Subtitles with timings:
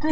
[0.00, 0.06] Der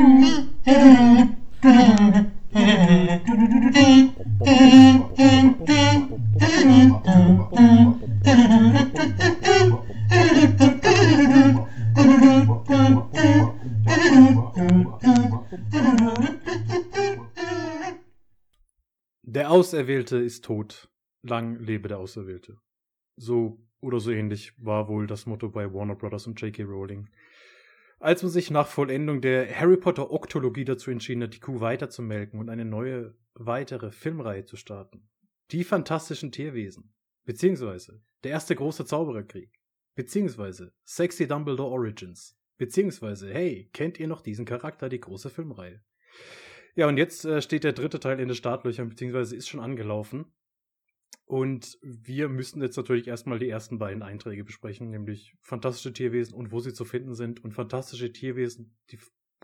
[19.53, 20.89] Auserwählte ist tot.
[21.23, 22.59] Lang lebe der Auserwählte.
[23.15, 26.65] So oder so ähnlich war wohl das Motto bei Warner Brothers und J.K.
[26.65, 27.09] Rowling.
[27.99, 32.39] Als man sich nach Vollendung der Harry Potter Oktologie dazu entschieden hat, die Kuh weiterzumelken
[32.39, 35.09] und eine neue, weitere Filmreihe zu starten.
[35.51, 36.93] Die fantastischen Tierwesen.
[37.25, 39.51] Beziehungsweise der erste große Zaubererkrieg.
[39.95, 42.39] Beziehungsweise Sexy Dumbledore Origins.
[42.59, 45.83] Beziehungsweise, hey, kennt ihr noch diesen Charakter, die große Filmreihe?
[46.75, 50.27] Ja, und jetzt äh, steht der dritte Teil in den Startlöchern, beziehungsweise ist schon angelaufen.
[51.27, 56.53] Und wir müssen jetzt natürlich erstmal die ersten beiden Einträge besprechen, nämlich fantastische Tierwesen und
[56.53, 58.99] wo sie zu finden sind und fantastische Tierwesen, die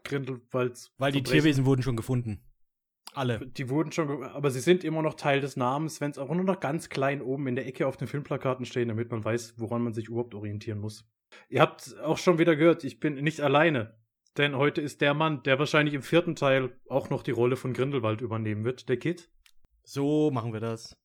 [0.04, 0.92] Grindelwalds.
[0.98, 2.44] Weil die Tierwesen wurden schon gefunden.
[3.14, 3.44] Alle.
[3.46, 6.44] Die wurden schon, aber sie sind immer noch Teil des Namens, wenn es auch nur
[6.44, 9.82] noch ganz klein oben in der Ecke auf den Filmplakaten stehen, damit man weiß, woran
[9.82, 11.04] man sich überhaupt orientieren muss.
[11.48, 13.98] Ihr habt auch schon wieder gehört, ich bin nicht alleine.
[14.38, 17.74] Denn heute ist der Mann, der wahrscheinlich im vierten Teil auch noch die Rolle von
[17.74, 19.30] Grindelwald übernehmen wird, der Kid.
[19.82, 20.96] So machen wir das.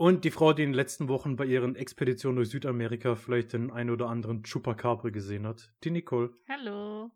[0.00, 3.70] Und die Frau, die in den letzten Wochen bei ihren Expeditionen durch Südamerika vielleicht den
[3.70, 6.30] ein oder anderen Chupacabra gesehen hat, die Nicole.
[6.48, 7.10] Hallo.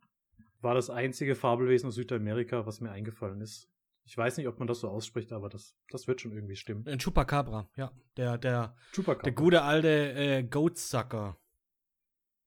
[0.60, 3.70] War das einzige Fabelwesen aus Südamerika, was mir eingefallen ist.
[4.05, 6.86] Ich weiß nicht, ob man das so ausspricht, aber das, das wird schon irgendwie stimmen.
[6.86, 7.90] Ein Chupacabra, ja.
[8.18, 9.22] Der, der, Chupacabra.
[9.22, 11.38] der gute alte äh, Goatsucker,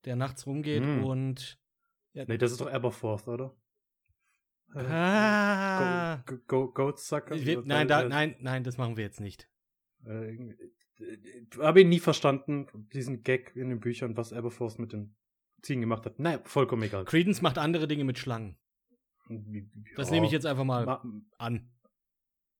[0.05, 1.03] der nachts rumgeht mm.
[1.03, 1.59] und.
[2.13, 3.55] Ja, nee, das ist doch Aberforth, oder?
[4.75, 6.17] Ah.
[6.27, 7.35] Go, go, Goatsucker?
[7.65, 9.49] Nein, da, nein, nein, das machen wir jetzt nicht.
[10.07, 10.55] Äh,
[11.59, 15.15] Habe ihn nie verstanden, diesen Gag in den Büchern, was Aberforth mit den
[15.61, 16.19] Ziegen gemacht hat.
[16.19, 17.05] Naja, vollkommen egal.
[17.05, 18.57] Credence macht andere Dinge mit Schlangen.
[19.95, 21.03] Das nehme ich jetzt einfach mal Ma
[21.37, 21.69] an.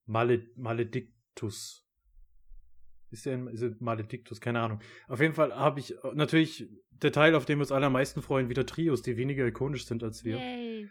[0.05, 1.85] Male Maledictus.
[3.09, 4.41] Ist der ein, ist der Maledictus?
[4.41, 4.81] Keine Ahnung.
[5.07, 8.21] Auf jeden Fall habe ich natürlich der Teil, auf dem wir uns alle am meisten
[8.21, 10.37] freuen, wieder Trios, die weniger ikonisch sind als wir.
[10.37, 10.89] Yay.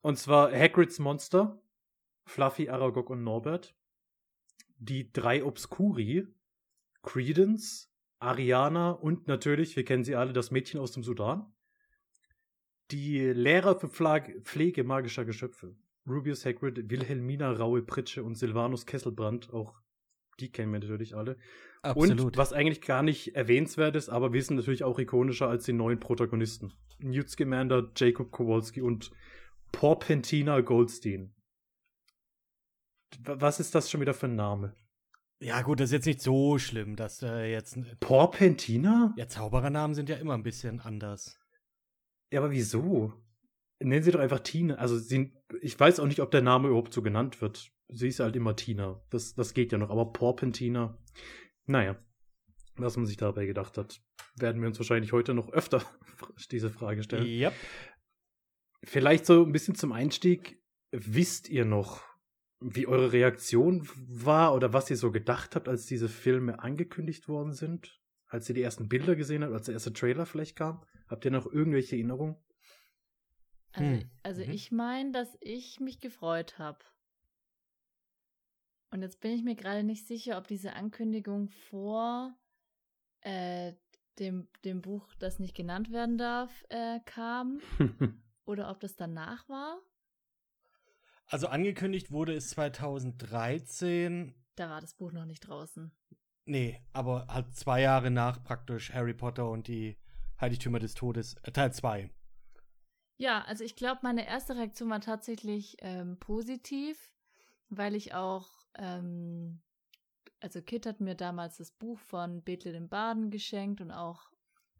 [0.00, 1.62] Und zwar Hagrids Monster,
[2.26, 3.76] Fluffy, Aragog und Norbert.
[4.78, 6.26] Die drei Obscuri,
[7.02, 11.54] Credence, Ariana und natürlich, wir kennen sie alle, das Mädchen aus dem Sudan
[12.90, 15.74] die Lehrer für Pflege magischer Geschöpfe.
[16.06, 19.74] Rubius Hagrid, Wilhelmina Raue Pritsche und Silvanus Kesselbrand, auch
[20.38, 21.36] die kennen wir natürlich alle.
[21.82, 22.20] Absolut.
[22.20, 25.72] Und was eigentlich gar nicht erwähnenswert ist, aber wir sind natürlich auch ikonischer als die
[25.72, 26.72] neuen Protagonisten.
[26.98, 29.10] Newt Scamander, Jacob Kowalski und
[29.72, 31.34] Porpentina Goldstein.
[33.22, 34.74] Was ist das schon wieder für ein Name?
[35.40, 37.78] Ja, gut, das ist jetzt nicht so schlimm, dass äh, jetzt.
[38.00, 39.12] Porpentina?
[39.16, 41.38] Ja, Zauberernamen sind ja immer ein bisschen anders.
[42.30, 43.12] Ja, aber wieso?
[43.80, 44.76] Nennen sie doch einfach Tina.
[44.76, 47.70] Also, sie, ich weiß auch nicht, ob der Name überhaupt so genannt wird.
[47.88, 49.02] Sie ist halt immer Tina.
[49.10, 49.90] Das, das geht ja noch.
[49.90, 50.96] Aber Porpentina,
[51.66, 51.96] naja,
[52.76, 54.00] was man sich dabei gedacht hat,
[54.36, 55.82] werden wir uns wahrscheinlich heute noch öfter
[56.50, 57.26] diese Frage stellen.
[57.26, 57.52] Yep.
[58.84, 60.60] Vielleicht so ein bisschen zum Einstieg.
[60.90, 62.02] Wisst ihr noch,
[62.64, 67.52] wie eure Reaktion war oder was ihr so gedacht habt, als diese Filme angekündigt worden
[67.52, 68.00] sind?
[68.26, 70.82] Als ihr die ersten Bilder gesehen habt, als der erste Trailer vielleicht kam?
[71.08, 72.36] Habt ihr noch irgendwelche Erinnerungen?
[73.72, 74.10] Also, hm.
[74.22, 74.50] also mhm.
[74.50, 76.78] ich meine, dass ich mich gefreut habe.
[78.90, 82.34] Und jetzt bin ich mir gerade nicht sicher, ob diese Ankündigung vor
[83.20, 83.74] äh,
[84.18, 87.60] dem, dem Buch, das nicht genannt werden darf, äh, kam.
[88.46, 89.80] oder ob das danach war.
[91.26, 94.34] Also angekündigt wurde es 2013.
[94.56, 95.90] Da war das Buch noch nicht draußen.
[96.46, 99.96] Nee, aber halt zwei Jahre nach praktisch Harry Potter und die
[100.40, 102.10] Heiligtümer des Todes, äh, Teil 2.
[103.16, 107.12] Ja, also ich glaube, meine erste Reaktion war tatsächlich ähm, positiv,
[107.68, 109.62] weil ich auch, ähm,
[110.40, 114.30] also Kit hat mir damals das Buch von Bethel dem Baden geschenkt und auch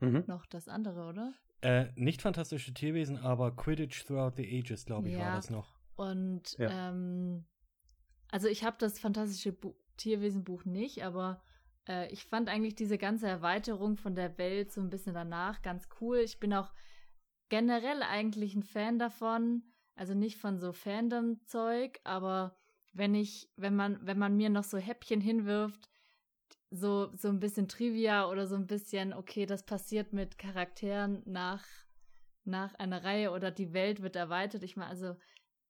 [0.00, 0.24] mhm.
[0.26, 1.32] noch das andere, oder?
[1.62, 5.20] Äh, nicht fantastische Tierwesen, aber Quidditch Throughout the Ages, glaube ich, ja.
[5.20, 5.73] war das noch.
[5.96, 6.90] Und ja.
[6.90, 7.44] ähm,
[8.30, 11.40] also ich habe das fantastische Bu Tierwesenbuch nicht, aber
[11.88, 15.88] äh, ich fand eigentlich diese ganze Erweiterung von der Welt so ein bisschen danach ganz
[16.00, 16.18] cool.
[16.18, 16.72] Ich bin auch
[17.48, 19.62] generell eigentlich ein Fan davon.
[19.96, 22.56] Also nicht von so Fandom-Zeug, aber
[22.92, 25.88] wenn ich, wenn man, wenn man mir noch so Häppchen hinwirft,
[26.70, 31.64] so, so ein bisschen Trivia oder so ein bisschen, okay, das passiert mit Charakteren nach,
[32.44, 34.64] nach einer Reihe oder die Welt wird erweitert.
[34.64, 35.16] Ich meine, also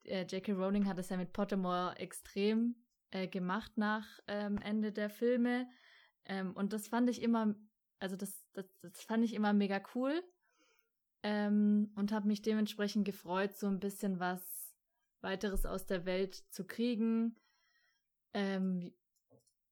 [0.05, 0.53] äh, J.K.
[0.53, 2.77] Rowling hat es ja mit Pottermore extrem
[3.11, 5.69] äh, gemacht nach ähm, Ende der Filme.
[6.25, 7.55] Ähm, und das fand ich immer,
[7.99, 10.23] also das, das, das fand ich immer mega cool.
[11.23, 14.77] ähm, und habe mich dementsprechend gefreut, so ein bisschen was
[15.23, 17.37] weiteres aus der Welt zu kriegen.
[18.35, 18.93] Ähm,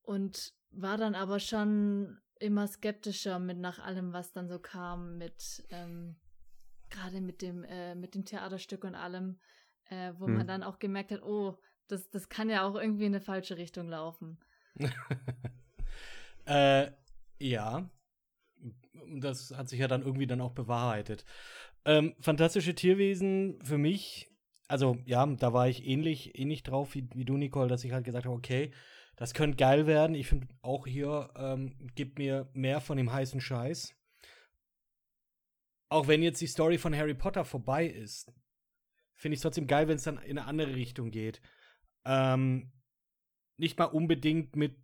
[0.02, 5.64] und war dann aber schon immer skeptischer mit nach allem, was dann so kam, mit
[5.70, 6.16] ähm,
[6.90, 9.38] gerade mit dem, äh, mit dem Theaterstück und allem,
[9.92, 10.38] äh, wo hm.
[10.38, 11.58] man dann auch gemerkt hat, oh,
[11.88, 14.38] das, das kann ja auch irgendwie in eine falsche Richtung laufen.
[16.46, 16.90] äh,
[17.38, 17.90] ja.
[19.20, 21.24] Das hat sich ja dann irgendwie dann auch bewahrheitet.
[21.84, 24.30] Ähm, fantastische Tierwesen für mich,
[24.68, 28.04] also ja, da war ich ähnlich, ähnlich drauf wie, wie du, Nicole, dass ich halt
[28.04, 28.72] gesagt habe, okay,
[29.16, 30.14] das könnte geil werden.
[30.14, 33.94] Ich finde auch hier, ähm, gibt mir mehr von dem heißen Scheiß.
[35.90, 38.32] Auch wenn jetzt die Story von Harry Potter vorbei ist,
[39.22, 41.40] finde ich es trotzdem geil, wenn es dann in eine andere Richtung geht.
[42.04, 42.72] Ähm,
[43.56, 44.76] nicht mal unbedingt mit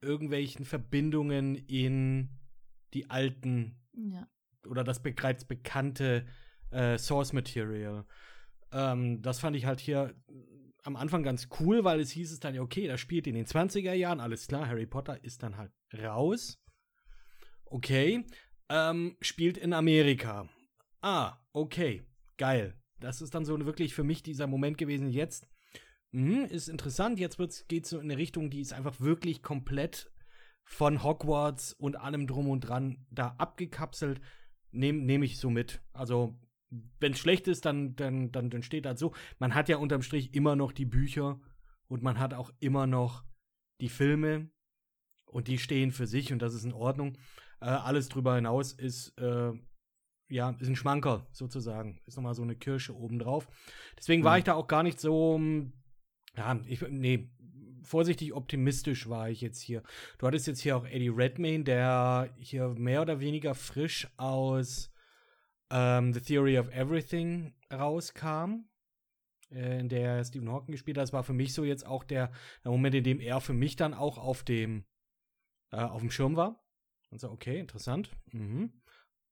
[0.00, 2.30] irgendwelchen Verbindungen in
[2.94, 4.26] die alten ja.
[4.66, 6.26] oder das bereits bekannte
[6.70, 8.06] äh, Source Material.
[8.72, 10.14] Ähm, das fand ich halt hier
[10.84, 13.46] am Anfang ganz cool, weil es hieß es dann, ja, okay, das spielt in den
[13.46, 15.70] 20er Jahren, alles klar, Harry Potter ist dann halt
[16.02, 16.58] raus.
[17.66, 18.24] Okay,
[18.70, 20.48] ähm, spielt in Amerika.
[21.02, 22.04] Ah, okay,
[22.38, 22.81] geil.
[23.02, 25.48] Das ist dann so wirklich für mich dieser Moment gewesen, jetzt
[26.12, 27.38] mh, ist interessant, jetzt
[27.68, 30.10] geht es so in eine Richtung, die ist einfach wirklich komplett
[30.64, 34.20] von Hogwarts und allem drum und dran da abgekapselt.
[34.70, 35.82] Nehme nehm ich so mit.
[35.92, 36.38] Also,
[37.00, 39.12] wenn es schlecht ist, dann, dann, dann, dann steht das so.
[39.38, 41.40] Man hat ja unterm Strich immer noch die Bücher
[41.88, 43.24] und man hat auch immer noch
[43.80, 44.50] die Filme
[45.26, 47.18] und die stehen für sich und das ist in Ordnung.
[47.60, 49.52] Äh, alles drüber hinaus ist, äh,
[50.32, 52.00] ja, ist ein Schmanker sozusagen.
[52.06, 53.48] Ist nochmal so eine Kirsche obendrauf.
[53.98, 54.38] Deswegen war mhm.
[54.38, 55.40] ich da auch gar nicht so,
[56.36, 57.30] ja, ich, nee,
[57.82, 59.82] vorsichtig optimistisch war ich jetzt hier.
[60.18, 64.90] Du hattest jetzt hier auch Eddie Redmayne, der hier mehr oder weniger frisch aus
[65.70, 68.64] ähm, The Theory of Everything rauskam,
[69.50, 71.02] äh, in der Stephen Hawking gespielt hat.
[71.02, 72.32] Das war für mich so jetzt auch der,
[72.64, 74.84] der Moment, in dem er für mich dann auch auf dem,
[75.72, 76.64] äh, auf dem Schirm war.
[77.10, 78.10] Und so, okay, interessant.
[78.32, 78.72] Mhm.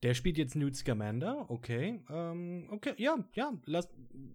[0.03, 2.03] Der spielt jetzt Newt Scamander, okay.
[2.09, 3.89] Ähm, okay, ja, ja, lass,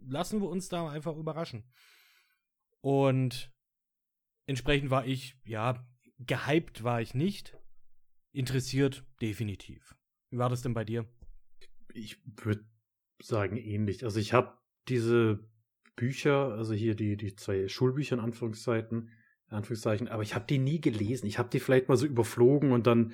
[0.05, 1.63] lassen wir uns da einfach überraschen.
[2.81, 3.51] Und
[4.45, 5.83] entsprechend war ich, ja,
[6.19, 7.57] gehypt war ich nicht.
[8.31, 9.95] Interessiert definitiv.
[10.29, 11.07] Wie war das denn bei dir?
[11.93, 12.65] Ich würde
[13.21, 14.03] sagen ähnlich.
[14.03, 14.57] Also ich habe
[14.87, 15.49] diese
[15.95, 19.09] Bücher, also hier die, die zwei Schulbücher in Anführungszeichen,
[19.49, 21.25] in Anführungszeichen, aber ich habe die nie gelesen.
[21.25, 23.13] Ich habe die vielleicht mal so überflogen und dann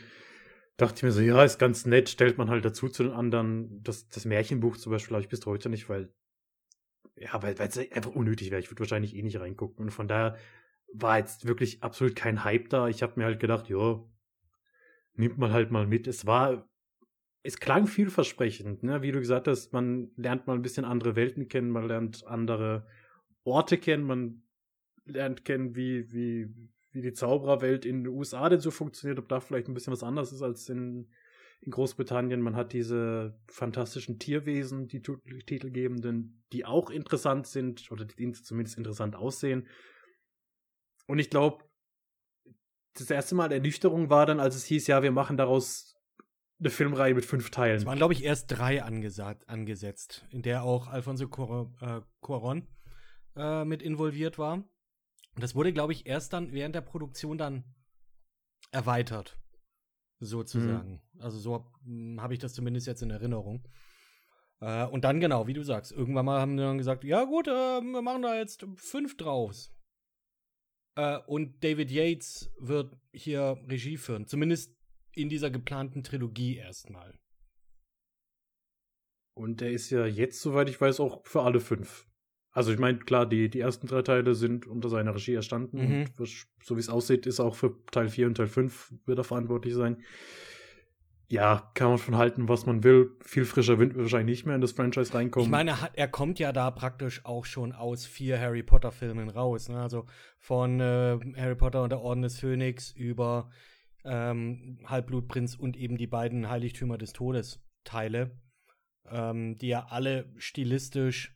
[0.77, 3.83] dachte ich mir so, ja, ist ganz nett, stellt man halt dazu zu den anderen.
[3.83, 6.13] Das, das Märchenbuch zum Beispiel habe ich bis heute nicht, weil
[7.21, 8.59] ja, weil es einfach unnötig wäre.
[8.59, 9.85] Ich würde wahrscheinlich eh nicht reingucken.
[9.85, 10.37] Und von daher
[10.93, 12.87] war jetzt wirklich absolut kein Hype da.
[12.87, 14.03] Ich habe mir halt gedacht, ja,
[15.13, 16.07] nimmt man halt mal mit.
[16.07, 16.67] Es war,
[17.43, 19.03] es klang vielversprechend, ne?
[19.03, 22.87] Wie du gesagt hast, man lernt mal ein bisschen andere Welten kennen, man lernt andere
[23.43, 24.43] Orte kennen, man
[25.05, 26.49] lernt kennen, wie, wie,
[26.91, 30.03] wie die Zaubererwelt in den USA denn so funktioniert, ob da vielleicht ein bisschen was
[30.03, 31.09] anderes ist als in,
[31.61, 32.41] in Großbritannien.
[32.41, 39.15] Man hat diese fantastischen Tierwesen, die Titelgebenden, die auch interessant sind oder die zumindest interessant
[39.15, 39.67] aussehen.
[41.07, 41.63] Und ich glaube,
[42.93, 45.95] das erste Mal Ernüchterung war dann, als es hieß, ja, wir machen daraus
[46.59, 47.77] eine Filmreihe mit fünf Teilen.
[47.77, 52.67] Es waren, glaube ich, erst drei angesagt, angesetzt, in der auch Alfonso Cuarón
[53.35, 54.63] äh, mit involviert war.
[55.35, 57.63] Und das wurde, glaube ich, erst dann während der Produktion dann
[58.71, 59.37] erweitert
[60.19, 61.01] sozusagen.
[61.13, 61.21] Mhm.
[61.21, 63.67] Also so hm, habe ich das zumindest jetzt in Erinnerung.
[64.59, 67.47] Äh, und dann genau, wie du sagst, irgendwann mal haben die dann gesagt, ja gut,
[67.47, 69.73] äh, wir machen da jetzt fünf draus.
[70.95, 74.75] Äh, und David Yates wird hier Regie führen, zumindest
[75.13, 77.17] in dieser geplanten Trilogie erstmal.
[79.33, 82.07] Und der ist ja jetzt, soweit ich weiß, auch für alle fünf.
[82.51, 85.77] Also ich meine, klar, die, die ersten drei Teile sind unter seiner Regie erstanden.
[85.77, 86.05] Mhm.
[86.17, 89.23] Und so wie es aussieht, ist auch für Teil 4 und Teil 5 wird er
[89.23, 89.97] verantwortlich sein.
[91.29, 93.11] Ja, kann man von halten, was man will.
[93.21, 95.45] Viel frischer Wind wird wahrscheinlich nicht mehr in das Franchise reinkommen.
[95.45, 99.69] Ich meine, er, kommt ja da praktisch auch schon aus vier Harry Potter-Filmen raus.
[99.69, 99.81] Ne?
[99.81, 100.05] Also
[100.39, 103.49] von äh, Harry Potter und der Orden des Phönix über
[104.03, 108.31] ähm, Halbblutprinz und eben die beiden Heiligtümer des Todes Teile,
[109.09, 111.33] ähm, die ja alle stilistisch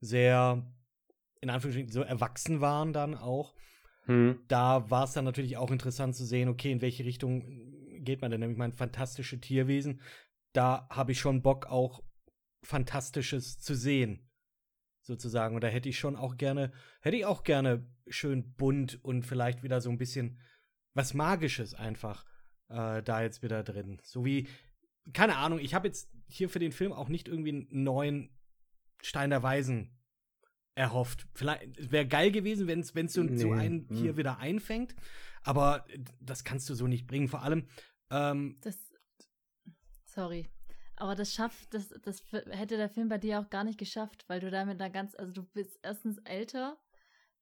[0.00, 0.70] sehr,
[1.40, 3.54] in Anführungsstrichen, so erwachsen waren dann auch.
[4.04, 4.40] Hm.
[4.48, 8.30] Da war es dann natürlich auch interessant zu sehen, okay, in welche Richtung geht man
[8.30, 8.40] denn?
[8.40, 10.00] Nämlich mein fantastische Tierwesen.
[10.52, 12.02] Da habe ich schon Bock, auch
[12.64, 14.28] Fantastisches zu sehen.
[15.02, 15.54] Sozusagen.
[15.54, 19.62] Und da hätte ich schon auch gerne, hätte ich auch gerne schön bunt und vielleicht
[19.62, 20.38] wieder so ein bisschen
[20.94, 22.24] was Magisches einfach
[22.68, 24.00] äh, da jetzt wieder drin.
[24.02, 24.48] So wie,
[25.12, 28.37] keine Ahnung, ich habe jetzt hier für den Film auch nicht irgendwie einen neuen
[29.02, 29.98] Stein der Weisen
[30.74, 31.26] erhofft.
[31.34, 33.36] Vielleicht wäre geil gewesen, wenn es so, nee.
[33.36, 34.16] so einen hier hm.
[34.16, 34.94] wieder einfängt.
[35.42, 35.86] Aber
[36.20, 37.28] das kannst du so nicht bringen.
[37.28, 37.66] Vor allem.
[38.10, 38.76] Ähm, das,
[40.04, 40.48] sorry.
[40.96, 44.40] Aber das schafft, das, das hätte der Film bei dir auch gar nicht geschafft, weil
[44.40, 46.76] du damit da ganz, also du bist erstens älter,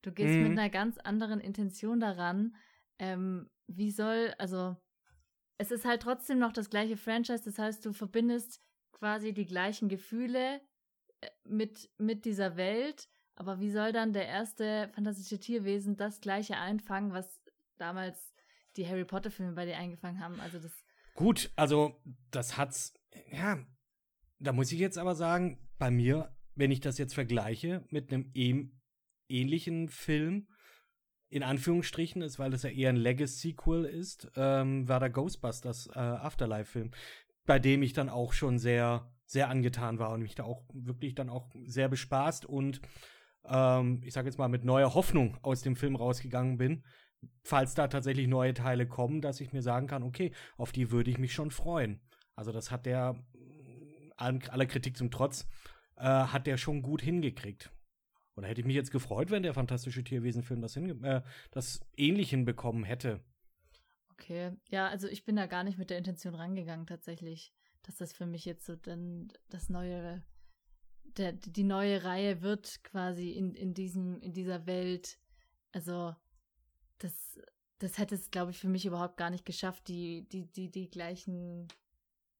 [0.03, 0.43] du gehst mhm.
[0.43, 2.55] mit einer ganz anderen Intention daran.
[2.99, 4.77] Ähm, wie soll, also
[5.57, 8.61] es ist halt trotzdem noch das gleiche Franchise, das heißt, du verbindest
[8.91, 10.61] quasi die gleichen Gefühle
[11.43, 17.13] mit, mit dieser Welt, aber wie soll dann der erste fantastische Tierwesen das gleiche einfangen,
[17.13, 17.41] was
[17.77, 18.33] damals
[18.75, 20.39] die Harry Potter Filme bei dir eingefangen haben?
[20.39, 20.71] Also das
[21.15, 22.93] Gut, also das hat's
[23.31, 23.57] ja,
[24.39, 28.31] da muss ich jetzt aber sagen, bei mir, wenn ich das jetzt vergleiche mit einem
[29.27, 30.47] ähnlichen Film,
[31.29, 35.99] in Anführungsstrichen ist, weil das ja eher ein Legacy-Sequel ist, ähm, war der Ghostbusters äh,
[35.99, 36.91] Afterlife-Film,
[37.45, 41.13] bei dem ich dann auch schon sehr, sehr angetan war und mich da auch wirklich
[41.13, 42.81] dann auch sehr bespaßt und
[43.45, 46.83] ähm, ich sage jetzt mal mit neuer Hoffnung aus dem Film rausgegangen bin,
[47.43, 51.11] falls da tatsächlich neue Teile kommen, dass ich mir sagen kann, okay, auf die würde
[51.11, 52.01] ich mich schon freuen.
[52.35, 53.23] Also das hat der
[54.17, 55.47] aller Kritik zum Trotz,
[55.97, 57.71] äh, hat der schon gut hingekriegt.
[58.35, 62.83] Oder hätte ich mich jetzt gefreut, wenn der fantastische Tierwesen-Film das, äh, das ähnlich hinbekommen
[62.83, 63.19] hätte.
[64.13, 67.53] Okay, ja, also ich bin da gar nicht mit der Intention rangegangen, tatsächlich,
[67.87, 70.21] dass das für mich jetzt so dann das neue,
[71.15, 75.17] der, die neue Reihe wird quasi in, in diesem, in dieser Welt.
[75.71, 76.13] Also,
[76.99, 77.39] das,
[77.79, 80.89] das hätte es, glaube ich, für mich überhaupt gar nicht geschafft, die, die, die, die
[80.89, 81.67] gleichen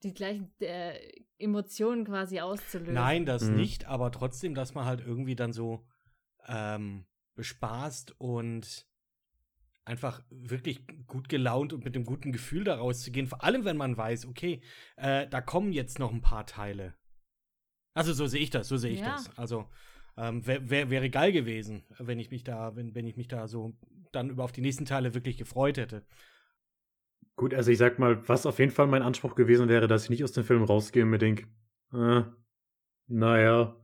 [0.04, 0.94] die gleichen äh,
[1.40, 2.94] Emotionen quasi auszulösen.
[2.94, 3.56] Nein, das mhm.
[3.56, 5.88] nicht, aber trotzdem, dass man halt irgendwie dann so
[6.48, 8.87] ähm, bespaßt und
[9.88, 13.28] einfach wirklich gut gelaunt und mit einem guten Gefühl daraus zu gehen.
[13.28, 14.62] Vor allem, wenn man weiß, okay,
[14.98, 16.94] äh, da kommen jetzt noch ein paar Teile.
[17.94, 19.14] Also so sehe ich das, so sehe ich ja.
[19.14, 19.36] das.
[19.38, 19.68] Also
[20.18, 23.48] ähm, wär, wär, wäre geil gewesen, wenn ich mich da, wenn, wenn ich mich da
[23.48, 23.78] so
[24.12, 26.06] dann über auf die nächsten Teile wirklich gefreut hätte.
[27.36, 30.10] Gut, also ich sag mal, was auf jeden Fall mein Anspruch gewesen wäre, dass ich
[30.10, 31.48] nicht aus dem Film rausgehe und mir denke,
[31.94, 32.24] äh,
[33.08, 33.76] naja,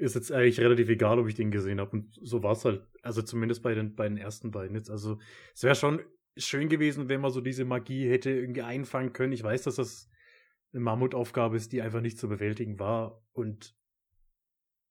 [0.00, 1.90] ist jetzt eigentlich relativ egal, ob ich den gesehen habe.
[1.92, 2.86] Und so war es halt.
[3.02, 4.90] Also zumindest bei den, bei den ersten beiden jetzt.
[4.90, 5.18] Also
[5.54, 6.00] es wäre schon
[6.36, 9.32] schön gewesen, wenn man so diese Magie hätte irgendwie einfangen können.
[9.32, 10.08] Ich weiß, dass das
[10.72, 13.22] eine Mammutaufgabe ist, die einfach nicht zu bewältigen war.
[13.32, 13.74] Und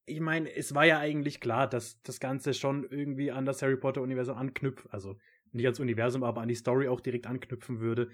[0.06, 3.76] ich meine, es war ja eigentlich klar, dass das Ganze schon irgendwie an das Harry
[3.76, 4.92] Potter-Universum anknüpft.
[4.92, 5.18] Also
[5.52, 8.10] nicht ans Universum, aber an die Story auch direkt anknüpfen würde.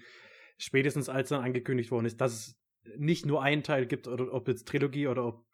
[0.57, 2.59] Spätestens als dann angekündigt worden ist, dass es
[2.97, 5.45] nicht nur einen Teil gibt, oder ob jetzt Trilogie oder ob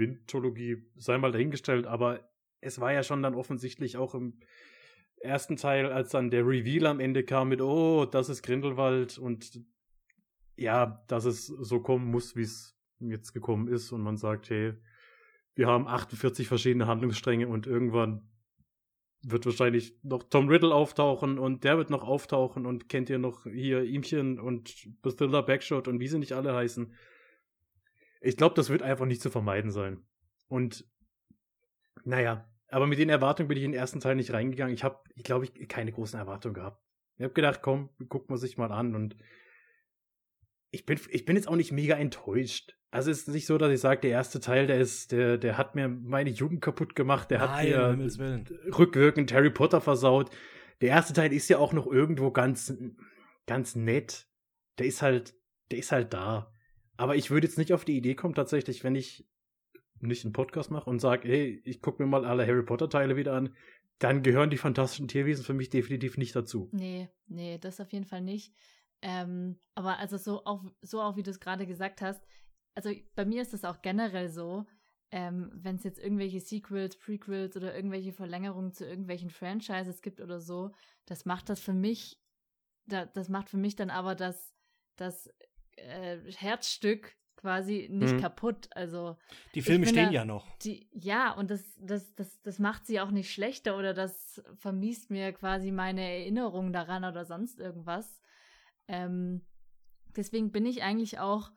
[0.00, 2.20] Quintologie, sei mal dahingestellt, aber
[2.62, 4.40] es war ja schon dann offensichtlich auch im
[5.20, 9.60] ersten Teil, als dann der Reveal am Ende kam mit, oh, das ist Grindelwald und
[10.56, 14.72] ja, dass es so kommen muss, wie es jetzt gekommen ist und man sagt, hey,
[15.54, 18.26] wir haben 48 verschiedene Handlungsstränge und irgendwann
[19.22, 23.44] wird wahrscheinlich noch Tom Riddle auftauchen und der wird noch auftauchen und kennt ihr noch
[23.44, 26.94] hier Ihmchen und Bastilla Backshot und wie sie nicht alle heißen.
[28.20, 30.04] Ich glaube, das wird einfach nicht zu vermeiden sein.
[30.48, 30.84] Und
[32.04, 34.74] naja, aber mit den Erwartungen bin ich in den ersten Teil nicht reingegangen.
[34.74, 36.82] Ich habe, ich glaube, ich keine großen Erwartungen gehabt.
[37.16, 39.16] Ich habe gedacht, komm, guck man sich mal an und
[40.70, 42.76] ich bin, ich bin jetzt auch nicht mega enttäuscht.
[42.92, 45.58] Also es ist nicht so, dass ich sage, der erste Teil, der ist, der, der
[45.58, 50.30] hat mir meine Jugend kaputt gemacht, der Nein, hat mir rückwirkend Harry Potter versaut.
[50.80, 52.72] Der erste Teil ist ja auch noch irgendwo ganz,
[53.46, 54.26] ganz nett.
[54.78, 55.34] Der ist halt,
[55.70, 56.52] der ist halt da.
[57.00, 59.26] Aber ich würde jetzt nicht auf die Idee kommen, tatsächlich, wenn ich
[60.00, 63.16] nicht einen Podcast mache und sage, hey, ich gucke mir mal alle Harry Potter Teile
[63.16, 63.56] wieder an,
[64.00, 66.68] dann gehören die fantastischen Tierwesen für mich definitiv nicht dazu.
[66.72, 68.54] Nee, nee, das auf jeden Fall nicht.
[69.00, 72.22] Ähm, aber also so auch, so auch wie du es gerade gesagt hast,
[72.74, 74.66] also bei mir ist das auch generell so,
[75.10, 80.38] ähm, wenn es jetzt irgendwelche Sequels, Prequels oder irgendwelche Verlängerungen zu irgendwelchen Franchises gibt oder
[80.38, 80.72] so,
[81.06, 82.20] das macht das für mich,
[82.84, 84.54] da, das macht für mich dann aber das,
[84.96, 85.30] das
[85.76, 88.20] äh, Herzstück quasi nicht mhm.
[88.20, 88.68] kaputt.
[88.74, 89.16] Also
[89.54, 90.46] die Filme stehen da, ja noch.
[90.58, 95.10] Die, ja, und das, das, das, das macht sie auch nicht schlechter oder das vermiest
[95.10, 98.20] mir quasi meine Erinnerung daran oder sonst irgendwas.
[98.88, 99.46] Ähm,
[100.16, 101.50] deswegen bin ich eigentlich auch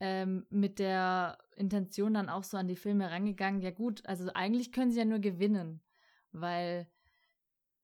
[0.00, 4.72] ähm, mit der Intention dann auch so an die Filme rangegangen, ja gut, also eigentlich
[4.72, 5.82] können sie ja nur gewinnen,
[6.30, 6.88] weil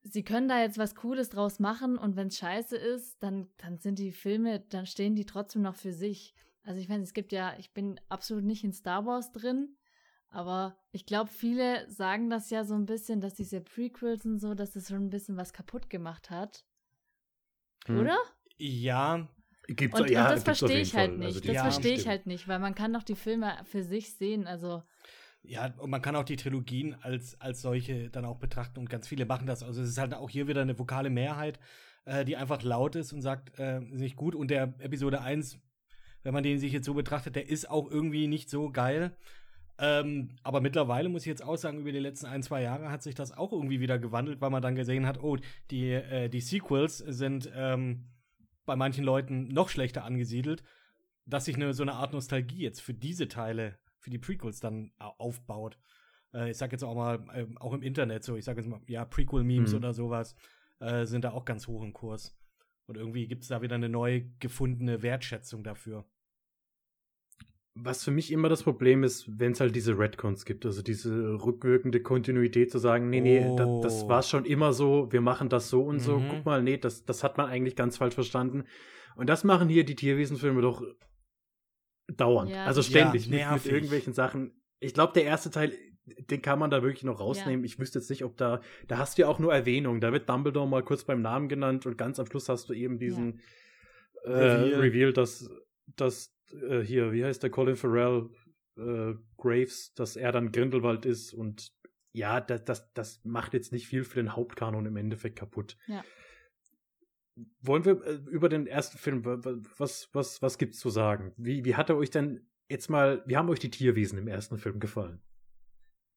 [0.05, 3.79] sie können da jetzt was Cooles draus machen und wenn es scheiße ist, dann, dann
[3.79, 6.35] sind die Filme, dann stehen die trotzdem noch für sich.
[6.63, 9.77] Also ich meine, es gibt ja, ich bin absolut nicht in Star Wars drin,
[10.29, 14.55] aber ich glaube, viele sagen das ja so ein bisschen, dass diese Prequels und so,
[14.55, 16.65] dass das schon ein bisschen was kaputt gemacht hat.
[17.87, 18.01] Hm.
[18.01, 18.19] Oder?
[18.57, 19.29] Ja,
[19.67, 21.19] Gibt's, Und, ja, und das verstehe ich halt Fall.
[21.19, 21.27] nicht.
[21.27, 24.15] Also das Ja, verstehe ich halt nicht, weil man kann doch die Filme für sich
[24.15, 24.47] sehen.
[24.47, 24.83] Also
[25.47, 29.07] Ja, und man kann auch die Trilogien als, als solche dann auch betrachten und ganz
[29.07, 29.63] viele machen das.
[29.63, 31.61] Also es ist halt auch hier wieder eine vokale Mehrheit,
[32.07, 34.35] äh, die einfach laut ist und sagt, äh, nicht gut.
[34.35, 35.59] Und der Episode 1,
[36.23, 39.15] wenn man den sich jetzt so betrachtet, der ist auch irgendwie nicht so geil.
[39.77, 43.03] Ähm, aber mittlerweile muss ich jetzt auch sagen, über die letzten ein, zwei Jahre hat
[43.03, 45.37] sich das auch irgendwie wieder gewandelt, weil man dann gesehen hat, oh,
[45.71, 48.07] die, äh, die Sequels sind ähm,
[48.65, 50.63] bei manchen Leuten noch schlechter angesiedelt,
[51.27, 54.93] dass sich eine, so eine Art Nostalgie jetzt für diese Teile, für die Prequels dann
[54.99, 55.79] au- aufbaut.
[56.35, 58.81] Äh, ich sag jetzt auch mal, ähm, auch im Internet so, ich sag jetzt mal,
[58.87, 59.79] ja, Prequel-Memes Mhm.
[59.79, 60.37] oder sowas
[60.81, 62.37] äh, sind da auch ganz hoch im Kurs.
[62.87, 66.05] Und irgendwie gibt es da wieder eine neu gefundene Wertschätzung dafür.
[67.77, 71.11] Was für mich immer das Problem ist, wenn es halt diese Redcons gibt, also diese
[71.43, 74.09] rückwirkende Kontinuität zu sagen, nee, nee, da, das Oh.
[74.11, 76.29] war schon immer so, wir machen das so und so, Mhm.
[76.29, 78.65] guck mal, nee, das, das hat man eigentlich ganz falsch verstanden.
[79.17, 80.83] Und das machen hier die Tierwesenfilme doch
[82.09, 84.53] dauernd, Ja, also ständig Ja, mit, irgendwelchen Sachen.
[84.81, 85.73] Ich glaube, der erste Teil,
[86.05, 87.65] den kann man da wirklich noch rausnehmen.
[87.65, 90.29] Ich wüsste jetzt nicht, ob da, da hast du ja auch nur Erwähnung, da wird
[90.29, 93.41] Dumbledore mal kurz beim Namen genannt und ganz am Schluss hast du eben diesen
[94.25, 94.81] äh, Reveal.
[94.81, 95.51] Reveal, dass,
[95.97, 96.35] dass
[96.69, 98.29] äh, hier, wie heißt der Colin Farrell
[98.77, 101.73] äh, Graves, dass er dann Grindelwald ist und
[102.13, 105.77] ja, das, das, das macht jetzt nicht viel für den Hauptkanon im Endeffekt kaputt.
[105.89, 106.05] Ja.
[107.61, 111.33] Wollen wir äh, über den ersten Film, wa- wa- was, was, was gibt's zu sagen?
[111.37, 114.59] Wie, wie hat er euch denn jetzt mal, wie haben euch die Tierwesen im ersten
[114.59, 115.21] Film gefallen?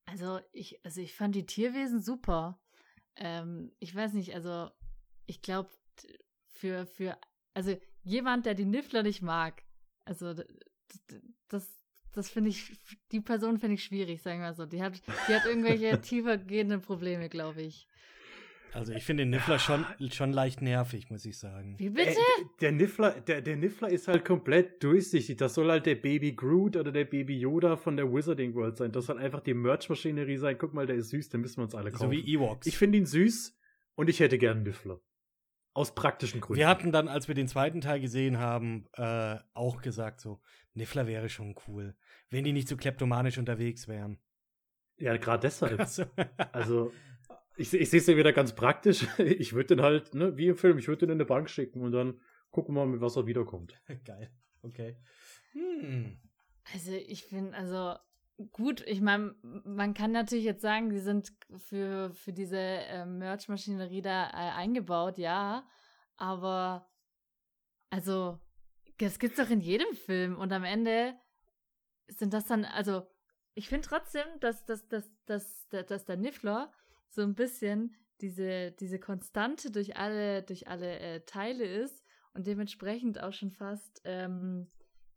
[0.05, 2.61] Also ich, also ich fand die Tierwesen super.
[3.15, 4.69] Ähm, ich weiß nicht, also
[5.25, 5.69] ich glaube,
[6.47, 7.17] für, für,
[7.53, 9.63] also jemand, der die Niffler nicht mag,
[10.05, 10.33] also
[11.49, 11.77] das,
[12.13, 12.71] das finde ich,
[13.11, 14.65] die Person finde ich schwierig, sagen wir so.
[14.65, 17.87] Die hat, die hat irgendwelche tiefergehenden Probleme, glaube ich.
[18.77, 21.75] Also ich finde den Niffler schon, schon leicht nervig, muss ich sagen.
[21.77, 22.11] Wie bitte?
[22.11, 25.37] Äh, der Niffler, der, der Niffler ist halt komplett durchsichtig.
[25.37, 28.91] Das soll halt der Baby Groot oder der Baby Yoda von der Wizarding World sein.
[28.91, 30.57] Das soll einfach die Merch-Maschinerie sein.
[30.57, 32.05] Guck mal, der ist süß, den müssen wir uns alle kaufen.
[32.05, 32.67] So wie Ewoks.
[32.67, 33.57] ich finde ihn süß
[33.95, 34.99] und ich hätte gern einen Niffler.
[35.73, 36.57] Aus praktischen Gründen.
[36.57, 40.41] Wir hatten dann, als wir den zweiten Teil gesehen haben, äh, auch gesagt, so,
[40.73, 41.95] Niffler wäre schon cool,
[42.31, 44.17] wenn die nicht so kleptomanisch unterwegs wären.
[44.97, 45.79] ja, gerade deshalb.
[45.79, 46.03] Also,
[46.51, 46.93] Also,
[47.57, 49.07] ich, ich sehe es ja wieder ganz praktisch.
[49.19, 51.81] Ich würde den halt, ne, wie im Film, ich würde den in eine Bank schicken
[51.81, 52.19] und dann
[52.51, 53.73] gucken wir mal, mit was er wiederkommt.
[54.05, 54.31] geil.
[54.61, 54.97] Okay.
[55.51, 56.17] Hm.
[56.73, 57.95] Also ich finde, also
[58.51, 64.01] gut, ich meine, man kann natürlich jetzt sagen, die sind für, für diese äh, Merch-Maschinerie
[64.01, 65.67] da äh, eingebaut, ja,
[66.17, 66.89] aber
[67.89, 68.39] also
[68.97, 71.15] das gibt's doch in jedem Film und am Ende
[72.07, 73.07] sind das dann, also
[73.53, 76.71] ich finde trotzdem, dass, dass, dass, dass, dass, dass der Niffler
[77.09, 83.21] so ein bisschen diese, diese Konstante durch alle, durch alle äh, Teile ist und dementsprechend
[83.21, 84.67] auch schon fast ähm,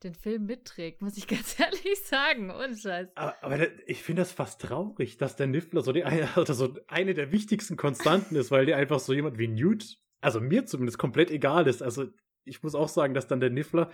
[0.02, 2.50] den Film mitträgt, muss ich ganz ehrlich sagen.
[2.50, 3.08] Ohne Scheiß.
[3.14, 6.04] Aber, aber ich finde das fast traurig, dass der Niffler so, die,
[6.36, 10.40] oder so eine der wichtigsten Konstanten ist, weil der einfach so jemand wie Newt, also
[10.40, 11.82] mir zumindest komplett egal ist.
[11.82, 12.06] Also
[12.44, 13.90] ich muss auch sagen, dass dann der Niffler,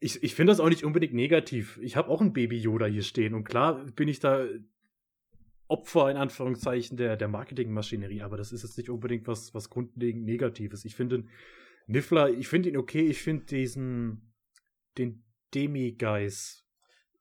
[0.00, 1.78] ich, ich finde das auch nicht unbedingt negativ.
[1.82, 4.46] Ich habe auch ein Baby Yoda hier stehen und klar bin ich da
[5.68, 10.24] Opfer in Anführungszeichen der, der Marketingmaschinerie, aber das ist jetzt nicht unbedingt was, was grundlegend
[10.24, 10.84] Negatives.
[10.84, 11.30] Ich finde den
[11.86, 14.34] Niffler, ich finde ihn okay, ich finde diesen,
[14.98, 15.24] den
[15.54, 16.66] Demi-Guys,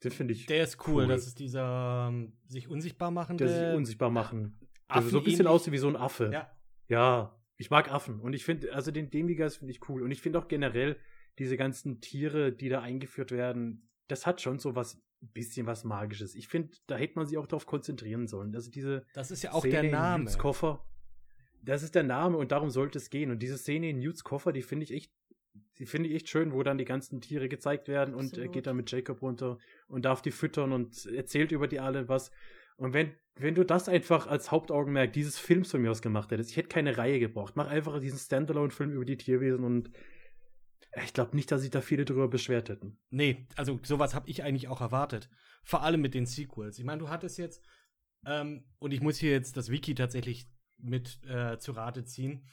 [0.04, 1.04] den finde ich Der ist cool.
[1.04, 1.08] Cool.
[1.08, 3.46] Das ist dieser ähm, sich unsichtbar machende.
[3.46, 4.60] der sich unsichtbar machen.
[4.90, 6.30] Der Affen so ein bisschen aussieht wie so ein Affe.
[6.32, 6.52] Ja.
[6.90, 8.20] Ja, ich mag Affen.
[8.20, 10.04] Und ich finde, also den Demigeist finde ich cool.
[10.04, 10.98] Und ich finde auch generell
[11.40, 16.36] diese ganzen Tiere, die da eingeführt werden, das hat schon so was, bisschen was Magisches.
[16.36, 18.54] Ich finde, da hätte man sich auch darauf konzentrieren sollen.
[18.56, 20.24] Also diese Das ist ja auch Szene der Name.
[20.26, 20.86] Newts Koffer,
[21.62, 23.32] das ist der Name und darum sollte es gehen.
[23.32, 25.12] Und diese Szene in Newts Koffer, die finde ich echt,
[25.80, 28.52] die finde ich echt schön, wo dann die ganzen Tiere gezeigt werden und er Absolut.
[28.54, 29.58] geht dann mit Jacob runter
[29.88, 32.32] und darf die füttern und erzählt über die alle was.
[32.76, 36.52] Und wenn, wenn du das einfach als Hauptaugenmerk dieses Films von mir aus gemacht hättest,
[36.52, 37.56] ich hätte keine Reihe gebraucht.
[37.56, 39.92] Mach einfach diesen Standalone-Film über die Tierwesen und
[41.04, 42.98] ich glaube nicht, dass sich da viele drüber beschwert hätten.
[43.10, 45.30] Nee, also sowas habe ich eigentlich auch erwartet.
[45.64, 46.78] Vor allem mit den Sequels.
[46.78, 47.64] Ich meine, du hattest jetzt,
[48.26, 52.46] ähm, und ich muss hier jetzt das Wiki tatsächlich mit äh, zu Rate ziehen.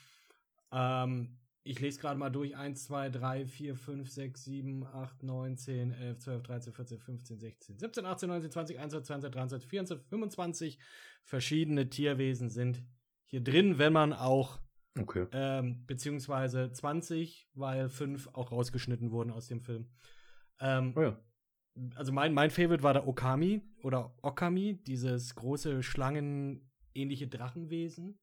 [0.72, 2.56] Ähm, ich lese gerade mal durch.
[2.56, 7.38] 1, 2, 3, 4, 5, 6, 7, 8, 9, 10, 11, 12, 13, 14, 15,
[7.38, 10.78] 16, 17, 18, 19, 20, 21, 22, 23, 24, 25
[11.24, 12.82] verschiedene Tierwesen sind
[13.26, 14.58] hier drin, wenn man auch
[15.02, 15.26] Okay.
[15.32, 19.88] ähm, beziehungsweise 20, weil fünf auch rausgeschnitten wurden aus dem Film.
[20.60, 21.18] Ähm, Oh ja.
[21.94, 28.18] also mein, mein Favorite war der Okami oder Okami, dieses große schlangenähnliche Drachenwesen.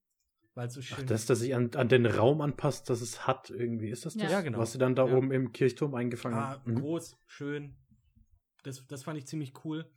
[0.56, 3.28] weil es so schön Ach, das, dass sich an, an den Raum anpasst, dass es
[3.28, 3.90] hat irgendwie.
[3.90, 4.32] Ist das das?
[4.32, 4.58] Ja, genau.
[4.60, 5.16] Was sie dann da Ja.
[5.16, 6.72] oben im Kirchturm eingefangen Ah, haben.
[6.72, 6.80] Mhm.
[6.80, 7.76] groß, schön.
[8.63, 9.90] Das, das fand ich ziemlich cool.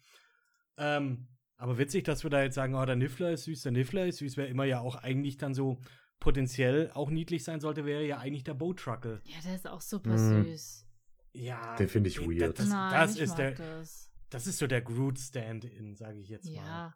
[0.77, 4.07] Ähm, aber witzig, dass wir da jetzt sagen, oh, der Niffler ist süß, der Niffler
[4.07, 5.81] ist süß, wer immer ja auch eigentlich dann so
[6.21, 9.21] potenziell auch niedlich sein sollte, wäre ja eigentlich der Boatruckle.
[9.25, 10.45] Ja, der ist auch super Mhm.
[10.45, 10.87] süß.
[11.33, 11.77] Ja.
[11.77, 12.59] Den finde ich äh, weird.
[12.59, 14.11] Das, Nein, das ich ist mag der, das.
[14.31, 16.55] das ist so der Groot-Stand-in, sage ich jetzt mal.
[16.55, 16.95] Ja.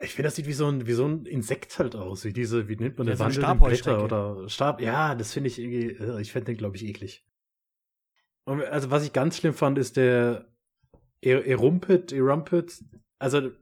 [0.00, 2.24] Ich finde, das sieht wie so ein, wie so ein Insekt halt aus.
[2.24, 3.34] Wie diese, wie nennt man Ja, das?
[3.34, 4.02] so Stabheuschrecke.
[4.02, 4.80] oder Stab.
[4.80, 7.24] Ja, das finde ich irgendwie, äh, ich fände den, glaube ich, eklig.
[8.44, 10.48] Und also, was ich ganz schlimm fand, ist der
[11.20, 12.82] Er- Erumpet, Erumpet.
[13.20, 13.52] Also,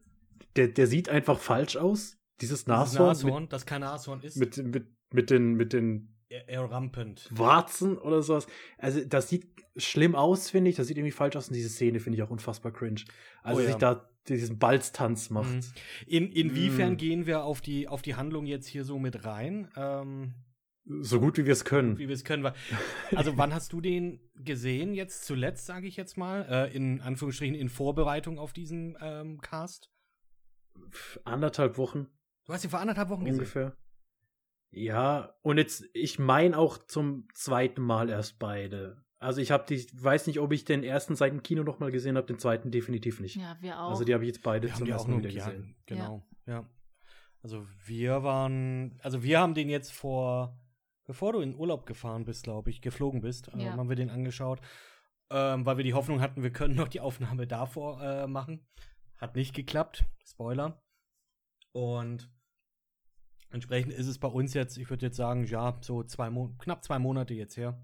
[0.56, 2.16] der, der sieht einfach falsch aus.
[2.40, 6.14] Dieses Dieses Nashorn, Nashorn, das kein Nashorn ist, Mit, mit, mit, mit den, mit den
[6.28, 7.28] er, er rampend.
[7.32, 8.46] Warzen oder sowas.
[8.78, 10.76] Also, das sieht schlimm aus, finde ich.
[10.76, 11.48] Das sieht irgendwie falsch aus.
[11.48, 13.00] Und diese Szene finde ich auch unfassbar cringe.
[13.42, 13.68] Also, Oh ja.
[13.70, 15.50] sich da diesen Balztanz macht.
[15.50, 15.60] Mhm.
[16.06, 16.96] In, inwiefern Mm.
[16.98, 19.70] gehen wir auf die, auf die Handlung jetzt hier so mit rein?
[19.76, 20.34] Ähm,
[21.00, 21.98] So gut wie wir es können.
[21.98, 22.46] wie wir es können.
[23.16, 24.94] Also, wann hast du den gesehen?
[24.94, 29.90] Jetzt zuletzt, sage ich jetzt mal, äh, in Anführungsstrichen in Vorbereitung auf diesen ähm, Cast?
[31.24, 32.06] Anderthalb Wochen.
[32.50, 33.38] Du hast ihn vor anderthalb Wochen gesehen.
[33.38, 33.76] ungefähr.
[34.72, 39.04] Ja, und jetzt, ich meine auch zum zweiten Mal erst beide.
[39.20, 41.92] Also ich habe die, weiß nicht, ob ich den ersten seit dem Kino noch mal
[41.92, 43.36] gesehen habe, den zweiten definitiv nicht.
[43.36, 43.90] Ja, wir auch.
[43.90, 45.76] also die habe ich jetzt beide Wir zum ersten Mal wieder ja, gesehen.
[45.86, 46.68] Genau, ja.
[47.40, 50.58] Also wir waren, also wir haben den jetzt vor,
[51.04, 53.76] bevor du in Urlaub gefahren bist, glaube ich, geflogen bist, äh, Ja.
[53.76, 54.60] haben wir den angeschaut,
[55.30, 58.66] ähm, weil wir die Hoffnung hatten, wir können noch die Aufnahme davor äh, machen.
[59.18, 60.82] Hat nicht geklappt, Spoiler.
[61.70, 62.28] Und
[63.50, 66.84] entsprechend ist es bei uns jetzt, ich würde jetzt sagen, ja, so zwei Mo knapp
[66.84, 67.80] zwei Monate jetzt her,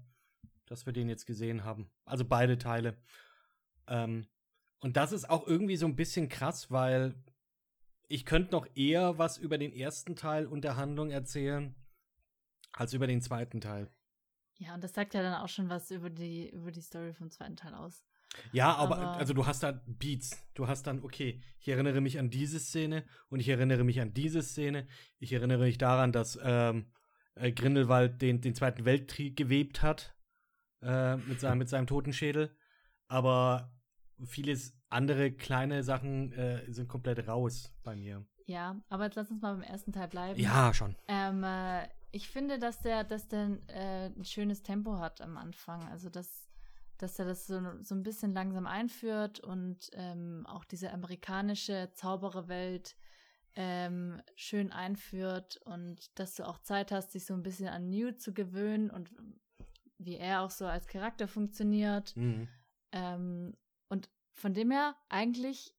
[0.65, 1.89] dass wir den jetzt gesehen haben.
[2.05, 2.97] Also beide Teile.
[3.87, 4.27] Ähm,
[4.79, 7.15] und das ist auch irgendwie so ein bisschen krass, weil
[8.07, 11.75] ich könnte noch eher was über den ersten Teil und der Handlung erzählen,
[12.71, 13.89] als über den zweiten Teil.
[14.57, 17.29] ja, und das sagt ja dann auch schon was über die, über die Story vom
[17.29, 18.05] zweiten Teil aus.
[18.51, 20.45] Ja, aber, Aber- also du hast da Beats.
[20.53, 24.13] Du hast dann, okay, ich erinnere mich an diese Szene und ich erinnere mich an
[24.13, 24.87] diese Szene.
[25.19, 26.91] Ich erinnere mich daran, dass ähm,
[27.35, 30.15] äh, Grindelwald den, den Zweiten Weltkrieg gewebt hat
[30.81, 32.55] äh, mit, seinem, mit seinem Totenschädel.
[33.07, 33.71] Aber
[34.25, 38.25] vieles andere kleine Sachen äh, sind komplett raus bei mir.
[38.45, 40.39] Ja, aber jetzt lass uns mal beim ersten Teil bleiben.
[40.39, 40.95] Ja, schon.
[41.07, 45.83] Ähm, äh, ich finde, dass der, dass der äh, ein schönes Tempo hat am Anfang.
[45.89, 46.46] Also, dass,
[46.97, 52.95] dass er das so, so ein bisschen langsam einführt und ähm, auch diese amerikanische Zaubererwelt
[53.55, 58.21] ähm, schön einführt und dass du auch Zeit hast, dich so ein bisschen an Newt
[58.21, 59.11] zu gewöhnen und
[59.97, 62.15] wie er auch so als Charakter funktioniert.
[62.15, 62.47] Mhm.
[62.91, 63.57] Ähm,
[63.89, 65.73] und von dem her, eigentlich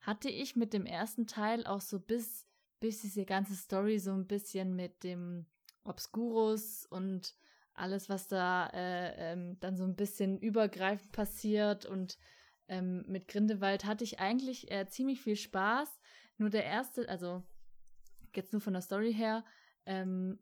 [0.00, 2.46] hatte ich mit dem ersten Teil auch so bis,
[2.80, 5.44] bis diese ganze Story so ein bisschen mit dem
[5.84, 7.34] Obscurus und
[7.78, 12.18] alles, was da äh, ähm, dann so ein bisschen übergreifend passiert und
[12.68, 15.98] ähm, mit Grindelwald hatte ich eigentlich äh, ziemlich viel Spaß.
[16.36, 17.42] Nur der erste, also
[18.34, 19.44] jetzt nur von der Story her,
[19.86, 20.38] ähm,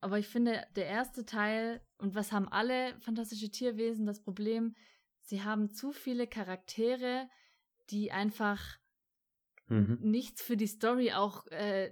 [0.00, 4.76] aber ich finde, der erste Teil, und was haben alle fantastische Tierwesen das Problem,
[5.22, 7.28] sie haben zu viele Charaktere,
[7.90, 8.78] die einfach
[9.68, 9.98] Mhm.
[10.00, 11.90] nichts für die Story auch äh,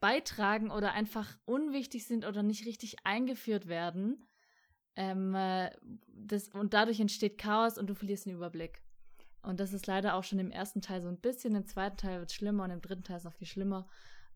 [0.00, 4.28] beitragen oder einfach unwichtig sind oder nicht richtig eingeführt werden.
[4.96, 5.70] Ähm, äh,
[6.08, 8.82] das, und dadurch entsteht Chaos und du verlierst den Überblick.
[9.42, 12.18] Und das ist leider auch schon im ersten Teil so ein bisschen, im zweiten Teil
[12.18, 13.88] wird es schlimmer und im dritten Teil ist es noch viel schlimmer.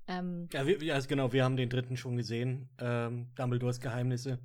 [0.07, 2.69] Ähm, Ja, wir, also genau, wir haben den dritten schon gesehen.
[2.79, 4.39] Ähm, Dumbledores Geheimnisse.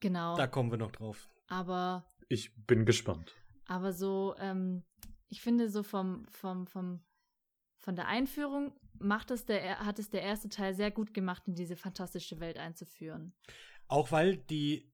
[0.00, 0.36] genau.
[0.36, 1.28] Da kommen wir noch drauf.
[1.48, 3.32] Aber Ich bin gespannt.
[3.66, 4.82] Aber so, ähm,
[5.28, 7.00] ich finde so vom, vom, vom,
[7.78, 11.54] von der Einführung macht es der, hat es der erste Teil sehr gut gemacht, in
[11.54, 13.34] diese fantastische Welt einzuführen.
[13.88, 14.90] Auch weil die,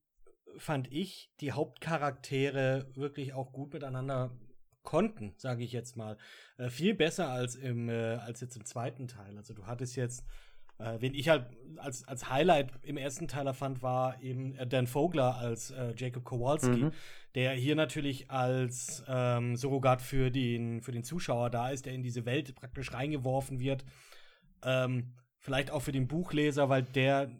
[0.57, 4.37] fand ich, die Hauptcharaktere wirklich auch gut miteinander
[4.83, 6.17] konnten, sage ich jetzt mal.
[6.57, 9.37] Äh, viel besser als im, äh, als jetzt im zweiten Teil.
[9.37, 10.25] Also du hattest jetzt,
[10.79, 11.45] äh, wen ich halt
[11.77, 16.23] als, als Highlight im ersten Teil fand, war eben äh, Dan Vogler als äh, Jacob
[16.25, 16.91] Kowalski, Mhm.
[17.35, 22.03] der hier natürlich als ähm, Surrogat für den, für den Zuschauer da ist, der in
[22.03, 23.85] diese Welt praktisch reingeworfen wird.
[24.63, 27.31] Ähm, vielleicht auch für den Buchleser, weil der,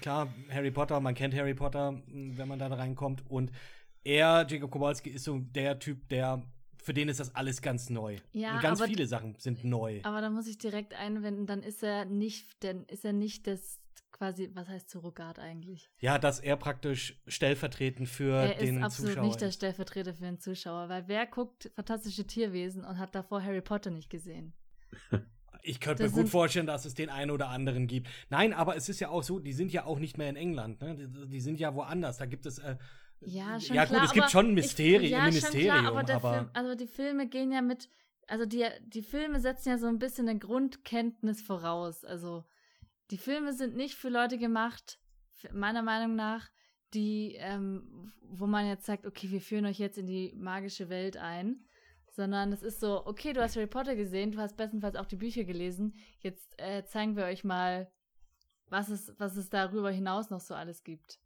[0.00, 3.24] klar, Harry Potter, man kennt Harry Potter, mh, wenn man da reinkommt.
[3.30, 3.52] Und
[4.04, 6.42] er, Jacob Kowalski, ist so der Typ, der,
[6.82, 8.18] für den ist das alles ganz neu.
[8.32, 10.00] Ja, Und ganz aber- viele Sachen sind neu.
[10.02, 13.78] Aber da muss ich direkt einwenden, dann ist er nicht, dann ist er nicht das
[14.10, 15.90] quasi, was heißt Surrogat eigentlich?
[16.00, 19.50] Ja, dass er praktisch stellvertretend für er den ist absolut Zuschauer nicht der.
[19.52, 24.10] Stellvertreter für den Zuschauer, weil wer guckt fantastische Tierwesen und hat davor Harry Potter nicht
[24.10, 24.52] gesehen?
[25.64, 28.08] Ich könnte mir gut vorstellen, dass es den einen oder anderen gibt.
[28.30, 30.80] Nein, aber es ist ja auch so, die sind ja auch nicht mehr in England,
[30.80, 30.96] ne?
[30.96, 32.16] Die, die sind ja woanders.
[32.18, 32.58] Da gibt es.
[32.58, 32.78] Äh,
[33.24, 35.78] ja, schon ja, klar, gut, es gibt schon ein Mysteri ich, ja, Ministerium.
[35.78, 37.88] Klar, aber, aber Film, also die Filme gehen ja mit.
[38.26, 42.04] Also die, die Filme setzen ja so ein bisschen eine Grundkenntnis voraus.
[42.04, 42.44] Also
[43.10, 44.98] die Filme sind nicht für Leute gemacht,
[45.52, 46.48] meiner Meinung nach,
[46.94, 51.16] die, ähm, wo man jetzt sagt, okay, wir führen euch jetzt in die magische Welt
[51.16, 51.64] ein,
[52.10, 55.16] sondern es ist so, okay, du hast Harry Potter gesehen, du hast bestenfalls auch die
[55.16, 57.90] Bücher gelesen, jetzt äh, zeigen wir euch mal,
[58.66, 61.18] was es, was es darüber hinaus noch so alles gibt.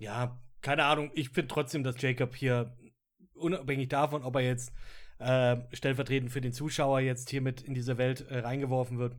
[0.00, 2.74] Ja, keine Ahnung, ich finde trotzdem, dass Jacob hier,
[3.34, 4.72] unabhängig davon, ob er jetzt
[5.18, 9.16] äh, stellvertretend für den Zuschauer jetzt hier mit in diese Welt äh, reingeworfen wird,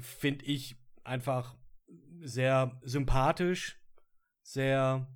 [0.00, 1.56] finde ich einfach
[2.20, 3.80] sehr sympathisch,
[4.42, 5.06] sehr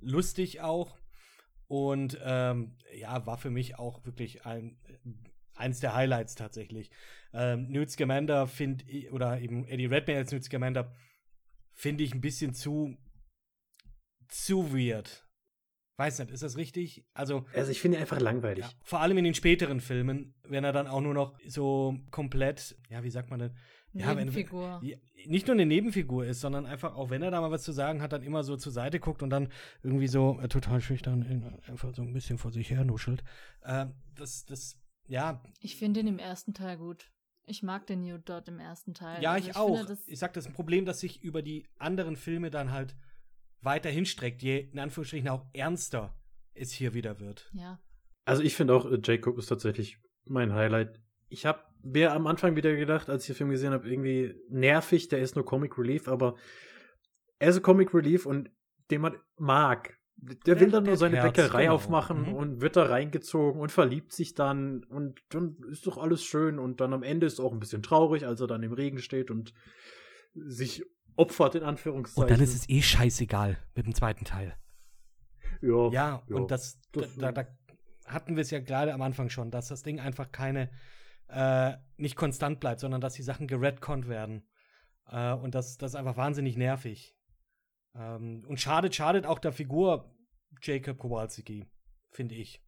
[0.00, 0.98] lustig auch.
[1.66, 4.78] Und ähm, ja, war für mich auch wirklich ein,
[5.54, 6.90] eins der Highlights tatsächlich.
[7.34, 10.94] Ähm, Newt Scamander finde ich, oder eben Eddie Redmayne als Newt Scamander,
[11.74, 12.96] finde ich ein bisschen zu,
[14.28, 15.26] zu weird.
[15.96, 17.04] Weiß nicht, ist das richtig?
[17.12, 18.64] Also, also ich finde ihn einfach langweilig.
[18.64, 22.76] Ja, vor allem in den späteren Filmen, wenn er dann auch nur noch so komplett,
[22.88, 23.56] ja, wie sagt man denn,
[23.92, 24.80] Nebenfigur.
[24.82, 27.62] Ja, wenn, nicht nur eine Nebenfigur ist, sondern einfach auch, wenn er da mal was
[27.62, 29.48] zu sagen hat, dann immer so zur Seite guckt und dann
[29.82, 33.24] irgendwie so äh, total schüchtern einfach so ein bisschen vor sich her nuschelt.
[33.62, 35.42] Äh, das, das, ja.
[35.60, 37.10] Ich finde ihn im ersten Teil gut.
[37.46, 39.22] Ich mag den Newt dort im ersten Teil.
[39.22, 39.78] Ja, also ich, ich, auch.
[39.78, 42.94] Finde, ich sag, das ist ein Problem, das sich über die anderen Filme dann halt
[43.60, 46.14] weiter hinstreckt, je in Anführungsstrichen auch ernster
[46.54, 47.50] es hier wieder wird.
[47.52, 47.80] Ja.
[48.24, 51.00] Also ich finde auch, äh, Jacob ist tatsächlich mein Highlight.
[51.28, 55.08] Ich habe mir am Anfang wieder gedacht, als ich den Film gesehen habe, irgendwie nervig,
[55.08, 56.36] der ist nur Comic Relief, aber
[57.38, 58.50] er ist Comic Relief und
[58.90, 59.96] den man mag.
[60.16, 61.74] Der, der will dann nur seine Herz, Bäckerei genau.
[61.74, 62.34] aufmachen mhm.
[62.34, 66.80] und wird da reingezogen und verliebt sich dann und dann ist doch alles schön und
[66.80, 69.30] dann am Ende ist es auch ein bisschen traurig, als er dann im Regen steht
[69.30, 69.54] und
[70.34, 70.84] sich
[71.18, 72.22] opfert, in Anführungszeichen.
[72.22, 74.56] Und dann ist es eh scheißegal mit dem zweiten Teil.
[75.60, 77.46] Ja, ja, ja und das, das da, da,
[78.06, 80.70] hatten wir es ja gerade am Anfang schon, dass das Ding einfach keine
[81.28, 84.48] äh, nicht konstant bleibt, sondern dass die Sachen geredconnt werden.
[85.06, 87.16] Äh, und das, das ist einfach wahnsinnig nervig.
[87.94, 90.14] Ähm, und schadet, schadet auch der Figur
[90.62, 91.66] Jacob Kowalski,
[92.10, 92.62] finde ich.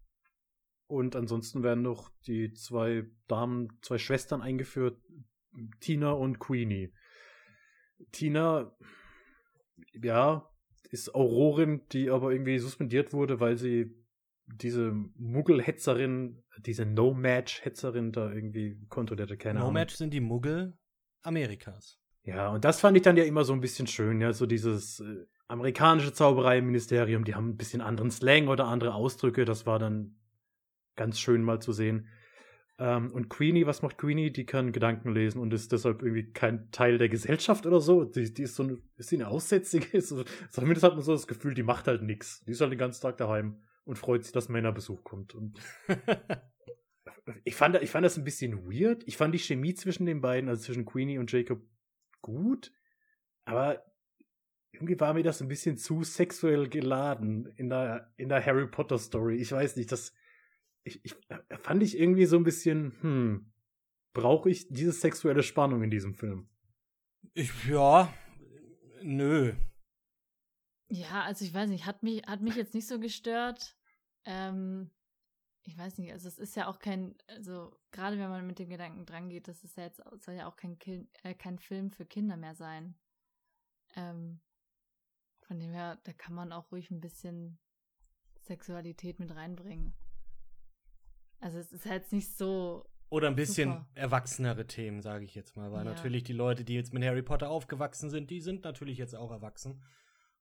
[0.87, 5.01] Und ansonsten werden noch die zwei Damen, zwei Schwestern eingeführt,
[5.79, 6.93] Tina und Queenie.
[8.13, 8.75] Tina,
[10.01, 10.49] ja,
[10.91, 13.95] ist Aurorin, die aber irgendwie suspendiert wurde, weil sie
[14.47, 19.75] diese Muggelhetzerin, diese No-Match-Hetzerin da irgendwie kontrollierte, keine no Ahnung.
[19.75, 20.77] No-Match sind die Muggel
[21.23, 21.99] Amerikas.
[22.25, 25.01] Ja, und das fand ich dann ja immer so ein bisschen schön, ja, so dieses
[25.01, 30.17] äh, amerikanische Zaubereiministerium, die haben ein bisschen anderen Slang oder andere Ausdrücke, das war dann
[30.97, 32.09] ganz schön mal zu sehen.
[32.81, 34.33] Ähm, und Queenie, was macht Queenie?
[34.33, 38.05] Die kann Gedanken lesen und ist deshalb irgendwie kein Teil der Gesellschaft oder so.
[38.05, 40.01] Die, die ist so eine, ist sie eine Aussätzige?
[40.01, 42.43] So, zumindest hat man so das Gefühl, die macht halt nichts.
[42.47, 45.35] Die ist halt den ganzen Tag daheim und freut sich, dass Männerbesuch kommt.
[45.35, 45.61] Und
[47.45, 49.03] ich, fand, ich fand das ein bisschen weird.
[49.07, 51.61] Ich fand die Chemie zwischen den beiden, also zwischen Queenie und Jacob,
[52.23, 52.73] gut.
[53.45, 53.85] Aber
[54.73, 58.97] irgendwie war mir das ein bisschen zu sexuell geladen in der, in der Harry Potter
[58.97, 59.37] Story.
[59.37, 60.15] Ich weiß nicht, das
[60.85, 61.15] ich, ich
[61.59, 63.53] fand ich irgendwie so ein bisschen, hm,
[64.13, 66.49] brauche ich diese sexuelle Spannung in diesem Film?
[67.35, 68.13] Ich, ja,
[69.03, 69.55] nö.
[70.89, 73.77] Ja, also ich weiß nicht, hat mich, hat mich jetzt nicht so gestört.
[74.25, 74.91] Ähm,
[75.63, 78.69] ich weiß nicht, also es ist ja auch kein, also gerade wenn man mit dem
[78.69, 80.79] Gedanken dran geht, das ist ja jetzt, soll ja auch kein,
[81.23, 82.97] äh, kein Film für Kinder mehr sein.
[83.95, 84.41] Ähm,
[85.43, 87.59] von dem her, da kann man auch ruhig ein bisschen
[88.41, 89.95] Sexualität mit reinbringen.
[91.41, 92.85] Also es ist halt nicht so.
[93.09, 93.87] Oder ein bisschen super.
[93.95, 95.73] erwachsenere Themen, sage ich jetzt mal.
[95.73, 95.93] Weil ja.
[95.93, 99.33] natürlich die Leute, die jetzt mit Harry Potter aufgewachsen sind, die sind natürlich jetzt auch
[99.33, 99.83] erwachsen.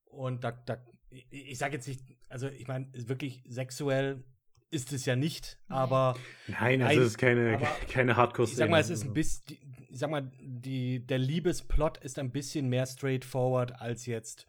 [0.05, 0.77] Und da, da
[1.09, 4.23] ich sage jetzt nicht, also ich meine, wirklich sexuell
[4.71, 6.15] ist es ja nicht, aber.
[6.47, 7.59] Nein, also es ist keine,
[7.89, 9.57] keine hardcore Ich sag mal, es ist ein bisschen,
[9.89, 14.47] ich sag mal, die, der Liebesplot ist ein bisschen mehr straightforward als jetzt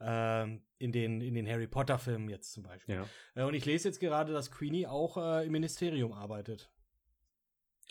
[0.00, 2.96] ähm, in, den, in den Harry Potter-Filmen jetzt zum Beispiel.
[2.96, 3.08] Ja.
[3.34, 6.70] Äh, und ich lese jetzt gerade, dass Queenie auch äh, im Ministerium arbeitet.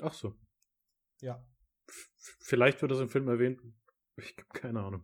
[0.02, 0.36] Ach so.
[1.22, 1.44] Ja.
[2.40, 3.62] vielleicht wird das im Film erwähnt.
[4.18, 5.04] Ich habe keine Ahnung.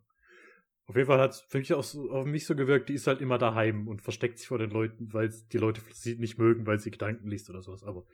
[0.88, 3.08] Auf jeden Fall hat es für mich auch so, auf mich so gewirkt, die ist
[3.08, 6.65] halt immer daheim und versteckt sich vor den Leuten, weil die Leute sie nicht mögen,
[6.65, 7.84] weil sie Gedanken liest oder sowas.
[7.84, 8.06] Aber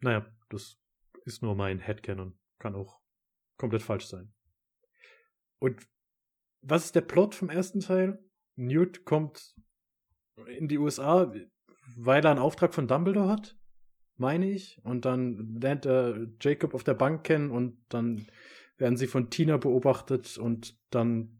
[0.00, 0.80] naja, das
[1.24, 2.38] ist nur mein Headcanon.
[2.58, 3.00] Kann auch
[3.56, 4.32] komplett falsch sein.
[5.58, 5.86] Und
[6.62, 8.22] was ist der Plot vom ersten Teil?
[8.56, 9.54] Newt kommt
[10.46, 11.32] in die USA,
[11.96, 13.56] weil er einen Auftrag von Dumbledore hat.
[14.16, 14.80] meine ich.
[14.84, 18.26] Und dann lernt er Jacob auf der Bank kennen und dann
[18.76, 21.36] werden sie von Tina beobachtet und dann.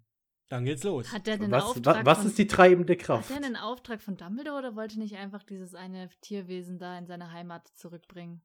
[0.49, 1.13] Dann geht's los.
[1.13, 3.31] Hat der den Was, Auftrag wa, was von, ist die treibende Hat Kraft?
[3.31, 7.31] der einen Auftrag von Dumbledore oder wollte nicht einfach dieses eine Tierwesen da in seine
[7.33, 8.43] Heimat zurückbringen?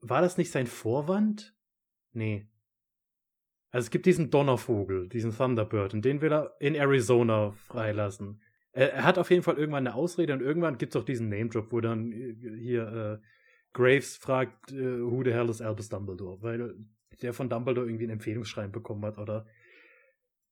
[0.00, 1.54] War das nicht sein Vorwand?
[2.12, 2.48] Nee.
[3.70, 8.40] Also es gibt diesen Donnervogel, diesen Thunderbird, und den will er in Arizona freilassen.
[8.72, 11.28] Er, er hat auf jeden Fall irgendwann eine Ausrede und irgendwann gibt es auch diesen
[11.28, 13.26] Name-Drop, wo dann äh, hier äh,
[13.74, 16.40] Graves fragt, äh, who the hell is Albus Dumbledore?
[16.42, 16.74] Weil
[17.20, 19.46] der von Dumbledore irgendwie ein Empfehlungsschreiben bekommen hat oder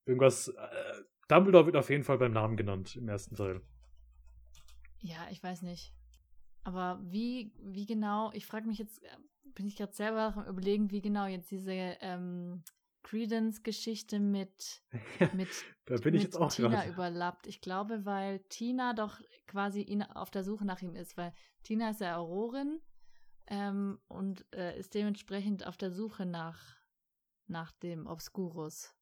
[0.04, 0.48] irgendwas.
[0.48, 3.62] Äh, Dumbledore wird auf jeden Fall beim Namen genannt im ersten Teil.
[5.00, 5.92] Ja, ich weiß nicht.
[6.64, 9.08] Aber wie, wie genau, ich frage mich jetzt, äh,
[9.54, 12.62] bin ich gerade selber am überlegen, wie genau jetzt diese ähm,
[13.06, 14.82] Credence-Geschichte mit,
[15.32, 15.48] mit,
[15.84, 16.90] Da bin ich mit jetzt auch Tina gerade.
[16.90, 17.46] überlappt.
[17.46, 21.90] Ich glaube, weil Tina doch quasi ihn auf der Suche nach ihm ist, weil Tina
[21.90, 22.80] ist ja Aurorin
[23.46, 26.76] ähm, und äh, ist dementsprechend auf der Suche nach,
[27.46, 28.92] nach dem Obscurus.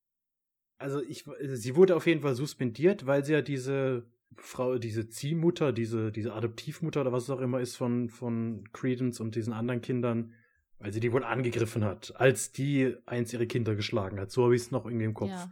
[0.77, 5.73] Also ich, sie wurde auf jeden Fall suspendiert, weil sie ja diese Frau, diese Ziehmutter,
[5.73, 9.81] diese, diese Adoptivmutter oder was es auch immer ist von, von Credence und diesen anderen
[9.81, 10.35] Kindern,
[10.79, 14.31] weil sie die wohl angegriffen hat, als die eins ihrer Kinder geschlagen hat.
[14.31, 15.31] So habe ich es noch irgendwie im Kopf.
[15.31, 15.51] Ja.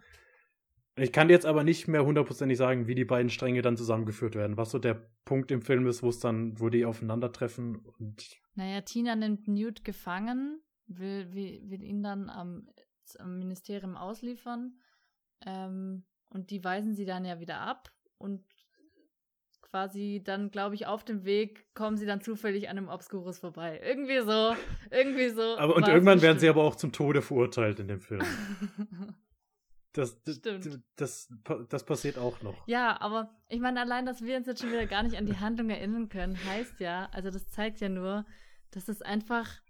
[0.95, 4.59] Ich kann jetzt aber nicht mehr hundertprozentig sagen, wie die beiden Stränge dann zusammengeführt werden.
[4.59, 8.83] Was so der Punkt im Film ist, wo es dann, wo die aufeinandertreffen und Naja,
[8.83, 12.69] Tina nimmt Newt gefangen, will, will, will ihn dann am,
[13.19, 14.77] am Ministerium ausliefern.
[15.47, 17.91] Ähm, und die weisen sie dann ja wieder ab.
[18.19, 18.45] Und
[19.73, 23.81] quasi dann, glaube ich, auf dem Weg kommen sie dann zufällig an einem Obscurus vorbei.
[23.83, 24.55] Irgendwie so,
[24.91, 25.41] irgendwie so.
[25.59, 28.23] aber und irgendwann werden sie aber auch zum Tode verurteilt in dem Film.
[29.95, 30.81] Das, das, Stimmt.
[30.97, 31.29] das,
[31.69, 32.67] das passiert auch noch.
[32.67, 35.37] Ja, aber ich meine, allein, dass wir uns jetzt schon wieder gar nicht an die
[35.37, 38.25] Handlung erinnern können, heißt ja, also das zeigt ja nur,
[38.71, 39.61] dass es einfach,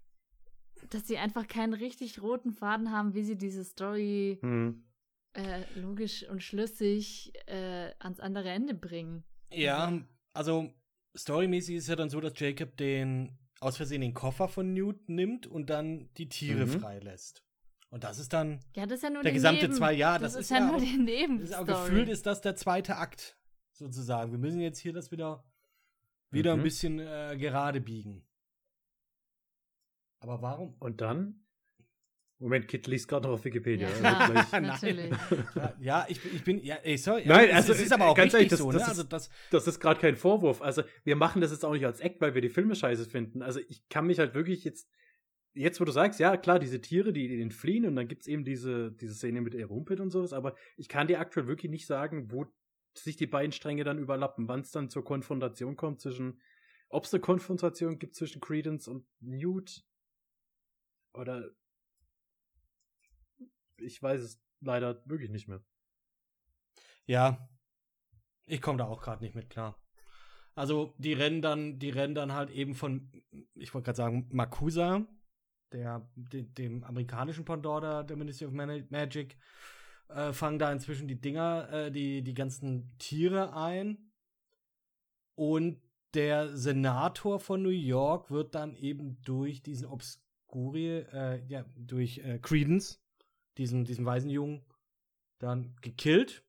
[0.91, 4.85] dass sie einfach keinen richtig roten Faden haben, wie sie diese Story Hm.
[5.33, 9.25] äh, logisch und schlüssig äh, ans andere Ende bringen.
[9.55, 9.93] Ja,
[10.33, 10.73] also
[11.15, 15.07] storymäßig ist es ja dann so, dass Jacob den aus Versehen den Koffer von Newt
[15.09, 16.79] nimmt und dann die Tiere Mhm.
[16.81, 17.43] freilässt.
[17.89, 20.33] Und das ist dann, Ja, das ist ja nur Der gesamte Neben zwei Jahre, das,
[20.33, 21.65] das ist ja ja nur die ist auch Nebenstory.
[21.65, 23.37] gefühlt ist das der zweite Akt,
[23.71, 24.31] sozusagen.
[24.31, 25.43] Wir müssen jetzt hier das wieder,
[26.31, 26.63] wieder ein Mhm.
[26.63, 28.25] bisschen äh, gerade biegen.
[30.19, 30.75] Aber warum?
[30.79, 31.42] Und dann?
[32.43, 33.87] Moment, Kit liest gerade noch auf Wikipedia.
[34.01, 35.11] Ja, Also klar, natürlich.
[35.55, 37.23] Ja, ja, ich, bin- ich bin, ja, ey, sorry.
[37.25, 38.83] Nein, es, also, es ist aber auch ganz richtig ehrlich, das- so, das ne?
[38.83, 40.61] ist- Also das, das ist gerade kein Vorwurf.
[40.61, 43.41] Also, wir machen das jetzt auch nicht als Act, weil wir die Filme scheiße finden.
[43.41, 44.89] Also, ich kann mich halt wirklich jetzt,
[45.53, 48.43] jetzt wo du sagst, ja, klar, diese Tiere, die, die entfliehen und dann gibt's eben
[48.43, 52.31] diese, diese Szene mit Erumpit und sowas, aber ich kann dir aktuell wirklich nicht sagen,
[52.31, 52.45] wo
[52.95, 56.41] sich die beiden Stränge dann überlappen, wann es dann zur Konfrontation kommt zwischen,
[56.89, 59.83] ob es eine Konfrontation gibt zwischen Credence und Newt
[61.13, 61.49] oder
[63.83, 65.61] ich weiß es leider wirklich nicht mehr.
[67.05, 67.49] ja,
[68.45, 69.77] ich komme da auch gerade nicht mit klar.
[70.55, 73.11] Also die rennen dann, die rennen dann halt eben von,
[73.55, 75.05] ich wollte gerade sagen, Makusa,
[75.71, 79.37] der, de, dem amerikanischen Pendant der, Ministry of Magic,
[80.09, 84.11] äh, fangen da inzwischen die Dinger, äh, die, die ganzen Tiere ein.
[85.35, 85.81] Und
[86.13, 92.37] der Senator von New York wird dann eben durch diesen Obscurie, äh, ja, durch äh,
[92.37, 93.02] Credence,
[93.57, 94.63] diesen, diesen Waisenjungen,
[95.39, 96.43] dann gekillt.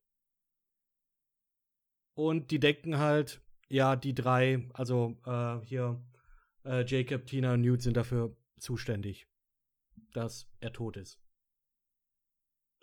[2.13, 6.01] Und die denken halt, ja, die drei, also äh, hier
[6.63, 9.27] äh, Jacob, Tina und Newt sind dafür zuständig,
[10.13, 11.19] dass er tot ist.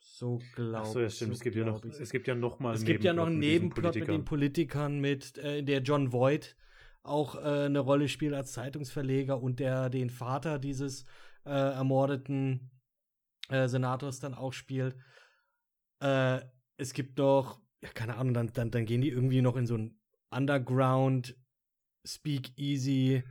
[0.01, 1.33] So glaube Ach so, ja, stimmt.
[1.33, 3.95] es gibt ja noch, es gibt ja noch mal es gibt ja noch einen Nebenplot
[3.95, 6.57] mit den Politikern, mit äh, in der John Voight
[7.03, 11.05] auch äh, eine Rolle spielt als Zeitungsverleger und der den Vater dieses
[11.45, 12.72] äh, ermordeten
[13.49, 14.97] äh, Senators dann auch spielt.
[16.01, 16.41] Äh,
[16.77, 19.77] es gibt noch, ja, keine Ahnung, dann, dann, dann gehen die irgendwie noch in so
[19.77, 19.99] ein
[20.31, 21.37] Underground
[22.05, 23.23] Speakeasy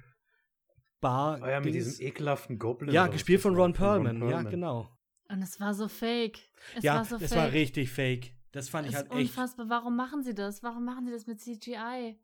[1.00, 1.42] Bar.
[1.42, 1.86] Ah ja, mit Dings.
[1.98, 2.94] diesem ekelhaften Goblin.
[2.94, 4.30] ja, oder was gespielt das von Ron Perlman.
[4.30, 4.90] Ja, genau.
[5.30, 6.40] Und es war so fake.
[6.76, 7.40] Es ja, war so das fake.
[7.42, 8.34] war richtig fake.
[8.52, 9.30] Das fand ich Es halt ist echt.
[9.32, 9.70] unfassbar.
[9.70, 10.62] Warum machen sie das?
[10.62, 12.20] Warum machen sie das mit CGI?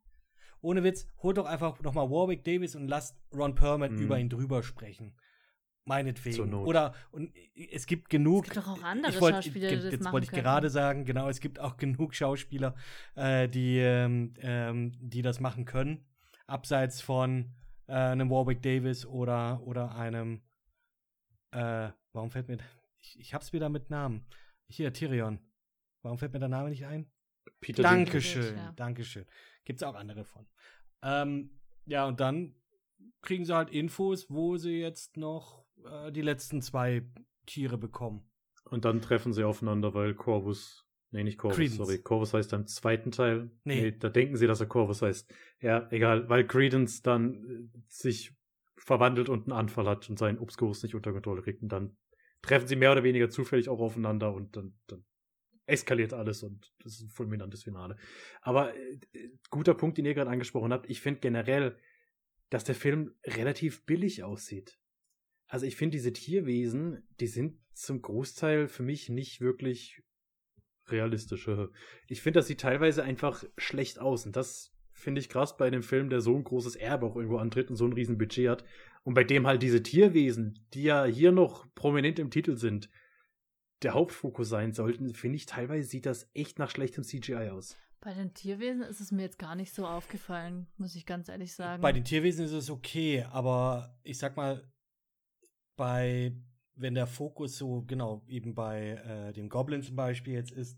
[0.61, 4.01] Ohne Witz, holt doch einfach nochmal Warwick Davis und lasst Ron Perlman Mhm.
[4.01, 5.15] über ihn drüber sprechen.
[5.87, 6.49] Zur Meinetwegen.
[6.49, 6.67] Not.
[6.67, 8.45] Oder und es gibt genug.
[8.47, 10.43] Es gibt doch auch andere ich wollt- Schauspieler, die das Jetzt wollte ich können.
[10.43, 12.75] gerade sagen, genau, es gibt auch genug Schauspieler,
[13.15, 16.05] äh, die, ähm, ähm, die das machen können.
[16.45, 17.53] Abseits von
[17.87, 20.41] äh, einem Warwick Davis oder, oder einem.
[21.51, 22.57] Äh, warum fällt mir.
[22.99, 24.25] Ich, ich hab's wieder mit Namen.
[24.67, 25.39] Hier, Tyrion.
[26.01, 27.09] Warum fällt mir der Name nicht ein?
[27.61, 28.03] Peter Dinklage.
[28.05, 28.71] Dankeschön, ja.
[28.73, 29.25] Dankeschön.
[29.63, 30.45] Gibt's auch andere von.
[31.01, 31.49] Ähm,
[31.85, 32.55] ja, und dann
[33.21, 37.03] kriegen sie halt Infos, wo sie jetzt noch äh, die letzten zwei
[37.45, 38.29] Tiere bekommen.
[38.65, 41.77] Und dann treffen sie aufeinander, weil Corvus Nee, nicht Corvus, Credence.
[41.77, 41.97] sorry.
[41.99, 43.49] Corvus heißt im zweiten Teil.
[43.63, 43.81] Nee.
[43.81, 43.91] nee.
[43.97, 45.33] Da denken sie, dass er Corvus heißt.
[45.61, 48.35] Ja, egal, weil Credence dann äh, sich
[48.75, 51.61] verwandelt und einen Anfall hat und seinen Obstgeruch nicht unter Kontrolle kriegt.
[51.61, 51.97] Und dann
[52.41, 55.05] treffen sie mehr oder weniger zufällig auch aufeinander und dann, dann
[55.65, 57.97] eskaliert alles und das ist ein fulminantes Finale.
[58.41, 58.99] Aber äh,
[59.49, 60.89] guter Punkt, den ihr gerade angesprochen habt.
[60.89, 61.77] Ich finde generell,
[62.49, 64.77] dass der Film relativ billig aussieht.
[65.47, 70.01] Also ich finde diese Tierwesen, die sind zum Großteil für mich nicht wirklich
[70.87, 71.71] realistische.
[72.07, 75.83] Ich finde, das sieht teilweise einfach schlecht aus und das finde ich krass bei einem
[75.83, 78.65] Film, der so ein großes Erbe auch irgendwo antritt und so ein riesen Budget hat
[79.03, 82.89] und bei dem halt diese Tierwesen, die ja hier noch prominent im Titel sind,
[83.83, 87.77] der Hauptfokus sein sollten, finde ich, teilweise sieht das echt nach schlechtem CGI aus.
[88.01, 91.53] Bei den Tierwesen ist es mir jetzt gar nicht so aufgefallen, muss ich ganz ehrlich
[91.53, 91.81] sagen.
[91.81, 94.67] Bei den Tierwesen ist es okay, aber ich sag mal,
[95.77, 96.35] bei,
[96.75, 100.77] wenn der Fokus so, genau, eben bei äh, dem Goblin zum Beispiel jetzt ist,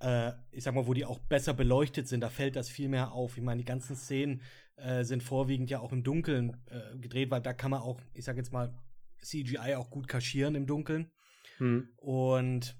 [0.00, 3.12] äh, ich sag mal, wo die auch besser beleuchtet sind, da fällt das viel mehr
[3.12, 3.36] auf.
[3.36, 4.42] Ich meine, die ganzen Szenen
[4.76, 8.24] äh, sind vorwiegend ja auch im Dunkeln äh, gedreht, weil da kann man auch, ich
[8.24, 8.74] sag jetzt mal,
[9.22, 11.12] CGI auch gut kaschieren im Dunkeln.
[11.58, 11.88] Hm.
[11.96, 12.76] Und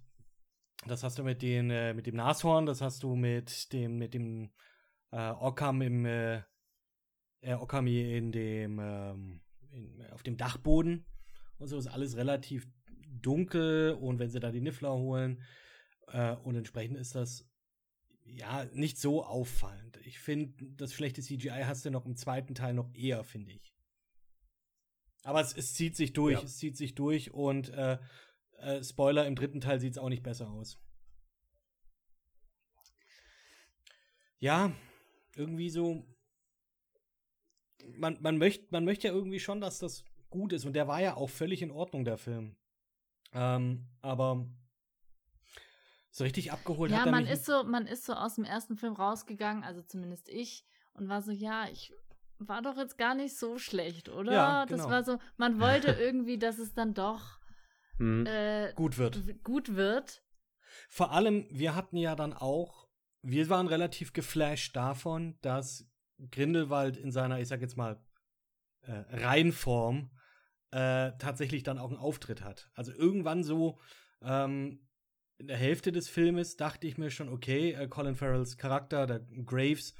[0.87, 4.15] das hast du mit, den, äh, mit dem Nashorn, das hast du mit dem, mit
[4.15, 4.51] dem
[5.13, 6.43] äh, Ockam im äh,
[7.43, 9.41] äh, Okami in dem ähm,
[9.71, 11.07] in, auf dem Dachboden
[11.63, 12.69] und so ist alles relativ
[13.21, 15.43] dunkel und wenn sie da die Niffler holen
[16.09, 17.49] äh, und entsprechend ist das
[18.25, 19.97] ja nicht so auffallend.
[20.05, 23.73] Ich finde, das schlechte CGI hast du noch im zweiten Teil noch eher, finde ich.
[25.23, 26.45] Aber es, es, zieht sich durch, ja.
[26.45, 27.99] es zieht sich durch und äh,
[28.59, 30.81] äh, Spoiler, im dritten Teil sieht es auch nicht besser aus.
[34.41, 34.75] Ja,
[35.37, 36.05] irgendwie so.
[37.95, 40.65] Man, man, möcht, man möchte ja irgendwie schon, dass das gut ist.
[40.65, 42.57] Und der war ja auch völlig in Ordnung, der Film.
[43.33, 44.47] Ähm, aber
[46.11, 48.77] so richtig abgeholt ja, hat er man ist so, man ist so aus dem ersten
[48.77, 51.93] Film rausgegangen, also zumindest ich, und war so, ja, ich
[52.39, 54.33] war doch jetzt gar nicht so schlecht, oder?
[54.33, 54.83] Ja, genau.
[54.83, 57.39] Das war so, man wollte irgendwie, dass es dann doch
[57.99, 58.27] mhm.
[58.27, 59.43] äh, gut wird.
[59.43, 60.23] Gut wird.
[60.89, 62.89] Vor allem, wir hatten ja dann auch,
[63.23, 65.89] wir waren relativ geflasht davon, dass
[66.31, 68.05] Grindelwald in seiner, ich sag jetzt mal,
[68.83, 70.11] äh, Reinform
[70.73, 72.71] äh, tatsächlich dann auch einen Auftritt hat.
[72.75, 73.79] Also irgendwann so
[74.23, 74.87] ähm,
[75.39, 79.21] in der Hälfte des Filmes dachte ich mir schon, okay, äh, Colin Farrells Charakter, der
[79.45, 79.95] Graves,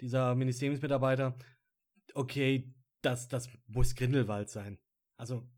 [0.00, 1.36] dieser Ministeriumsmitarbeiter,
[2.14, 4.78] okay, das, das muss Grindelwald sein.
[5.16, 5.48] Also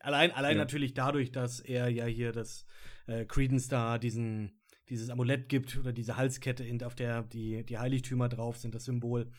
[0.00, 0.62] allein, allein ja.
[0.62, 2.66] natürlich dadurch, dass er ja hier das
[3.06, 8.28] äh, Credence da diesen dieses Amulett gibt oder diese Halskette, auf der die, die Heiligtümer
[8.28, 9.30] drauf sind, das Symbol.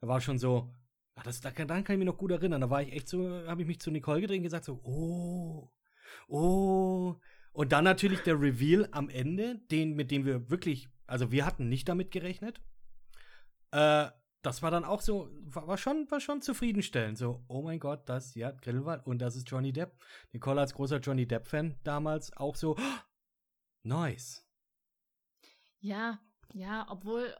[0.00, 0.74] Da war schon so,
[1.20, 2.60] ach, das, daran kann ich mich noch gut erinnern.
[2.60, 5.70] Da war ich echt so, habe ich mich zu Nicole gedreht und gesagt so, oh,
[6.28, 7.16] oh.
[7.52, 11.68] Und dann natürlich der Reveal am Ende, den, mit dem wir wirklich, also wir hatten
[11.68, 12.60] nicht damit gerechnet.
[13.72, 14.08] Äh,
[14.42, 17.18] das war dann auch so, war, war, schon, war schon zufriedenstellend.
[17.18, 19.92] So, oh mein Gott, das, ja, Grindelwald und das ist Johnny Depp.
[20.32, 22.98] Nicole als großer Johnny Depp-Fan damals auch so, oh,
[23.82, 24.46] nice.
[25.80, 26.20] Ja,
[26.54, 27.34] ja, obwohl,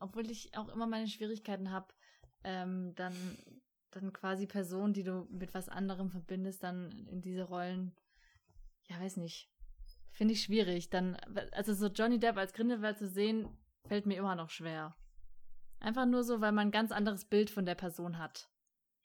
[0.00, 1.92] obwohl ich auch immer meine Schwierigkeiten habe,
[2.44, 3.14] ähm, dann,
[3.90, 7.94] dann quasi Personen, die du mit was anderem verbindest, dann in diese Rollen,
[8.88, 9.50] ja, weiß nicht,
[10.10, 10.90] finde ich schwierig.
[10.90, 11.16] Dann,
[11.52, 13.48] also so Johnny Depp als Grindelwald zu sehen,
[13.86, 14.96] fällt mir immer noch schwer.
[15.80, 18.48] Einfach nur so, weil man ein ganz anderes Bild von der Person hat.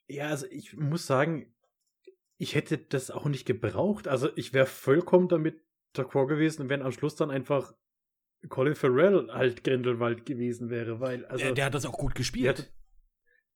[0.08, 1.54] Ja, also ich muss sagen,
[2.38, 4.08] ich hätte das auch nicht gebraucht.
[4.08, 5.60] Also ich wäre vollkommen damit
[5.96, 7.74] d'accord gewesen, wenn am Schluss dann einfach
[8.50, 12.60] Colin Farrell halt Grindelwald gewesen wäre, weil also der, der hat das auch gut gespielt.
[12.60, 12.72] Hat,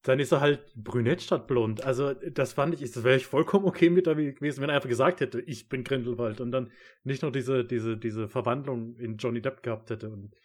[0.03, 1.83] dann ist er halt brünett statt blond.
[1.83, 5.21] Also das fand ich, das wäre ich vollkommen okay mit gewesen, wenn er einfach gesagt
[5.21, 6.71] hätte, ich bin Grindelwald und dann
[7.03, 10.35] nicht noch diese diese diese Verwandlung in Johnny Depp gehabt hätte und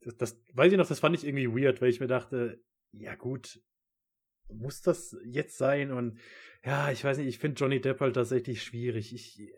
[0.00, 2.60] das, das, weiß ich noch, das fand ich irgendwie weird, weil ich mir dachte,
[2.92, 3.60] ja gut,
[4.48, 5.90] muss das jetzt sein?
[5.90, 6.18] Und
[6.64, 9.12] ja, ich weiß nicht, ich finde Johnny Depp halt tatsächlich schwierig.
[9.12, 9.52] Ich,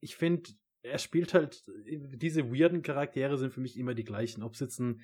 [0.00, 0.50] ich finde,
[0.82, 4.42] er spielt halt, diese weirden Charaktere sind für mich immer die gleichen.
[4.42, 5.02] Ob es jetzt ein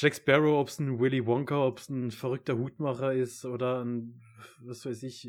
[0.00, 4.22] Jack Sparrow, ob es ein Willy Wonka, ob es ein verrückter Hutmacher ist oder ein,
[4.60, 5.28] was weiß ich,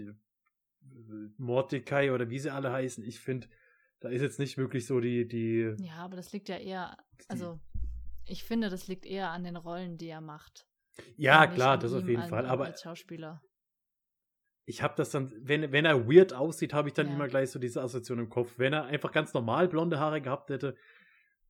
[1.38, 3.03] Mordecai oder wie sie alle heißen.
[3.03, 3.47] Ich finde,
[3.99, 5.74] da ist jetzt nicht wirklich so die, die.
[5.80, 6.97] Ja, aber das liegt ja eher,
[7.28, 7.59] also
[8.26, 10.67] ich finde, das liegt eher an den Rollen, die er macht.
[11.17, 12.45] Ja, klar, das auf jeden Fall.
[12.45, 13.41] Aber als Schauspieler.
[14.65, 17.13] Ich habe das dann, wenn, wenn er weird aussieht, habe ich dann ja.
[17.13, 18.53] immer gleich so diese Assoziation im Kopf.
[18.57, 20.76] Wenn er einfach ganz normal blonde Haare gehabt hätte,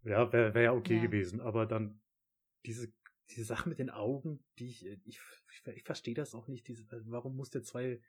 [0.03, 1.01] ja, wäre wär ja okay ja.
[1.01, 1.41] gewesen.
[1.41, 1.99] Aber dann
[2.65, 2.93] diese,
[3.31, 6.67] diese Sache mit den Augen, die ich, ich, ich, ich verstehe das auch nicht.
[6.67, 8.01] Diese, warum muss der zwei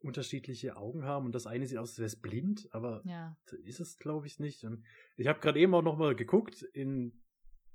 [0.00, 3.36] unterschiedliche Augen haben und das eine sieht aus, als wäre es blind, aber Ja.
[3.64, 4.64] ist es, glaube ich, nicht.
[4.64, 4.84] Und
[5.16, 7.20] ich habe gerade eben auch noch mal geguckt in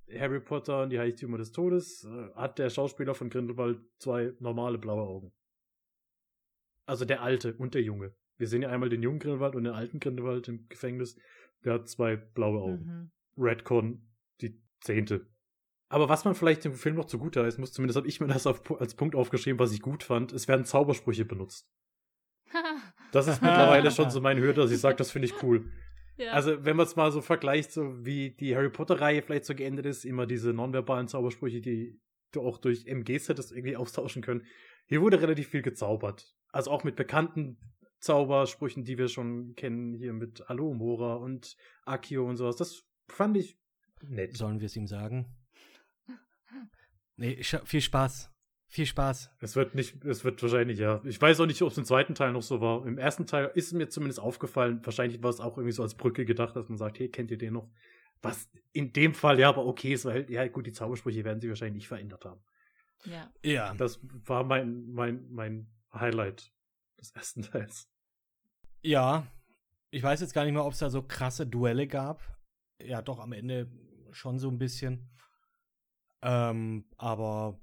[0.10, 4.78] Harry Potter und die Heiligtümer des Todes äh, hat der Schauspieler von Grindelwald zwei normale
[4.78, 5.34] blaue Augen.
[6.86, 8.16] Also der alte und der junge.
[8.38, 11.18] Wir sehen ja einmal den jungen Grindelwald und den alten Grindelwald im Gefängnis.
[11.64, 12.86] Der hat zwei blaue Augen.
[12.86, 13.12] Mhm.
[13.42, 14.10] Redcon
[14.42, 15.26] die zehnte.
[15.90, 18.48] Aber was man vielleicht dem Film noch zugute heißen muss, zumindest habe ich mir das
[18.48, 21.70] auf, als Punkt aufgeschrieben, was ich gut fand, es werden Zaubersprüche benutzt.
[23.12, 25.72] Das ist mittlerweile schon so meine Hürde, dass ich sage, das finde ich cool.
[26.18, 26.32] ja.
[26.32, 29.86] Also, wenn man es mal so vergleicht, so wie die Harry Potter-Reihe vielleicht so geendet
[29.86, 34.46] ist, immer diese nonverbalen Zaubersprüche, die du auch durch MGs hättest irgendwie austauschen können.
[34.88, 36.36] Hier wurde relativ viel gezaubert.
[36.52, 37.60] Also auch mit bekannten
[38.00, 41.56] Zaubersprüchen, die wir schon kennen, hier mit Alohomora und
[41.86, 42.58] Akio und sowas.
[42.58, 43.58] Das fand ich
[44.02, 44.36] nett.
[44.36, 45.38] Sollen wir es ihm sagen?
[47.16, 48.32] Nee, viel Spaß.
[48.68, 49.30] Viel Spaß.
[49.40, 51.00] Es wird nicht, es wird wahrscheinlich, ja.
[51.06, 52.86] Ich weiß auch nicht, ob es im zweiten Teil noch so war.
[52.88, 56.26] Im ersten Teil ist mir zumindest aufgefallen, wahrscheinlich war es auch irgendwie so als Brücke
[56.26, 57.70] gedacht, dass man sagt, hey, kennt ihr den noch?
[58.24, 61.50] Was in dem Fall ja aber okay ist, weil, ja gut, die Zaubersprüche werden sie
[61.50, 62.42] wahrscheinlich nicht verändert haben.
[63.06, 63.32] ja.
[63.44, 63.76] Ja.
[63.76, 66.52] Das war mein, mein, mein Highlight
[67.00, 67.88] des ersten Teils.
[68.82, 69.28] Ja.
[69.92, 72.40] Ich weiß jetzt gar nicht mehr, ob es da so krasse Duelle gab.
[72.82, 73.72] Ja, doch, am Ende
[74.12, 75.13] schon so ein bisschen.
[76.24, 77.60] Ähm, aber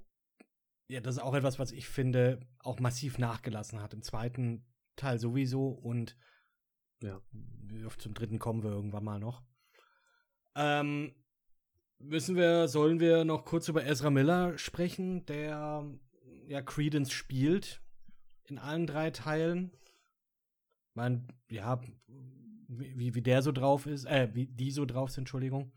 [0.87, 3.93] ja, das ist auch etwas, was ich finde, auch massiv nachgelassen hat.
[3.93, 6.15] Im zweiten Teil sowieso und
[7.01, 7.21] Ja.
[7.97, 9.43] zum dritten kommen wir irgendwann mal noch.
[10.55, 11.15] Ähm,
[11.97, 15.89] müssen wir, sollen wir noch kurz über Ezra Miller sprechen, der
[16.47, 17.81] ja Credence spielt
[18.45, 19.71] in allen drei Teilen.
[20.89, 21.81] Ich meine, ja,
[22.67, 25.71] wie, wie der so drauf ist, äh, wie die so drauf sind, Entschuldigung.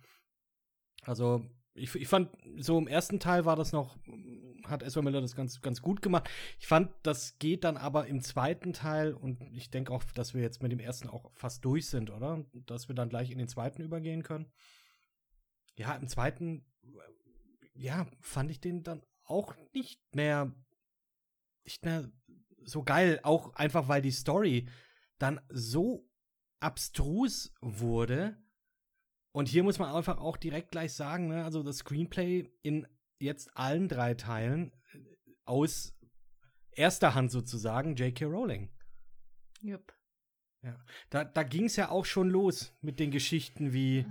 [1.03, 3.97] Also, ich, ich fand, so im ersten Teil war das noch,
[4.65, 6.29] hat Ezra Miller das ganz, ganz gut gemacht.
[6.59, 10.41] Ich fand, das geht dann aber im zweiten Teil und ich denke auch, dass wir
[10.41, 12.45] jetzt mit dem ersten auch fast durch sind, oder?
[12.67, 14.51] Dass wir dann gleich in den zweiten übergehen können.
[15.77, 16.65] Ja, im zweiten,
[17.75, 20.55] ja, fand ich den dann auch nicht mehr,
[21.65, 22.11] nicht mehr
[22.63, 23.19] so geil.
[23.25, 24.69] Auch einfach, weil die Story
[25.19, 26.09] dann so
[26.61, 28.37] abstrus wurde.
[29.35, 32.87] Und hier muss man einfach auch direkt gleich sagen, ne, also das Screenplay in
[33.19, 34.99] jetzt allen drei Teilen äh,
[35.45, 35.93] aus
[36.71, 38.27] erster Hand sozusagen J.K.
[38.27, 38.71] Rowling.
[39.61, 39.93] Jupp.
[41.11, 44.07] Da, da ging es ja auch schon los mit den Geschichten wie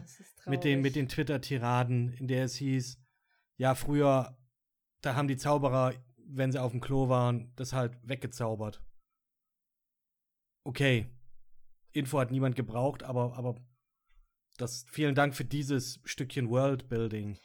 [0.46, 3.00] mit den, mit den Twitter-Tiraden, in der es hieß,
[3.58, 4.38] ja, früher,
[5.02, 8.84] da haben die Zauberer, wenn sie auf dem Klo waren, das halt weggezaubert.
[10.64, 11.08] Okay.
[11.92, 13.56] Info hat niemand gebraucht, aber, aber
[14.58, 17.38] das, vielen Dank für dieses Stückchen Worldbuilding.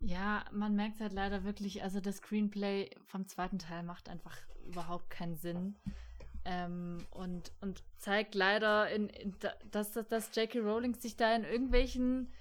[0.00, 4.36] Ja, man merkt halt leider wirklich, also das Screenplay vom zweiten Teil macht einfach
[4.66, 5.76] überhaupt keinen Sinn.
[6.44, 10.60] Ähm, und, und zeigt leider, in, in, da- dass, dass, dass J.K.
[10.60, 12.32] Rowling sich da in irgendwelchen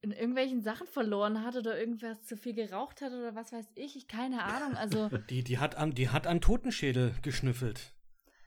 [0.00, 3.96] in irgendwelchen Sachen verloren hat oder irgendwas zu viel geraucht hat oder was weiß ich.
[3.96, 4.76] Ich keine Ahnung.
[4.76, 7.92] Also Die, die, hat an, die hat an Totenschädel geschnüffelt.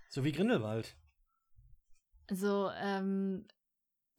[0.07, 0.95] So wie Grindelwald.
[2.29, 3.45] Also, ähm,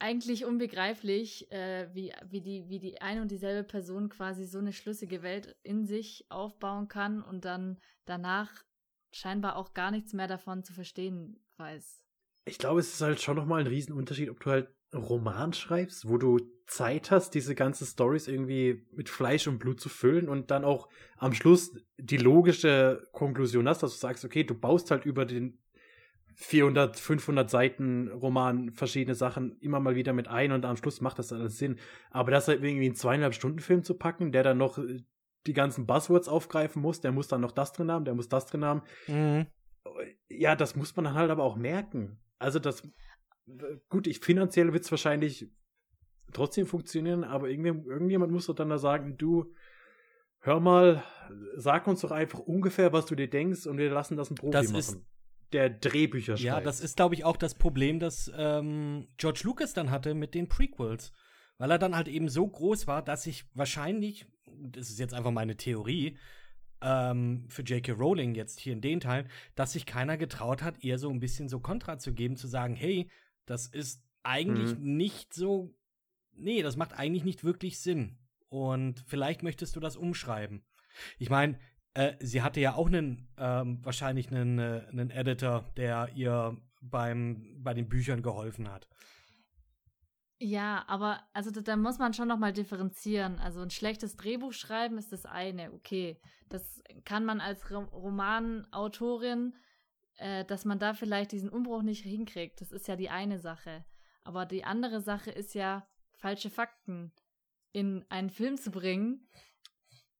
[0.03, 4.73] eigentlich unbegreiflich, äh, wie, wie, die, wie die eine und dieselbe Person quasi so eine
[4.73, 8.51] schlüssige Welt in sich aufbauen kann und dann danach
[9.13, 12.03] scheinbar auch gar nichts mehr davon zu verstehen weiß.
[12.47, 16.09] Ich glaube, es ist halt schon nochmal ein Riesenunterschied, ob du halt einen Roman schreibst,
[16.09, 20.51] wo du Zeit hast, diese ganzen Stories irgendwie mit Fleisch und Blut zu füllen und
[20.51, 25.07] dann auch am Schluss die logische Konklusion hast, dass du sagst, okay, du baust halt
[25.07, 25.62] über den
[26.37, 31.19] 400, 500 Seiten Roman verschiedene Sachen immer mal wieder mit ein und am Schluss macht
[31.19, 31.79] das alles Sinn.
[32.11, 35.03] Aber das halt irgendwie einen zweieinhalb Stunden Film zu packen, der dann noch äh,
[35.47, 38.47] die ganzen Buzzwords aufgreifen muss, der muss dann noch das drin haben, der muss das
[38.47, 39.47] drin haben, Mhm.
[40.29, 42.19] ja, das muss man dann halt aber auch merken.
[42.39, 42.83] Also das,
[43.89, 45.51] gut, ich finanziell wird es wahrscheinlich
[46.33, 49.53] trotzdem funktionieren, aber irgendwie, irgendjemand muss doch dann da sagen, du,
[50.41, 51.03] hör mal,
[51.57, 54.53] sag uns doch einfach ungefähr, was du dir denkst und wir lassen das ein Profi
[54.53, 54.79] Das machen.
[54.79, 55.03] ist-
[55.53, 56.45] der Drehbücher schreibt.
[56.45, 60.35] Ja, das ist, glaube ich, auch das Problem, das ähm, George Lucas dann hatte mit
[60.35, 61.13] den Prequels.
[61.59, 65.31] Weil er dann halt eben so groß war, dass sich wahrscheinlich, das ist jetzt einfach
[65.31, 66.19] meine Theorie,
[66.81, 67.93] ähm, für J.K.
[67.93, 71.49] Rowling jetzt hier in den Teilen, dass sich keiner getraut hat, ihr so ein bisschen
[71.49, 73.09] so Kontra zu geben, zu sagen, hey,
[73.47, 75.75] das ist eigentlich nicht so,
[76.33, 78.19] nee, das macht eigentlich nicht wirklich Sinn.
[78.49, 80.65] Und vielleicht möchtest du das umschreiben.
[81.19, 81.59] Ich meine,
[81.95, 87.63] äh, sie hatte ja auch einen, ähm, wahrscheinlich einen, äh, einen Editor, der ihr beim,
[87.63, 88.89] bei den Büchern geholfen hat.
[90.39, 93.39] Ja, aber also da, da muss man schon noch mal differenzieren.
[93.39, 96.21] Also ein schlechtes Drehbuch schreiben ist das eine, okay.
[96.49, 99.55] Das kann man als Ro Romanautorin,
[100.17, 102.61] äh, dass man da vielleicht diesen Umbruch nicht hinkriegt.
[102.61, 103.85] Das ist ja die eine Sache.
[104.25, 105.87] Aber die andere Sache ist ja,
[106.17, 107.13] falsche Fakten
[107.73, 109.29] in einen Film zu bringen,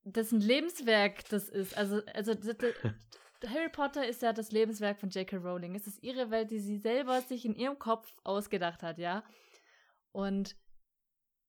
[0.05, 1.77] dessen Lebenswerk das ist.
[1.77, 2.33] Also, also
[3.47, 5.37] Harry Potter ist ja das Lebenswerk von J.K.
[5.37, 5.75] Rowling.
[5.75, 9.25] Es ist ihre Welt, die sie selber sich in ihrem Kopf ausgedacht hat, ja.
[10.13, 10.57] Und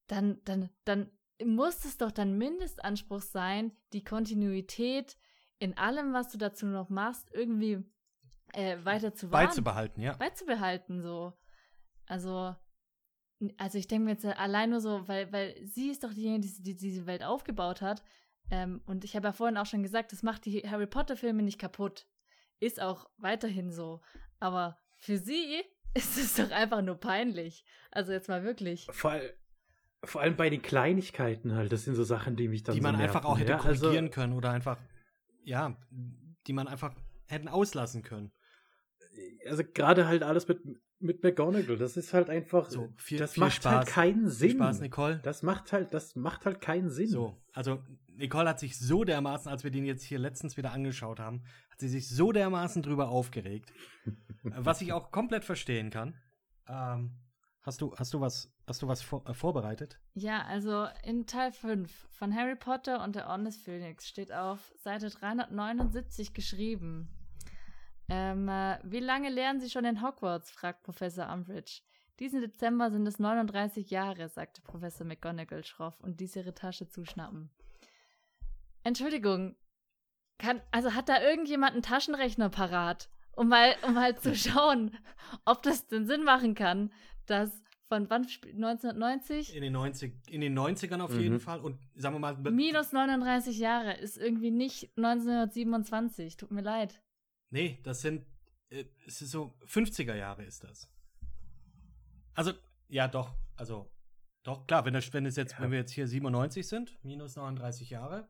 [0.07, 1.11] dann, dann, dann
[1.43, 5.17] muss es doch dann Mindestanspruch sein, die Kontinuität
[5.59, 7.83] in allem, was du dazu noch machst, irgendwie
[8.53, 9.47] äh, weiter zu wahren.
[9.47, 10.13] Beizubehalten, ja.
[10.13, 11.33] Beizubehalten, so.
[12.05, 12.55] Also,
[13.57, 16.63] also ich denke mir jetzt allein nur so, weil, weil sie ist doch diejenige, die,
[16.63, 18.03] die diese Welt aufgebaut hat.
[18.51, 21.59] Ähm, und ich habe ja vorhin auch schon gesagt, das macht die Harry Potter-Filme nicht
[21.59, 22.07] kaputt.
[22.59, 24.01] Ist auch weiterhin so.
[24.39, 25.61] Aber für sie
[25.93, 27.65] ist es doch einfach nur peinlich.
[27.91, 28.87] Also jetzt mal wirklich.
[28.91, 29.19] Vor,
[30.03, 31.71] vor allem bei den Kleinigkeiten halt.
[31.71, 33.81] Das sind so Sachen, die mich dann Die man so einfach auch hätte ja, also
[33.81, 34.77] korrigieren also, können oder einfach,
[35.43, 35.77] ja,
[36.47, 36.93] die man einfach
[37.27, 38.31] hätten auslassen können.
[39.47, 40.61] Also gerade halt alles mit
[41.03, 41.77] mit McGonagall.
[41.77, 42.69] Das ist halt einfach.
[42.69, 43.73] So, viel, das viel macht Spaß.
[43.73, 44.51] halt keinen Sinn.
[44.51, 45.19] Viel Spaß, Nicole.
[45.21, 47.09] Das macht halt, das macht halt keinen Sinn.
[47.09, 47.83] So, also
[48.15, 51.79] Nicole hat sich so dermaßen, als wir den jetzt hier letztens wieder angeschaut haben, hat
[51.79, 53.73] sie sich so dermaßen drüber aufgeregt,
[54.43, 56.15] was ich auch komplett verstehen kann.
[56.67, 57.17] Ähm,
[57.61, 59.99] hast du, hast du was, hast du was vor, äh, vorbereitet?
[60.13, 64.73] Ja, also in Teil 5 von Harry Potter und der Orden des Phönix steht auf
[64.77, 67.09] Seite 379 geschrieben.
[68.09, 70.51] Ähm, äh, wie lange lernen Sie schon in Hogwarts?
[70.51, 71.81] fragt Professor Umbridge.
[72.19, 77.49] Diesen Dezember sind es 39 Jahre, sagte Professor McGonagall schroff und ließ ihre Tasche zuschnappen.
[78.83, 79.55] Entschuldigung,
[80.37, 84.97] kann, also hat da irgendjemand einen Taschenrechner parat, um mal, um mal zu schauen,
[85.45, 86.91] ob das denn Sinn machen kann,
[87.25, 89.55] dass von wann 1990?
[89.55, 91.19] In den, 90, in den 90ern auf mhm.
[91.19, 91.59] jeden Fall.
[91.59, 92.35] Und sagen wir mal.
[92.51, 96.37] Minus 39 Jahre ist irgendwie nicht 1927.
[96.37, 97.01] Tut mir leid.
[97.51, 98.25] Nee, das sind,
[98.69, 100.89] äh, es ist so, 50er Jahre ist das.
[102.33, 102.53] Also,
[102.87, 103.91] ja, doch, also,
[104.41, 105.59] doch, klar, wenn, das, wenn, es jetzt, ja.
[105.61, 108.27] wenn wir jetzt hier 97 sind, minus 39 Jahre,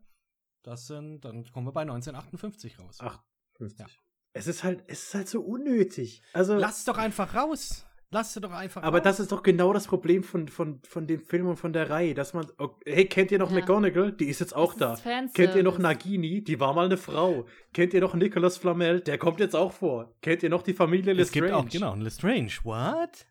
[0.63, 2.99] das sind, dann kommen wir bei 1958 raus.
[2.99, 3.79] 58.
[3.79, 3.85] Ja.
[4.33, 6.21] Es ist halt, es ist halt so unnötig.
[6.33, 6.55] Also.
[6.55, 7.85] Lass es doch einfach raus.
[8.09, 9.03] Lass es doch einfach Aber raus.
[9.03, 12.13] das ist doch genau das Problem von, von, von dem Film und von der Reihe,
[12.13, 13.59] dass man, okay, hey, kennt ihr noch ja.
[13.59, 14.11] McGonagall?
[14.11, 15.27] Die ist jetzt auch das da.
[15.33, 16.43] Kennt ihr noch Nagini?
[16.43, 17.47] Die war mal eine Frau.
[17.73, 19.01] Kennt ihr noch Nicolas Flamel?
[19.01, 20.13] Der kommt jetzt auch vor.
[20.21, 21.47] Kennt ihr noch die Familie Lestrange?
[21.47, 22.51] Es gibt auch, genau, Lestrange.
[22.63, 23.25] What?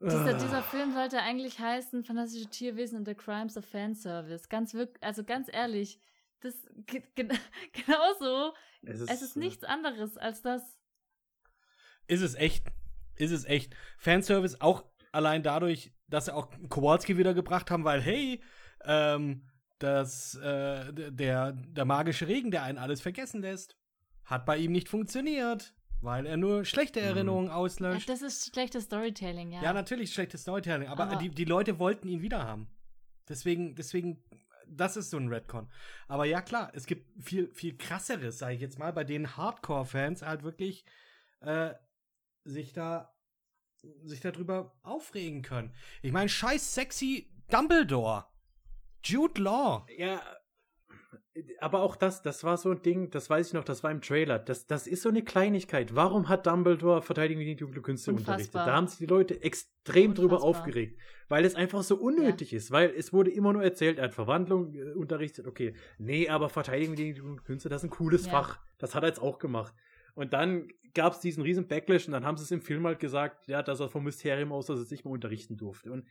[0.00, 4.48] Dieser, dieser Film sollte eigentlich heißen Fantastische Tierwesen und the Crimes of Fanservice.
[4.48, 6.00] Ganz wirklich, also ganz ehrlich,
[6.40, 6.54] das
[6.86, 8.54] genauso.
[8.82, 10.62] Es ist, es ist nichts anderes als das.
[12.06, 12.66] Ist es echt?
[13.16, 13.74] Ist es echt?
[13.98, 18.42] Fanservice auch allein dadurch, dass sie auch Kowalski wiedergebracht haben, weil hey,
[18.84, 23.76] ähm, das, äh, der, der magische Regen, der einen alles vergessen lässt,
[24.24, 25.74] hat bei ihm nicht funktioniert.
[26.02, 27.06] Weil er nur schlechte mhm.
[27.06, 28.06] Erinnerungen auslöscht.
[28.08, 29.62] Ja, das ist schlechtes Storytelling, ja.
[29.62, 32.68] Ja, natürlich schlechtes Storytelling, aber, aber die, die Leute wollten ihn wieder haben.
[33.28, 34.22] Deswegen, deswegen,
[34.68, 35.68] das ist so ein Redcon.
[36.08, 40.22] Aber ja, klar, es gibt viel, viel krasseres, sage ich jetzt mal, bei denen Hardcore-Fans
[40.22, 40.84] halt wirklich
[41.40, 41.74] äh,
[42.44, 43.12] sich da
[44.04, 45.72] sich darüber aufregen können.
[46.02, 48.26] Ich meine, scheiß sexy Dumbledore.
[49.04, 49.86] Jude Law.
[49.96, 50.20] Ja,
[51.60, 54.00] aber auch das, das war so ein Ding, das weiß ich noch, das war im
[54.00, 54.38] Trailer.
[54.38, 55.94] Das, das ist so eine Kleinigkeit.
[55.94, 58.34] Warum hat Dumbledore Verteidigung gegen die dunkle Künste Unfassbar.
[58.34, 58.54] unterrichtet?
[58.54, 60.14] Da haben sich die Leute extrem Unfassbar.
[60.14, 62.58] drüber aufgeregt, weil es einfach so unnötig ja.
[62.58, 65.74] ist, weil es wurde immer nur erzählt, er hat Verwandlung äh, unterrichtet, okay.
[65.98, 68.32] Nee, aber Verteidigung gegen die dunkle Künste, das ist ein cooles ja.
[68.32, 68.60] Fach.
[68.78, 69.74] Das hat er jetzt auch gemacht.
[70.14, 72.98] Und dann gab es diesen riesen Backlash und dann haben sie es im Film halt
[72.98, 75.92] gesagt, ja, dass er vom Mysterium aus, dass er sich mal unterrichten durfte.
[75.92, 76.06] Und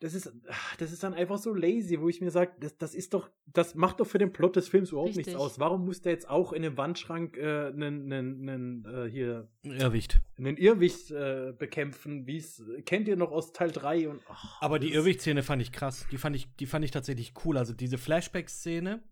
[0.00, 0.32] das ist,
[0.78, 3.74] das ist dann einfach so lazy, wo ich mir sage, das, das ist doch, das
[3.74, 5.26] macht doch für den Plot des Films überhaupt Richtig.
[5.26, 5.58] nichts aus.
[5.58, 10.20] Warum muss der jetzt auch in dem Wandschrank äh, einen, einen, einen äh, hier Irrwicht,
[10.36, 12.26] einen Irrwicht äh, bekämpfen?
[12.28, 15.72] Wie es kennt ihr noch aus Teil 3 und ach, Aber die Irrwicht-Szene fand ich
[15.72, 16.06] krass.
[16.12, 17.58] Die fand ich, die fand ich tatsächlich cool.
[17.58, 19.02] Also diese Flashback-Szene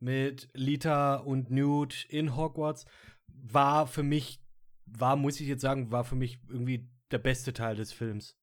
[0.00, 2.84] mit Lita und Newt in Hogwarts
[3.28, 4.40] war für mich,
[4.86, 8.39] war, muss ich jetzt sagen, war für mich irgendwie der beste Teil des Films.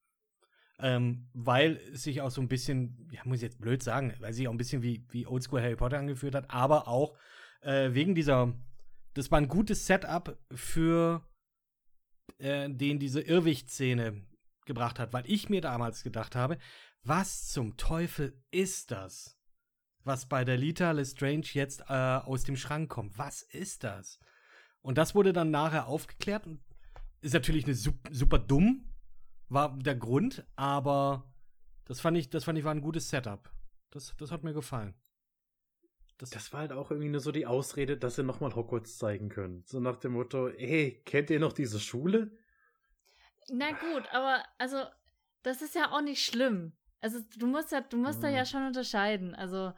[0.80, 4.48] Ähm, weil sich auch so ein bisschen, ja, muss ich jetzt blöd sagen, weil sich
[4.48, 7.18] auch ein bisschen wie, wie Oldschool Harry Potter angeführt hat, aber auch
[7.62, 8.54] äh, wegen dieser,
[9.16, 11.28] das war ein gutes Setup für
[12.38, 14.22] äh, den diese Irrwicht-Szene
[14.66, 16.60] gebracht hat, weil ich mir damals gedacht habe,
[17.04, 19.40] was zum Teufel ist das,
[20.04, 23.18] was bei der Lita Lestrange jetzt äh, aus dem Schrank kommt?
[23.18, 24.20] Was ist das?
[24.82, 26.62] Und das wurde dann nachher aufgeklärt und
[27.22, 28.88] ist natürlich eine super, super dumm,
[29.50, 31.32] war der Grund, aber
[31.86, 33.50] das fand ich, das fand ich war ein gutes Setup.
[33.92, 34.94] Das, das hat mir gefallen.
[36.18, 39.30] Das, das war halt auch irgendwie nur so die Ausrede, dass sie nochmal Hogwarts zeigen
[39.30, 39.64] können.
[39.66, 42.32] So nach dem Motto, ey, kennt ihr noch diese Schule?
[43.50, 44.84] Na gut, aber also,
[45.44, 46.74] das ist ja auch nicht schlimm.
[47.00, 48.22] Also, du musst ja, du musst hm.
[48.24, 49.36] da ja schon unterscheiden.
[49.36, 49.74] Also.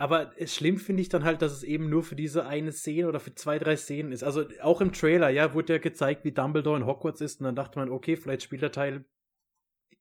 [0.00, 3.18] Aber schlimm finde ich dann halt, dass es eben nur für diese eine Szene oder
[3.18, 4.22] für zwei, drei Szenen ist.
[4.22, 7.40] Also auch im Trailer, ja, wurde ja gezeigt, wie Dumbledore in Hogwarts ist.
[7.40, 9.04] Und dann dachte man, okay, vielleicht spielt der Teil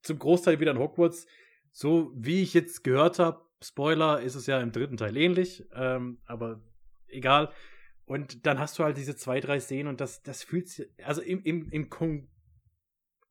[0.03, 1.25] zum Großteil wieder in Hogwarts.
[1.71, 5.65] So wie ich jetzt gehört habe, Spoiler, ist es ja im dritten Teil ähnlich.
[5.73, 6.61] Ähm, aber
[7.07, 7.51] egal.
[8.05, 11.21] Und dann hast du halt diese zwei, drei Szenen und das, das fühlt sich, also
[11.21, 12.29] im, im, im Kon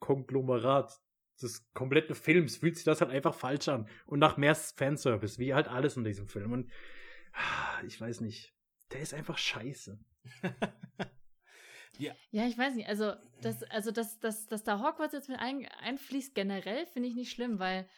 [0.01, 1.01] Konglomerat
[1.43, 3.89] des kompletten Films fühlt sich das halt einfach falsch an.
[4.07, 6.53] Und nach mehr Fanservice, wie halt alles in diesem Film.
[6.53, 6.71] Und
[7.33, 8.55] ah, ich weiß nicht,
[8.93, 9.99] der ist einfach scheiße.
[11.99, 12.15] ja.
[12.31, 12.89] ja, ich weiß nicht.
[12.89, 17.15] Also, das, also dass, dass, dass da Hogwarts jetzt mit ein, einfließt, generell finde ich
[17.15, 17.89] nicht schlimm, weil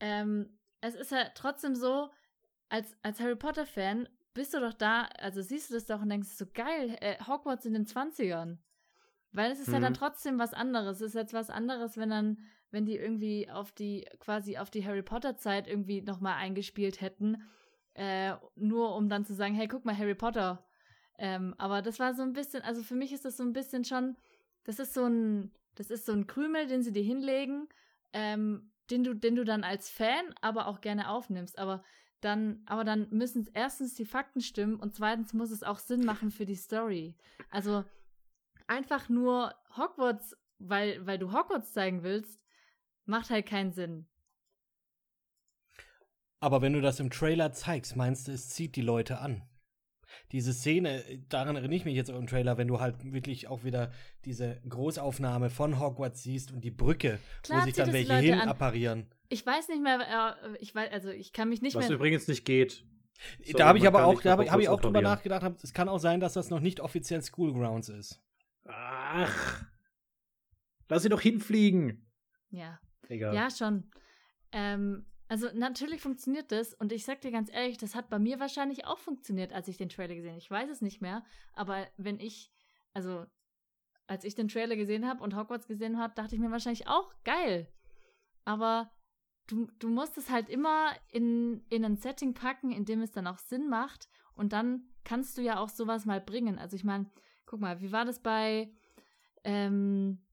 [0.00, 2.10] ähm, es ist ja trotzdem so,
[2.68, 6.28] als, als Harry Potter-Fan bist du doch da, also siehst du das doch und denkst
[6.28, 8.58] so geil, äh, Hogwarts in den 20ern.
[9.32, 9.74] Weil es ist mhm.
[9.74, 9.96] ja dann mhm.
[9.96, 11.00] trotzdem was anderes.
[11.00, 12.38] Es ist jetzt was anderes, wenn dann,
[12.74, 17.42] wenn die irgendwie auf die, quasi auf die Harry Potter-Zeit irgendwie nochmal eingespielt hätten.
[17.94, 20.66] Äh, nur um dann zu sagen, hey, guck mal, Harry Potter.
[21.16, 23.84] Ähm, aber das war so ein bisschen, also für mich ist das so ein bisschen
[23.84, 24.16] schon,
[24.64, 27.68] das ist so ein, das ist so ein Krümel, den sie dir hinlegen,
[28.12, 31.56] ähm, den du, den du dann als Fan aber auch gerne aufnimmst.
[31.56, 31.84] Aber
[32.20, 36.32] dann, aber dann müssen erstens die Fakten stimmen und zweitens muss es auch Sinn machen
[36.32, 37.14] für die Story.
[37.50, 37.84] Also
[38.66, 42.43] einfach nur Hogwarts, weil, weil du Hogwarts zeigen willst,
[43.06, 44.06] macht halt keinen Sinn.
[46.40, 49.42] Aber wenn du das im Trailer zeigst, meinst du, es zieht die Leute an?
[50.32, 53.64] Diese Szene, daran erinnere ich mich jetzt auch im Trailer, wenn du halt wirklich auch
[53.64, 53.90] wieder
[54.24, 58.48] diese Großaufnahme von Hogwarts siehst und die Brücke, Klar, wo sich dann welche hin an.
[58.48, 59.10] apparieren.
[59.28, 61.88] Ich weiß nicht mehr, äh, ich weiß, also ich kann mich nicht Was mehr.
[61.90, 62.84] Was übrigens nicht geht.
[63.44, 65.88] So, da habe ich aber auch, da habe hab ich auch drüber nachgedacht, es kann
[65.88, 68.20] auch sein, dass das noch nicht offiziell Schoolgrounds ist.
[68.66, 69.64] Ach.
[70.88, 72.10] Lass sie doch hinfliegen.
[72.50, 72.78] Ja.
[73.08, 73.34] Egal.
[73.34, 73.90] Ja, schon.
[74.52, 78.40] Ähm, also natürlich funktioniert das und ich sag dir ganz ehrlich, das hat bei mir
[78.40, 80.38] wahrscheinlich auch funktioniert, als ich den Trailer gesehen habe.
[80.38, 81.24] Ich weiß es nicht mehr,
[81.54, 82.52] aber wenn ich,
[82.92, 83.26] also
[84.06, 87.10] als ich den Trailer gesehen habe und Hogwarts gesehen habe, dachte ich mir wahrscheinlich auch
[87.24, 87.72] geil.
[88.44, 88.92] Aber
[89.46, 93.26] du, du musst es halt immer in, in ein Setting packen, in dem es dann
[93.26, 96.58] auch Sinn macht und dann kannst du ja auch sowas mal bringen.
[96.58, 97.10] Also ich meine,
[97.46, 98.70] guck mal, wie war das bei,
[99.42, 100.24] ähm,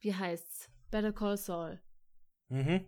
[0.00, 0.70] wie heißt's?
[0.90, 1.80] Better Call Saul.
[2.48, 2.84] Mhm.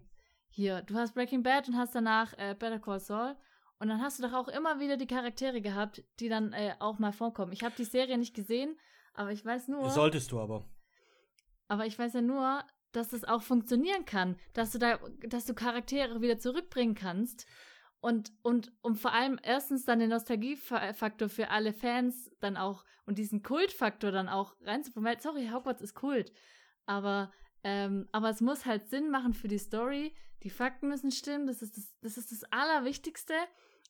[0.51, 3.37] Hier, du hast Breaking Bad und hast danach äh, Better Call Saul.
[3.79, 6.99] Und dann hast du doch auch immer wieder die Charaktere gehabt, die dann äh, auch
[6.99, 7.53] mal vorkommen.
[7.53, 8.77] Ich habe die Serie nicht gesehen,
[9.15, 9.89] aber ich weiß nur.
[9.91, 10.69] Solltest du aber.
[11.69, 14.99] Aber ich weiß ja nur, dass das auch funktionieren kann, dass du da,
[15.29, 17.47] dass du Charaktere wieder zurückbringen kannst
[18.01, 23.19] und, und, und vor allem erstens dann den Nostalgiefaktor für alle Fans dann auch und
[23.19, 25.19] diesen Kultfaktor dann auch reinzubekommen.
[25.19, 26.33] Sorry, Hogwarts ist Kult.
[26.87, 27.33] Aber,
[27.69, 30.15] ähm, aber es muss halt Sinn machen für die Story.
[30.43, 31.47] Die Fakten müssen stimmen.
[31.47, 33.35] Das ist das, das ist das Allerwichtigste.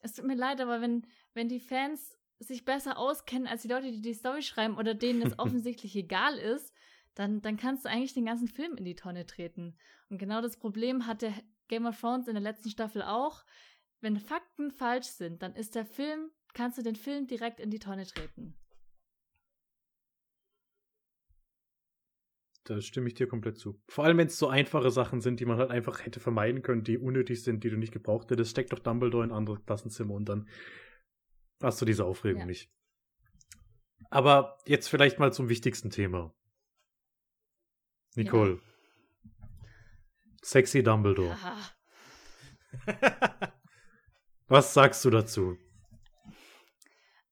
[0.02, 3.92] Es tut mir leid, aber wenn, wenn die Fans sich besser auskennen als die Leute,
[3.92, 6.72] die die Story schreiben oder denen es offensichtlich egal ist,
[7.14, 9.76] dann, dann kannst du eigentlich den ganzen Film in die Tonne treten.
[10.08, 11.32] Und genau das Problem hatte
[11.68, 13.44] Game of Thrones in der letzten Staffel auch
[14.00, 17.78] wenn Fakten falsch sind, dann ist der Film, kannst du den Film direkt in die
[17.78, 18.54] Tonne treten.
[22.68, 23.80] Da stimme ich dir komplett zu.
[23.88, 26.84] Vor allem, wenn es so einfache Sachen sind, die man halt einfach hätte vermeiden können,
[26.84, 28.50] die unnötig sind, die du nicht gebraucht hättest.
[28.50, 30.46] Steckt doch Dumbledore in andere Klassenzimmer und dann
[31.62, 32.46] hast du diese Aufregung ja.
[32.46, 32.70] nicht.
[34.10, 36.34] Aber jetzt vielleicht mal zum wichtigsten Thema.
[38.14, 38.60] Nicole.
[38.60, 39.48] Ja.
[40.42, 41.36] Sexy Dumbledore.
[44.46, 45.56] Was sagst du dazu?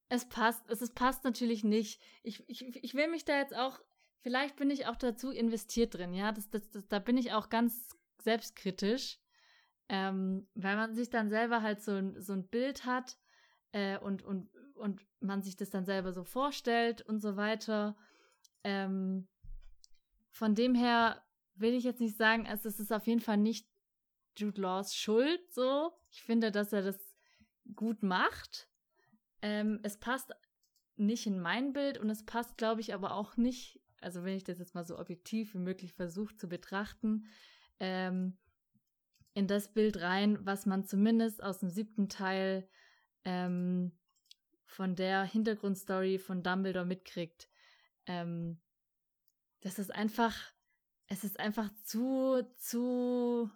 [0.08, 2.00] Es passt, es ist, passt natürlich nicht.
[2.22, 3.80] Ich, ich, ich will mich da jetzt auch,
[4.20, 6.32] vielleicht bin ich auch dazu investiert drin, ja.
[6.32, 9.18] Das, das, das, da bin ich auch ganz selbstkritisch.
[9.88, 13.16] Ähm, weil man sich dann selber halt so, ein, so ein Bild hat
[13.70, 17.96] äh, und, und, und man sich das dann selber so vorstellt und so weiter.
[18.64, 19.28] Ähm,
[20.28, 21.22] von dem her
[21.54, 23.68] will ich jetzt nicht sagen, also es ist auf jeden Fall nicht
[24.36, 25.92] Jude Laws Schuld so.
[26.10, 26.98] Ich finde, dass er das
[27.74, 28.68] gut macht.
[29.40, 30.32] Ähm, es passt
[30.96, 34.44] nicht in mein Bild und es passt, glaube ich, aber auch nicht, also wenn ich
[34.44, 37.26] das jetzt mal so objektiv wie möglich versuche zu betrachten,
[37.80, 38.36] ähm,
[39.34, 42.68] in das Bild rein, was man zumindest aus dem siebten Teil
[43.24, 43.92] ähm,
[44.64, 47.48] von der Hintergrundstory von Dumbledore mitkriegt.
[48.06, 48.60] Ähm,
[49.60, 50.34] das ist einfach,
[51.08, 53.50] es ist einfach zu, zu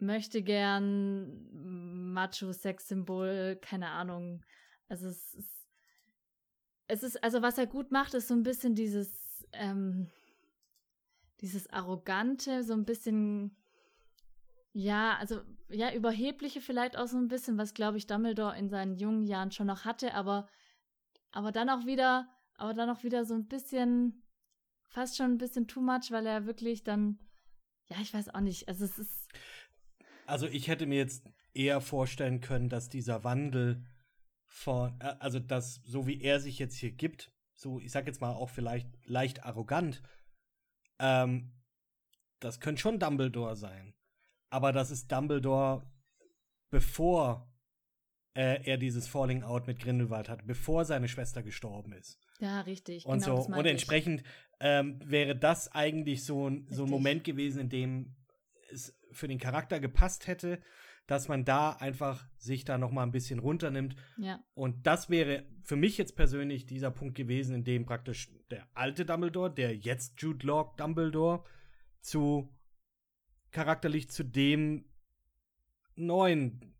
[0.00, 4.42] möchte gern Macho-Sex-Symbol, keine Ahnung.
[4.88, 5.59] Also es ist,
[6.90, 10.08] es ist, also was er gut macht, ist so ein bisschen dieses, ähm,
[11.40, 13.56] dieses Arrogante, so ein bisschen,
[14.72, 18.96] ja, also, ja, Überhebliche vielleicht auch so ein bisschen, was, glaube ich, Dumbledore in seinen
[18.96, 20.48] jungen Jahren schon noch hatte, aber,
[21.32, 24.22] aber dann auch wieder, aber dann auch wieder so ein bisschen,
[24.88, 27.18] fast schon ein bisschen too much, weil er wirklich dann,
[27.88, 29.28] ja, ich weiß auch nicht, also es ist.
[30.26, 31.24] Also ich hätte mir jetzt
[31.54, 33.84] eher vorstellen können, dass dieser Wandel
[34.50, 38.20] von, äh, also das, so wie er sich jetzt hier gibt, so, ich sag jetzt
[38.20, 40.02] mal auch vielleicht leicht arrogant,
[40.98, 41.52] ähm,
[42.40, 43.94] das könnte schon Dumbledore sein.
[44.50, 45.86] Aber das ist Dumbledore,
[46.70, 47.48] bevor
[48.34, 52.18] äh, er dieses Falling Out mit Grindelwald hat, bevor seine Schwester gestorben ist.
[52.40, 53.06] Ja, richtig.
[53.06, 53.52] Und genau, so.
[53.52, 54.24] Und entsprechend
[54.58, 58.16] ähm, wäre das eigentlich so ein, so ein Moment gewesen, in dem
[58.72, 60.60] es für den Charakter gepasst hätte,
[61.10, 63.96] dass man da einfach sich da noch mal ein bisschen runternimmt.
[64.16, 64.38] Ja.
[64.54, 69.04] Und das wäre für mich jetzt persönlich dieser Punkt gewesen, in dem praktisch der alte
[69.04, 71.42] Dumbledore, der jetzt Jude Law Dumbledore,
[72.00, 72.48] zu
[73.50, 74.84] charakterlich zu dem
[75.96, 76.76] neuen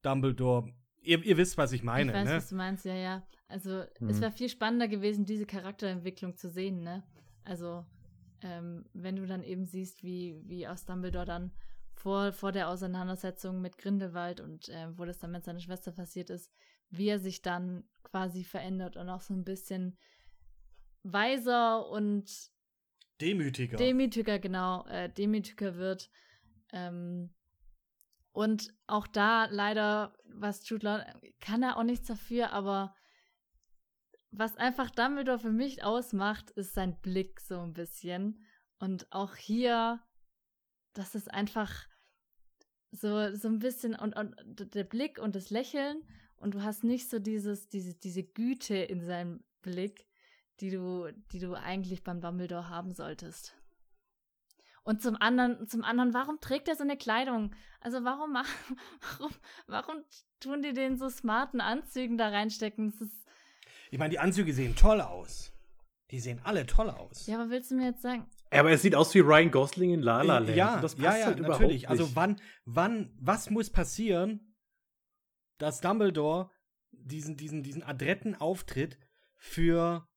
[0.00, 0.72] Dumbledore.
[1.02, 2.10] Ihr, ihr wisst, was ich meine.
[2.10, 2.36] Ich weiß, ne?
[2.36, 3.26] was du meinst, ja, ja.
[3.48, 4.08] Also Mhm.
[4.08, 7.02] es wäre viel spannender gewesen, diese Charakterentwicklung zu sehen, ne?
[7.44, 7.84] Also
[8.40, 11.50] ähm, wenn du dann eben siehst, wie, wie aus Dumbledore dann
[11.94, 16.30] vor, vor der Auseinandersetzung mit Grindelwald und äh, wo das dann mit seiner Schwester passiert
[16.30, 16.50] ist,
[16.90, 19.96] wie er sich dann quasi verändert und auch so ein bisschen
[21.02, 22.30] weiser und
[23.20, 23.76] Demütiger.
[23.76, 26.10] demütiger, genau, äh, demütiger wird.
[26.72, 27.32] Ähm,
[28.32, 31.04] und auch da leider, was Jude Law,
[31.40, 32.94] kann er auch nichts dafür, aber
[34.32, 38.44] was einfach Dumbledore für mich ausmacht, ist sein Blick so ein bisschen.
[38.78, 40.00] Und auch hier,
[40.94, 41.86] das ist einfach
[42.90, 44.34] so, so ein bisschen, und, und
[44.74, 46.02] der Blick und das Lächeln,
[46.36, 50.06] und du hast nicht so dieses, diese, diese Güte in seinem Blick,
[50.60, 53.56] die du, die du eigentlich beim Dumbledore haben solltest.
[54.82, 57.54] Und zum anderen, zum anderen, warum trägt er so eine Kleidung?
[57.80, 58.34] Also warum,
[59.18, 59.32] warum,
[59.66, 60.04] warum
[60.40, 62.92] tun die den so smarten Anzügen da reinstecken?
[63.90, 65.52] Ich meine, die Anzüge sehen toll aus.
[66.10, 67.26] Die sehen alle toll aus.
[67.26, 68.28] ja, aber willst du mir jetzt sagen?
[68.58, 70.50] Aber es sieht aus wie Ryan Gosling in La La Land.
[70.50, 71.82] Äh, Ja, Und das passt ja, ja, halt überhaupt natürlich.
[71.82, 71.88] nicht.
[71.90, 74.54] Also wann, wann, was muss passieren,
[75.58, 76.50] dass Dumbledore
[76.92, 78.98] diesen, diesen, diesen adretten Auftritt
[79.36, 80.08] für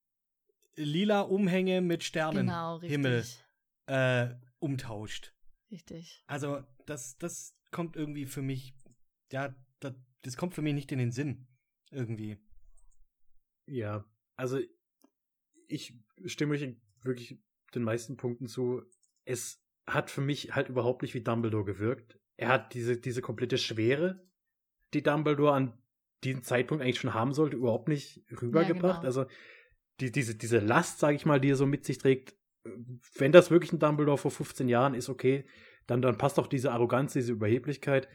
[0.76, 2.80] lila Umhänge mit Genau.
[2.80, 3.26] Sternenhimmel
[3.88, 4.30] äh,
[4.60, 5.34] umtauscht?
[5.72, 6.24] Richtig.
[6.28, 8.74] Also das, das kommt irgendwie für mich,
[9.32, 11.48] ja, das, das kommt für mich nicht in den Sinn.
[11.92, 12.38] Irgendwie.
[13.66, 14.60] Ja, also
[15.68, 15.94] ich
[16.26, 17.38] stimme euch wirklich
[17.78, 18.84] den meisten Punkten zu.
[19.26, 22.20] Es hat für mich halt überhaupt nicht wie Dumbledore gewirkt.
[22.36, 24.26] Er hat diese, diese komplette Schwere,
[24.94, 25.74] die Dumbledore an
[26.24, 29.02] diesem Zeitpunkt eigentlich schon haben sollte, überhaupt nicht rübergebracht.
[29.02, 29.08] genau.
[29.08, 29.26] Also
[30.00, 32.36] die, diese, diese Last, sage ich mal, die er so mit sich trägt,
[33.18, 35.46] wenn das wirklich ein Dumbledore vor 15 Jahren ist, okay,
[35.86, 38.10] dann, dann passt auch diese Arroganz, diese Überheblichkeit.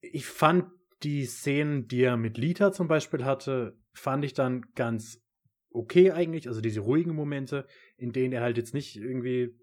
[0.00, 0.66] Ich fand
[1.02, 5.22] die Szenen, die er mit Lita zum Beispiel hatte, fand ich dann ganz
[5.70, 6.48] okay eigentlich.
[6.48, 7.66] Also diese ruhigen Momente,
[7.96, 9.54] in denen er halt jetzt nicht irgendwie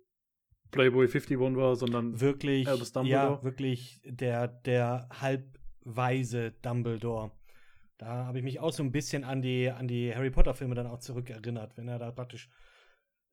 [0.72, 3.36] Playboy 51 war, sondern Wirklich, Albus Dumbledore.
[3.38, 7.32] ja, wirklich der, der halbweise Dumbledore.
[7.98, 10.88] Da habe ich mich auch so ein bisschen an die, an die Harry Potter-Filme dann
[10.88, 12.50] auch zurückerinnert, wenn er da praktisch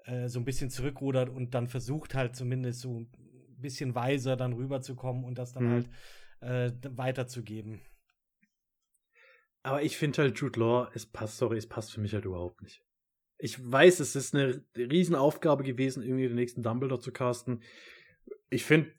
[0.05, 3.11] äh, so ein bisschen zurückrudert und dann versucht halt zumindest so ein
[3.59, 5.71] bisschen weiser dann rüberzukommen und das dann Mhm.
[5.71, 5.89] halt
[6.41, 7.81] äh, weiterzugeben.
[9.65, 12.63] Aber ich finde halt Jude Law, es passt, sorry, es passt für mich halt überhaupt
[12.63, 12.85] nicht.
[13.39, 17.63] Ich weiß, es ist eine Riesenaufgabe gewesen, irgendwie den nächsten Dumbledore zu casten.
[18.51, 18.93] Ich finde,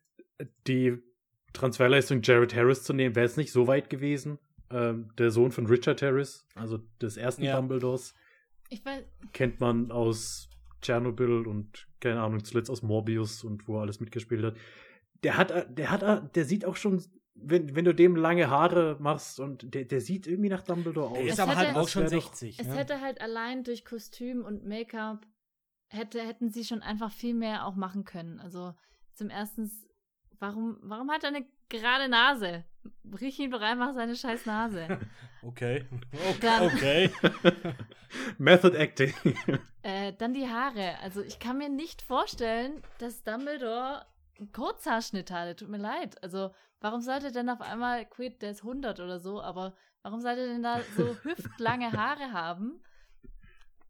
[0.68, 0.97] die
[1.53, 4.39] Transferleistung Jared Harris zu nehmen, wäre jetzt nicht so weit gewesen.
[4.72, 7.55] Ähm, der Sohn von Richard Harris, also des ersten Ja.
[7.55, 8.16] Dumbledores,
[8.70, 10.49] Ich weiß, kennt man aus
[10.82, 14.57] Tschernobyl und keine Ahnung, zuletzt aus Morbius und wo er alles mitgespielt hat.
[15.24, 17.03] Der hat, der hat, der sieht auch schon,
[17.36, 21.13] wenn, wenn du dem lange Haare machst und der, der sieht irgendwie nach Dumbledore aus.
[21.17, 22.59] Der ist Es aber halt hätte- auch schon Das wär doch- 60.
[22.59, 22.73] es ne?
[22.75, 25.27] hätte halt allein durch Kostüm und Make-up
[25.88, 28.39] hätte, hätten sie schon einfach viel mehr auch machen können.
[28.39, 28.73] Also
[29.13, 29.69] zum ersten,
[30.39, 32.63] warum, warum hat er eine gerade Nase?
[33.19, 34.88] Riech ihm doch einfach seine scheiß Nase.
[35.43, 35.86] Okay.
[36.41, 37.11] Dann- Okay.
[38.39, 39.13] Method Acting.
[39.83, 40.97] Äh, dann die Haare.
[41.03, 44.05] Also ich kann mir nicht vorstellen, dass Dumbledore
[44.38, 45.55] einen Kurzhaarschnitt hatte.
[45.55, 46.21] Tut mir leid.
[46.23, 50.47] Also warum sollte denn auf einmal Quid, der ist 100 oder so, aber warum sollte
[50.47, 52.81] denn da so hüftlange Haare haben?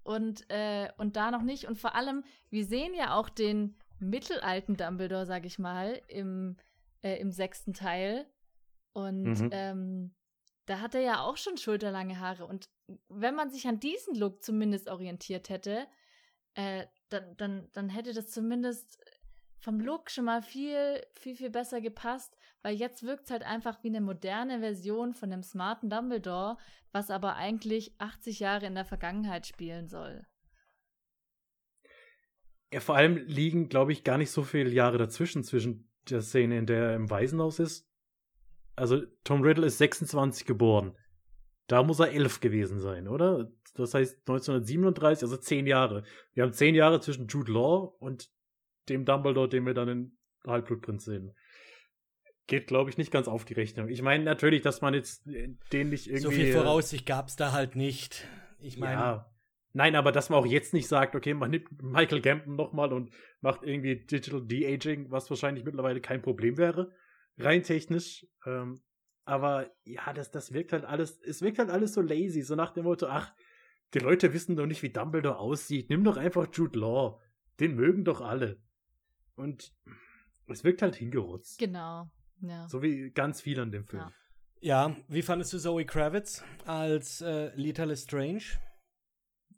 [0.05, 1.67] und, äh, und da noch nicht.
[1.67, 6.57] Und vor allem, wir sehen ja auch den mittelalten Dumbledore, sag ich mal, im,
[7.01, 8.27] äh, im sechsten Teil.
[8.93, 9.49] Und Mhm.
[9.51, 10.15] ähm,
[10.67, 12.45] da hat er ja auch schon schulterlange Haare.
[12.45, 12.69] Und
[13.09, 15.87] wenn man sich an diesen Look zumindest orientiert hätte,
[16.53, 19.03] äh, dann, dann, dann hätte das zumindest
[19.66, 23.84] vom Look schon mal viel, viel, viel besser gepasst, weil jetzt wirkt es halt einfach
[23.84, 26.57] wie eine moderne Version von dem smarten Dumbledore,
[26.91, 30.24] was aber eigentlich 80 Jahre in der Vergangenheit spielen soll.
[32.72, 36.59] Ja, vor allem liegen, glaube ich, gar nicht so viele Jahre dazwischen, zwischen der Szene,
[36.59, 37.89] in der er im Waisenhaus ist.
[38.76, 40.95] Also, Tom Riddle ist 26 geboren.
[41.66, 43.51] Da muss er 11 gewesen sein, oder?
[43.74, 46.03] Das heißt 1937, also 10 Jahre.
[46.34, 48.30] Wir haben 10 Jahre zwischen Jude Law und
[48.89, 51.33] dem Dumbledore, den wir dann in Halbblutprinz sehen.
[52.47, 53.89] Geht, glaube ich, nicht ganz auf die Rechnung.
[53.89, 56.21] Ich meine natürlich, dass man jetzt den nicht irgendwie.
[56.21, 58.27] so viel Voraussicht gab es da halt nicht.
[58.59, 59.31] Ich meine, ja.
[59.73, 63.13] Nein, aber dass man auch jetzt nicht sagt, okay, man nimmt Michael Gambon nochmal und
[63.41, 66.91] macht irgendwie Digital De-Aging, was wahrscheinlich mittlerweile kein Problem wäre,
[67.38, 68.25] rein technisch.
[68.45, 68.79] Ähm,
[69.25, 72.71] aber ja, das, das wirkt halt alles, es wirkt halt alles so lazy, so nach
[72.71, 73.33] dem Motto, ach,
[73.93, 75.89] die Leute wissen doch nicht, wie Dumbledore aussieht.
[75.89, 77.19] Nimm doch einfach Jude Law.
[77.59, 78.61] Den mögen doch alle.
[79.36, 79.73] Und
[80.47, 81.57] es wirkt halt hingerotzt.
[81.59, 82.09] Genau.
[82.41, 82.67] Ja.
[82.67, 84.03] So wie ganz viel an dem Film.
[84.61, 84.88] Ja.
[84.89, 88.43] ja, wie fandest du Zoe Kravitz als äh, Lethal Strange?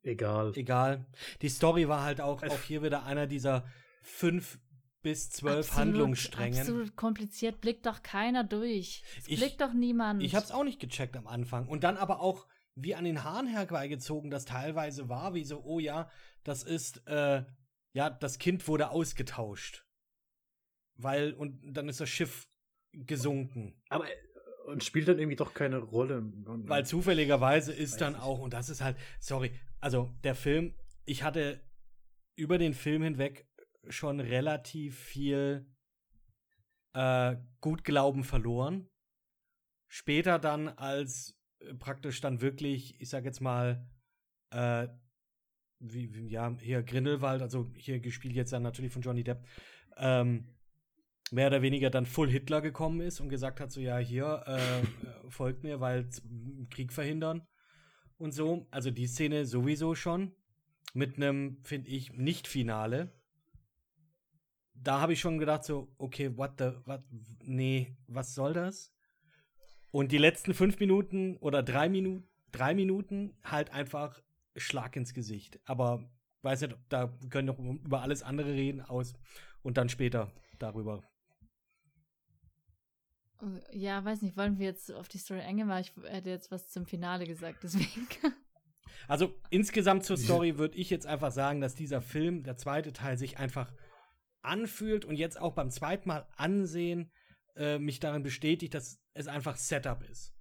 [0.04, 0.54] Egal.
[0.56, 1.06] Egal.
[1.42, 3.66] Die Story war halt auch, auch hier wieder einer dieser
[4.02, 4.60] fünf
[5.02, 6.60] bis zwölf Absolut- Handlungssträngen.
[6.60, 9.04] Absolut kompliziert, blickt doch keiner durch.
[9.18, 10.24] Es Ich- blickt doch niemand.
[10.24, 11.68] Ich hab's auch nicht gecheckt am Anfang.
[11.68, 15.80] Und dann aber auch wie an den Haaren herbeigezogen, das teilweise war, wie so, oh
[15.80, 16.10] ja,
[16.44, 17.44] das ist, äh,
[17.98, 19.84] ja, das Kind wurde ausgetauscht.
[20.98, 22.48] Weil, und dann ist das Schiff
[22.92, 23.82] gesunken.
[23.90, 24.06] Aber
[24.68, 26.22] und spielt dann irgendwie doch keine Rolle.
[26.24, 30.76] Weil zufälligerweise ist dann auch, und das ist halt, sorry, also der Film,
[31.06, 31.60] ich hatte
[32.36, 33.48] über den Film hinweg
[33.90, 35.66] schon relativ viel
[36.94, 38.88] äh, Gutglauben verloren.
[39.88, 41.36] Später dann, als
[41.80, 43.90] praktisch dann wirklich, ich sag jetzt mal,
[44.52, 44.88] äh,
[45.80, 49.46] wie, wie, ja, hier Grindelwald, also hier gespielt jetzt dann natürlich von Johnny Depp,
[49.98, 50.46] ähm,
[51.32, 54.80] mehr oder weniger dann Full Hitler gekommen ist und gesagt hat, so ja, hier, äh,
[54.80, 54.84] äh,
[55.30, 56.08] folgt mir, weil
[56.70, 57.46] Krieg verhindern
[58.18, 58.68] und so.
[58.72, 60.32] Also die Szene sowieso schon
[60.94, 63.12] mit einem, finde ich, Nicht-Finale.
[64.74, 67.04] Da habe ich schon gedacht, so, okay, what the, what,
[67.44, 68.94] nee, was soll das?
[69.92, 74.22] Und die letzten fünf Minuten oder drei Minuten, drei Minuten halt einfach
[74.58, 75.60] Schlag ins Gesicht.
[75.66, 76.10] Aber
[76.42, 79.14] weiß nicht, da können wir noch über alles andere reden aus
[79.62, 81.04] und dann später darüber.
[83.72, 86.70] ja, weiß nicht, wollen wir jetzt auf die Story eingehen, weil ich hätte jetzt was
[86.70, 88.08] zum Finale gesagt, deswegen.
[89.08, 93.18] Also insgesamt zur Story würde ich jetzt einfach sagen, dass dieser Film, der zweite Teil,
[93.18, 93.72] sich einfach
[94.42, 97.12] anfühlt und jetzt auch beim zweiten Mal ansehen,
[97.56, 100.34] äh, mich darin bestätigt, dass es einfach Setup ist.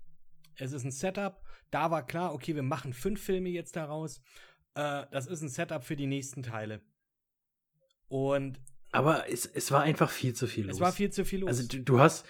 [0.59, 1.41] Es ist ein Setup.
[1.71, 4.21] Da war klar, okay, wir machen fünf Filme jetzt daraus.
[4.75, 6.81] Äh, das ist ein Setup für die nächsten Teile.
[8.09, 8.61] Und
[8.93, 10.77] Aber es, es war einfach viel zu viel los.
[10.77, 11.49] es war viel zu viel los.
[11.49, 12.25] Also du, du hast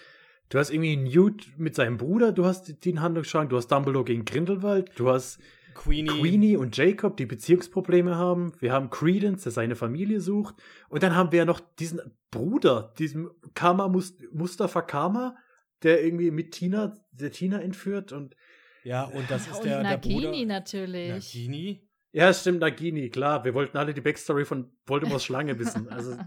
[0.49, 4.25] du hast irgendwie Newt mit seinem Bruder, du hast den Handlungsstrang, du hast Dumbledore gegen
[4.25, 5.39] Grindelwald, du hast
[5.75, 8.51] Queenie, Queenie und Jacob, die Beziehungsprobleme haben.
[8.59, 10.55] Wir haben Credence, der seine Familie sucht.
[10.89, 12.01] Und dann haben wir ja noch diesen
[12.31, 15.35] Bruder, diesen Karma Mus- Mustafa Karma,
[15.83, 18.11] der irgendwie mit Tina, der Tina entführt.
[18.11, 18.35] Und
[18.83, 20.45] Ja, und das ist und der, der Nagini Bruder.
[20.45, 21.09] natürlich.
[21.09, 21.87] Nagini?
[22.11, 23.43] ja, es stimmt, Nagini, klar.
[23.43, 25.89] Wir wollten alle die Backstory von Voldemorts Schlange wissen.
[25.89, 26.17] Also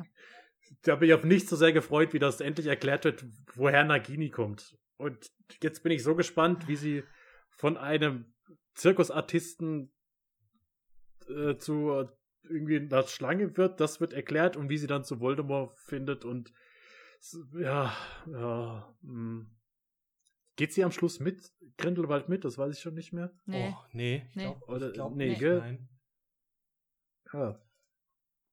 [0.82, 3.24] da bin ich auf nicht so sehr gefreut, wie das endlich erklärt wird,
[3.54, 4.78] woher Nagini kommt.
[4.96, 5.30] Und
[5.62, 7.02] jetzt bin ich so gespannt, wie sie
[7.48, 8.32] von einem
[8.74, 9.90] Zirkusartisten
[11.28, 12.06] äh, zu äh,
[12.44, 13.80] irgendwie einer Schlange wird.
[13.80, 16.52] Das wird erklärt und wie sie dann zu Voldemort findet und
[17.58, 17.94] ja,
[18.26, 18.96] ja.
[19.02, 19.46] mh.
[20.56, 22.44] Geht sie am Schluss mit Grindelwald mit?
[22.44, 23.32] Das weiß ich schon nicht mehr.
[23.46, 23.72] nee.
[23.74, 24.26] Oh, nee.
[24.28, 24.42] Ich Nee.
[24.44, 25.58] glaub, Oder- ich glaub nee, nicht, gell?
[25.58, 25.88] nein.
[27.32, 27.60] Ja.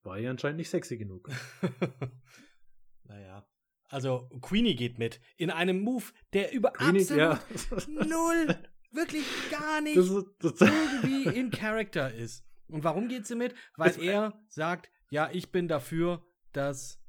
[0.04, 1.30] War ja anscheinend nicht sexy genug.
[3.04, 3.46] naja.
[3.90, 5.20] Also, Queenie geht mit.
[5.38, 8.06] In einem Move, der über Queenie, absolut ja.
[8.06, 8.56] null,
[8.92, 12.46] wirklich gar nicht Das ist, das, irgendwie in Character ist.
[12.68, 13.56] Und warum geht sie mit?
[13.78, 17.02] Weil er sagt, ja, ich bin dafür, dass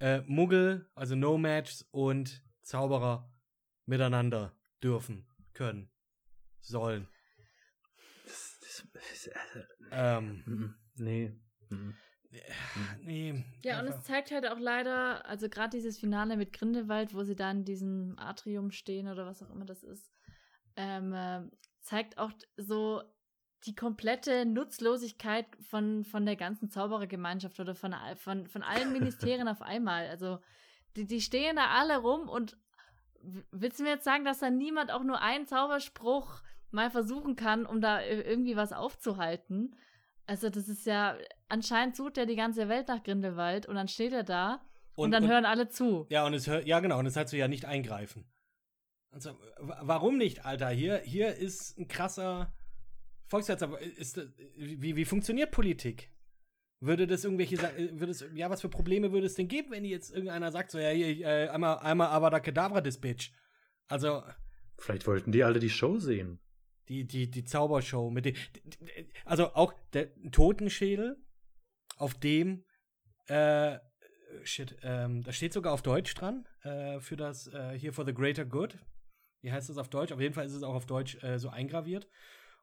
[0.00, 3.30] äh, Muggel, also Nomads und Zauberer
[3.86, 5.90] miteinander dürfen, können,
[6.60, 7.08] sollen.
[8.24, 9.30] das, das, das,
[9.90, 10.74] Ähm, Mhm.
[10.96, 11.32] Nee.
[11.70, 11.94] Mhm.
[13.00, 13.44] nee.
[13.62, 17.22] Ja, und einfach- es zeigt halt auch leider, also gerade dieses Finale mit Grindelwald, wo
[17.22, 20.12] sie da in diesem Atrium stehen oder was auch immer das ist,
[20.76, 21.42] ähm, äh,
[21.80, 23.02] zeigt auch so,
[23.66, 29.62] die komplette Nutzlosigkeit von, von der ganzen Zauberergemeinschaft oder von, von, von allen Ministerien auf
[29.62, 30.06] einmal.
[30.08, 30.38] Also,
[30.96, 32.56] die, die stehen da alle rum und
[33.50, 36.40] willst du mir jetzt sagen, dass da niemand auch nur einen Zauberspruch
[36.70, 39.74] mal versuchen kann, um da irgendwie was aufzuhalten?
[40.26, 41.16] Also, das ist ja,
[41.48, 44.60] anscheinend sucht er die ganze Welt nach Grindelwald und dann steht er da
[44.94, 46.06] und, und dann und, hören alle zu.
[46.10, 48.24] Ja, und es hört, ja, genau, und es heißt so ja nicht eingreifen.
[49.10, 50.68] Also, warum nicht, Alter?
[50.68, 52.52] Hier, hier ist ein krasser
[53.28, 54.20] Volksherz, aber ist,
[54.56, 56.10] wie, wie funktioniert Politik?
[56.80, 59.84] Würde das irgendwelche, äh, würde es, ja, was für Probleme würde es denn geben, wenn
[59.84, 63.32] jetzt irgendeiner sagt, so, ja, hier, äh, einmal, einmal Avada Kedavra, das Bitch.
[63.88, 64.22] Also.
[64.78, 66.40] Vielleicht wollten die alle die Show sehen.
[66.88, 68.34] Die, die, die Zaubershow mit dem,
[69.24, 71.22] also auch der Totenschädel,
[71.98, 72.64] auf dem,
[73.26, 73.78] äh,
[74.44, 78.14] shit, ähm, da steht sogar auf Deutsch dran, äh, für das, äh, hier for the
[78.14, 78.78] greater good.
[79.42, 80.12] Wie heißt das auf Deutsch?
[80.12, 82.08] Auf jeden Fall ist es auch auf Deutsch äh, so eingraviert.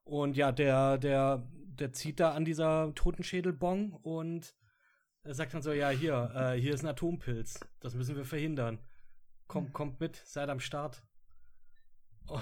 [0.05, 4.55] Und ja, der, der, der zieht da an dieser Totenschädelbong und
[5.23, 7.59] sagt dann so, ja, hier, äh, hier ist ein Atompilz.
[7.79, 8.79] Das müssen wir verhindern.
[9.47, 11.03] Kommt, kommt mit, seid am Start.
[12.27, 12.41] Oh,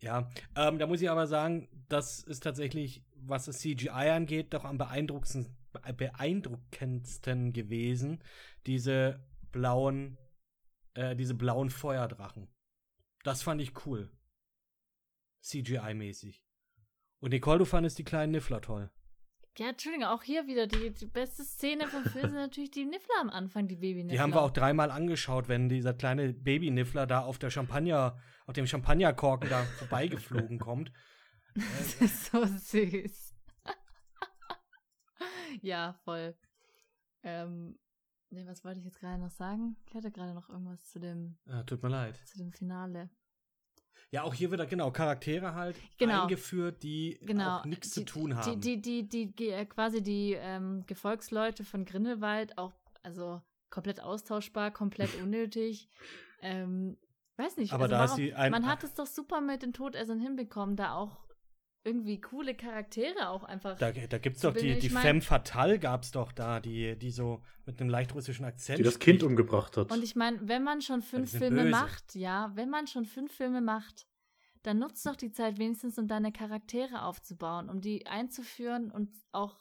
[0.00, 4.64] ja, ähm, da muss ich aber sagen, das ist tatsächlich, was das CGI angeht, doch
[4.64, 5.56] am beeindruckendsten,
[5.96, 8.22] beeindruckendsten gewesen.
[8.66, 10.16] Diese blauen,
[10.94, 12.48] äh, diese blauen Feuerdrachen.
[13.24, 14.10] Das fand ich cool.
[15.42, 16.42] CGI-mäßig.
[17.20, 18.90] Und Nicole, du fandest die kleinen Niffler toll.
[19.58, 23.16] Ja, Entschuldigung, auch hier wieder die, die beste Szene vom Film sind natürlich die Niffler
[23.20, 24.12] am Anfang, die Baby-Niffler.
[24.12, 28.54] Die haben wir auch dreimal angeschaut, wenn dieser kleine Baby-Niffler da auf der Champagner, auf
[28.54, 30.92] dem Champagnerkorken da vorbeigeflogen kommt.
[31.54, 33.34] Das ist so süß.
[35.62, 36.36] ja, voll.
[37.24, 37.80] Ähm,
[38.30, 39.76] ne, was wollte ich jetzt gerade noch sagen?
[39.86, 41.36] Ich hatte gerade noch irgendwas zu dem.
[41.46, 42.16] Ja, tut mir leid.
[42.26, 43.10] Zu dem Finale.
[44.10, 46.22] Ja, auch hier wieder genau Charaktere halt genau.
[46.22, 47.58] eingeführt, die genau.
[47.58, 48.58] auch nichts zu tun haben.
[48.60, 54.70] Die, die, die, die äh, quasi die ähm, Gefolgsleute von Grindelwald auch, also komplett austauschbar,
[54.70, 55.88] komplett unnötig.
[56.40, 56.96] ähm,
[57.36, 57.72] weiß nicht.
[57.72, 60.20] Aber also da warum, ist sie ein, man hat es doch super mit den Todessern
[60.20, 61.27] hinbekommen, da auch
[61.88, 63.78] irgendwie coole Charaktere auch einfach.
[63.78, 67.10] Da, da gibt es doch die, die Femme Fatale gab es doch da, die, die
[67.10, 68.78] so mit einem leicht russischen Akzent.
[68.78, 69.90] Die das Kind umgebracht hat.
[69.90, 71.70] Und ich meine, wenn man schon fünf Filme böse.
[71.70, 74.06] macht, ja, wenn man schon fünf Filme macht,
[74.62, 79.56] dann nutzt doch die Zeit wenigstens, um deine Charaktere aufzubauen, um die einzuführen und auch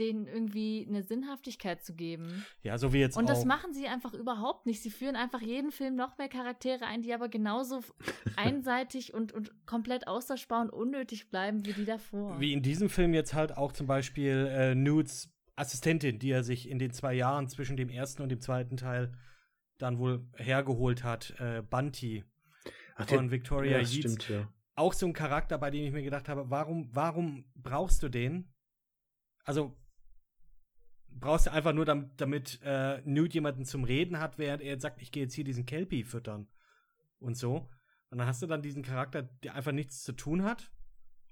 [0.00, 2.44] denen irgendwie eine Sinnhaftigkeit zu geben.
[2.62, 4.82] Ja, so wie jetzt Und das machen sie einfach überhaupt nicht.
[4.82, 7.80] Sie führen einfach jeden Film noch mehr Charaktere ein, die aber genauso
[8.36, 12.40] einseitig und, und komplett austauschbar und unnötig bleiben wie die davor.
[12.40, 16.68] Wie in diesem Film jetzt halt auch zum Beispiel äh, Nudes Assistentin, die er sich
[16.68, 19.12] in den zwei Jahren zwischen dem ersten und dem zweiten Teil
[19.78, 22.24] dann wohl hergeholt hat, äh, Bunty
[22.96, 23.94] Ach, von Victoria ja, Yeats.
[23.94, 24.48] Stimmt, ja.
[24.74, 28.52] Auch so ein Charakter, bei dem ich mir gedacht habe, warum, warum brauchst du den?
[29.44, 29.76] Also,
[31.20, 34.82] brauchst du einfach nur, damit, damit äh, Newt jemanden zum Reden hat, während er jetzt
[34.82, 36.48] sagt, ich gehe jetzt hier diesen Kelpie füttern
[37.18, 37.68] und so.
[38.10, 40.72] Und dann hast du dann diesen Charakter, der einfach nichts zu tun hat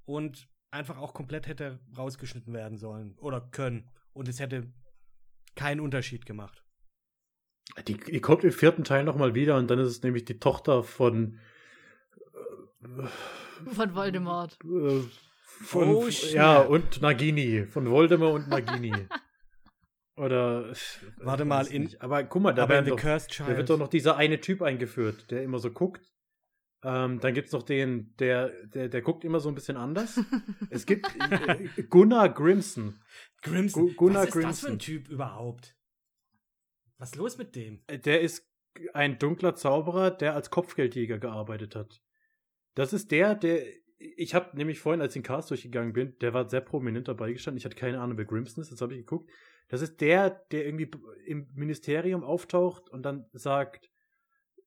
[0.05, 3.91] und einfach auch komplett hätte rausgeschnitten werden sollen oder können.
[4.13, 4.73] Und es hätte
[5.55, 6.65] keinen Unterschied gemacht.
[7.89, 10.83] Die, die kommt im vierten Teil nochmal wieder und dann ist es nämlich die Tochter
[10.83, 11.39] von
[12.83, 13.07] äh,
[13.73, 14.59] von Voldemort.
[14.65, 15.01] Äh,
[15.43, 17.67] von, oh, ja, und Nagini.
[17.67, 18.93] Von Voldemort und Nagini.
[20.17, 20.73] Oder.
[21.19, 21.83] Warte mal, in.
[21.85, 22.03] Nicht.
[22.03, 25.43] Aber guck mal, da, aber doch, da wird doch noch dieser eine Typ eingeführt, der
[25.43, 26.13] immer so guckt.
[26.83, 30.21] Ähm, dann gibt es noch den, der, der, der guckt immer so ein bisschen anders.
[30.71, 33.01] es gibt äh, Gunnar Grimson.
[33.43, 33.89] Grimson.
[33.89, 34.51] Gu Gunnar Was ist Grimson.
[34.51, 35.77] das für ein Typ überhaupt?
[36.99, 37.83] Was ist los mit dem?
[37.87, 38.49] Äh, der ist
[38.95, 42.01] ein dunkler Zauberer, der als Kopfgeldjäger gearbeitet hat.
[42.75, 43.63] Das ist der, der
[43.99, 47.33] ich habe nämlich vorhin, als ich den Cast durchgegangen bin, der war sehr prominent dabei
[47.33, 47.59] gestanden.
[47.59, 48.71] Ich hatte keine Ahnung, wer Grimson ist.
[48.71, 49.31] Jetzt habe ich geguckt.
[49.69, 50.91] Das ist der, der irgendwie
[51.25, 53.91] im Ministerium auftaucht und dann sagt,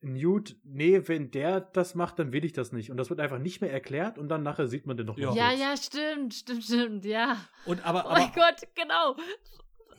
[0.02, 2.90] Newt, nee, wenn der das macht, dann will ich das nicht.
[2.90, 5.34] Und das wird einfach nicht mehr erklärt und dann nachher sieht man den noch Ja,
[5.34, 7.38] ja, ja, stimmt, stimmt, stimmt, ja.
[7.66, 9.18] Und aber, aber oh mein Gott, genau.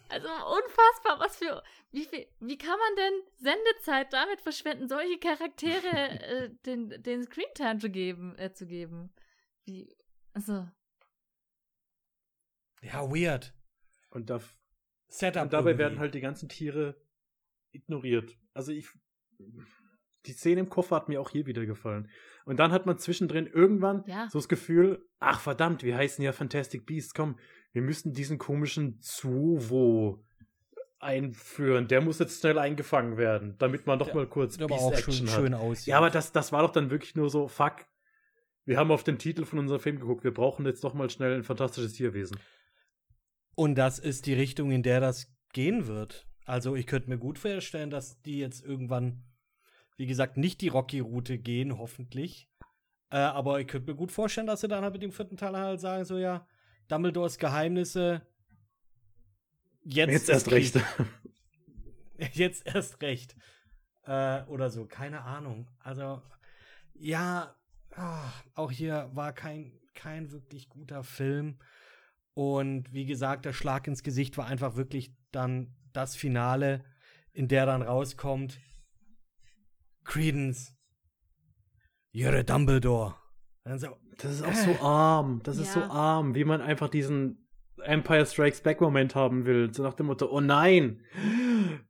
[0.09, 1.62] Also unfassbar, was für.
[1.93, 5.86] Wie, viel, wie kann man denn Sendezeit damit verschwenden, solche Charaktere
[6.20, 9.12] äh, den, den Screentime zu geben, äh, zu geben?
[9.64, 9.94] Wie.
[10.32, 10.66] Also.
[12.82, 13.52] Ja, weird.
[14.10, 14.40] Und, da,
[15.11, 15.78] Setup und dabei irgendwie.
[15.78, 16.97] werden halt die ganzen Tiere
[17.73, 18.37] ignoriert.
[18.55, 18.89] Also ich.
[20.27, 22.11] Die Szene im Koffer hat mir auch hier wieder gefallen.
[22.45, 24.28] Und dann hat man zwischendrin irgendwann ja.
[24.31, 27.39] so das Gefühl, ach verdammt, wir heißen ja Fantastic Beasts, komm,
[27.73, 30.23] wir müssen diesen komischen Zuwo
[30.99, 31.89] einführen.
[31.89, 35.28] Der muss jetzt schnell eingefangen werden, damit man doch ja, mal kurz Beast Action schön,
[35.28, 35.35] hat.
[35.37, 35.87] Schön aussieht.
[35.87, 37.87] Ja, aber das, das war doch dann wirklich nur so, fuck,
[38.66, 40.23] Wir haben auf den Titel von unserem Film geguckt.
[40.23, 42.39] Wir brauchen jetzt doch mal schnell ein fantastisches Tierwesen.
[43.61, 46.27] Und das ist die Richtung, in der das gehen wird.
[46.47, 49.23] Also ich könnte mir gut vorstellen, dass die jetzt irgendwann,
[49.99, 52.49] wie gesagt, nicht die Rocky-Route gehen, hoffentlich.
[53.11, 55.55] Äh, aber ich könnte mir gut vorstellen, dass sie dann halt mit dem vierten Teil
[55.55, 56.47] halt sagen, so ja,
[56.89, 58.27] Dumbledores Geheimnisse.
[59.85, 60.81] Jetzt, Jetzt erst recht.
[62.32, 63.37] Jetzt erst recht.
[64.07, 65.69] Äh, oder so, keine Ahnung.
[65.81, 66.23] Also,
[66.95, 67.55] ja,
[67.95, 71.59] ah, auch hier war kein, kein wirklich guter Film.
[72.40, 76.82] Und wie gesagt, der Schlag ins Gesicht war einfach wirklich dann das Finale,
[77.34, 78.58] in der dann rauskommt:
[80.04, 80.74] Credence,
[82.14, 83.14] you're a Dumbledore.
[83.76, 85.42] So, Das ist auch so arm.
[85.42, 85.90] Das ist so Ja.
[85.90, 87.46] arm, wie man einfach diesen
[87.82, 89.74] Empire Strikes Back Moment haben will.
[89.74, 91.02] So nach dem Motto, oh nein,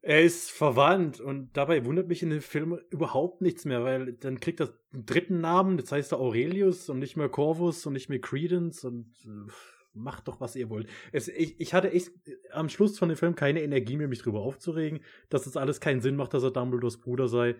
[0.03, 1.21] er ist verwandt.
[1.21, 5.07] Und dabei wundert mich in den Filmen überhaupt nichts mehr, weil dann kriegt er einen
[5.07, 9.15] dritten Namen, das heißt er Aurelius und nicht mehr Corvus und nicht mehr Credence und
[9.25, 9.53] äh,
[9.93, 10.89] macht doch, was ihr wollt.
[11.13, 12.13] Es, ich, ich hatte echt
[12.53, 16.01] am Schluss von dem Film keine Energie mehr, mich drüber aufzuregen, dass das alles keinen
[16.01, 17.57] Sinn macht, dass er Dumbledores Bruder sei.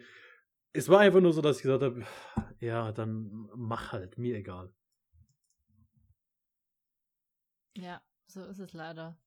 [0.73, 2.05] Es war einfach nur so, dass ich gesagt habe,
[2.61, 4.73] ja, dann mach halt, mir egal.
[7.77, 9.19] Ja, so ist es leider.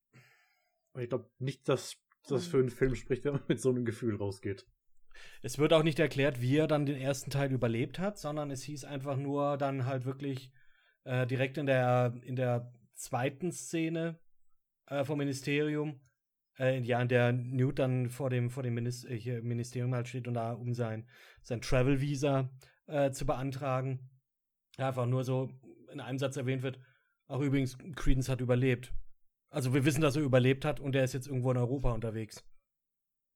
[0.93, 1.97] Und ich glaube nicht, dass
[2.27, 2.51] das Hm.
[2.51, 4.65] für einen Film spricht, wenn man mit so einem Gefühl rausgeht.
[5.41, 8.63] Es wird auch nicht erklärt, wie er dann den ersten Teil überlebt hat, sondern es
[8.63, 10.51] hieß einfach nur dann halt wirklich
[11.03, 14.19] äh, direkt in der, in der zweiten Szene
[14.87, 15.99] äh, vom Ministerium,
[16.59, 20.27] äh, ja, in der Newt dann vor dem, vor dem Minis äh, Ministerium halt steht
[20.27, 21.07] und da um sein,
[21.41, 22.49] sein Travel-Visa
[22.87, 24.09] äh, zu beantragen.
[24.77, 25.49] Ja, einfach nur so
[25.91, 26.79] in einem Satz erwähnt wird,
[27.27, 28.93] auch übrigens, Credence hat überlebt.
[29.49, 32.43] Also wir wissen, dass er überlebt hat und er ist jetzt irgendwo in Europa unterwegs.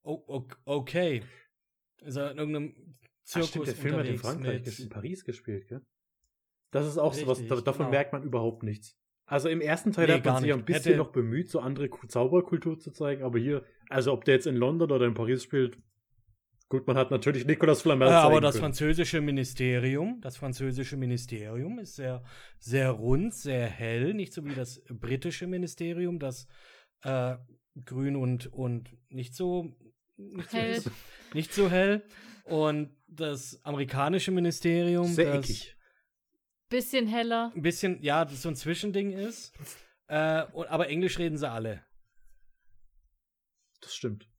[0.04, 1.24] Oh, ok- okay.
[2.02, 5.68] Ist er in irgendeinem Ach, Zirkus stimmt, der Film hat in Frankreich, in Paris gespielt,
[5.68, 5.86] gell?
[6.72, 7.92] Das ist auch so was, Richtig, da, davon genau.
[7.92, 8.98] merkt man überhaupt nichts.
[9.28, 10.64] Also im ersten Teil Nee, hat man sich ja nicht.
[10.64, 14.24] ein bisschen Hätte- noch bemüht, so andere Ku- Zauberkultur zu zeigen, aber hier, also ob
[14.26, 15.78] der jetzt in London oder in Paris spielt,
[16.70, 18.64] gut, man hat natürlich Nicolas Flamel Äh, aber das können.
[18.66, 22.24] französische Ministerium, das französische Ministerium ist sehr,
[22.58, 26.48] sehr rund, sehr hell, nicht so wie das britische Ministerium, das
[27.04, 27.36] äh,
[27.86, 29.76] grün und, und nicht so
[30.18, 30.82] nicht so, Hell.
[31.36, 32.02] nicht so hell.
[32.46, 35.77] Und das amerikanische Ministerium, Sehr das eckig.
[36.70, 37.52] Bisschen heller.
[37.56, 39.54] ein bisschen, ja, das so ein Zwischending ist.
[40.08, 41.86] Äh, und, aber Englisch reden sie alle.
[43.82, 44.30] Das stimmt.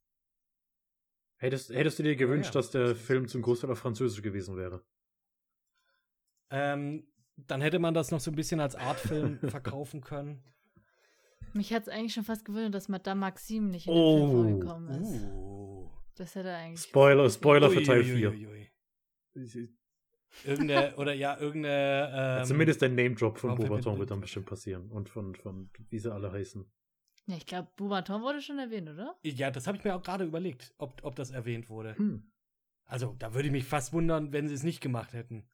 [1.37, 2.61] Hättest, hättest du dir gewünscht, ja.
[2.61, 4.85] dass der Film zum Großteil auf Französisch gewesen wäre?
[6.51, 7.07] Ähm,
[7.37, 10.43] dann hätte man das noch so ein bisschen als Artfilm verkaufen können.
[11.55, 14.61] Mich hat es eigentlich schon fast gewundert, dass Madame Maxime nicht in Oh, den Film
[14.61, 15.25] vorgekommen ist.
[15.25, 15.91] Uh.
[16.17, 16.83] Das hätte eigentlich.
[16.83, 18.69] Spoiler, Spoiler für Teil ui,
[19.47, 19.69] 4.
[20.45, 22.39] Irgendeine, oder ja, irgendeine.
[22.41, 24.91] Ähm, Zumindest der Name-Drop von Bobaton wird dann bestimmt passieren.
[24.91, 26.65] Und von, von wie sie alle heißen.
[27.27, 29.19] Ja, ich glaube, Bubaton wurde schon erwähnt, oder?
[29.23, 31.97] Ja, das habe ich mir auch gerade überlegt, ob, ob das erwähnt wurde.
[31.97, 32.31] Hm.
[32.87, 35.47] Also, da würde ich mich fast wundern, wenn sie es nicht gemacht hätten.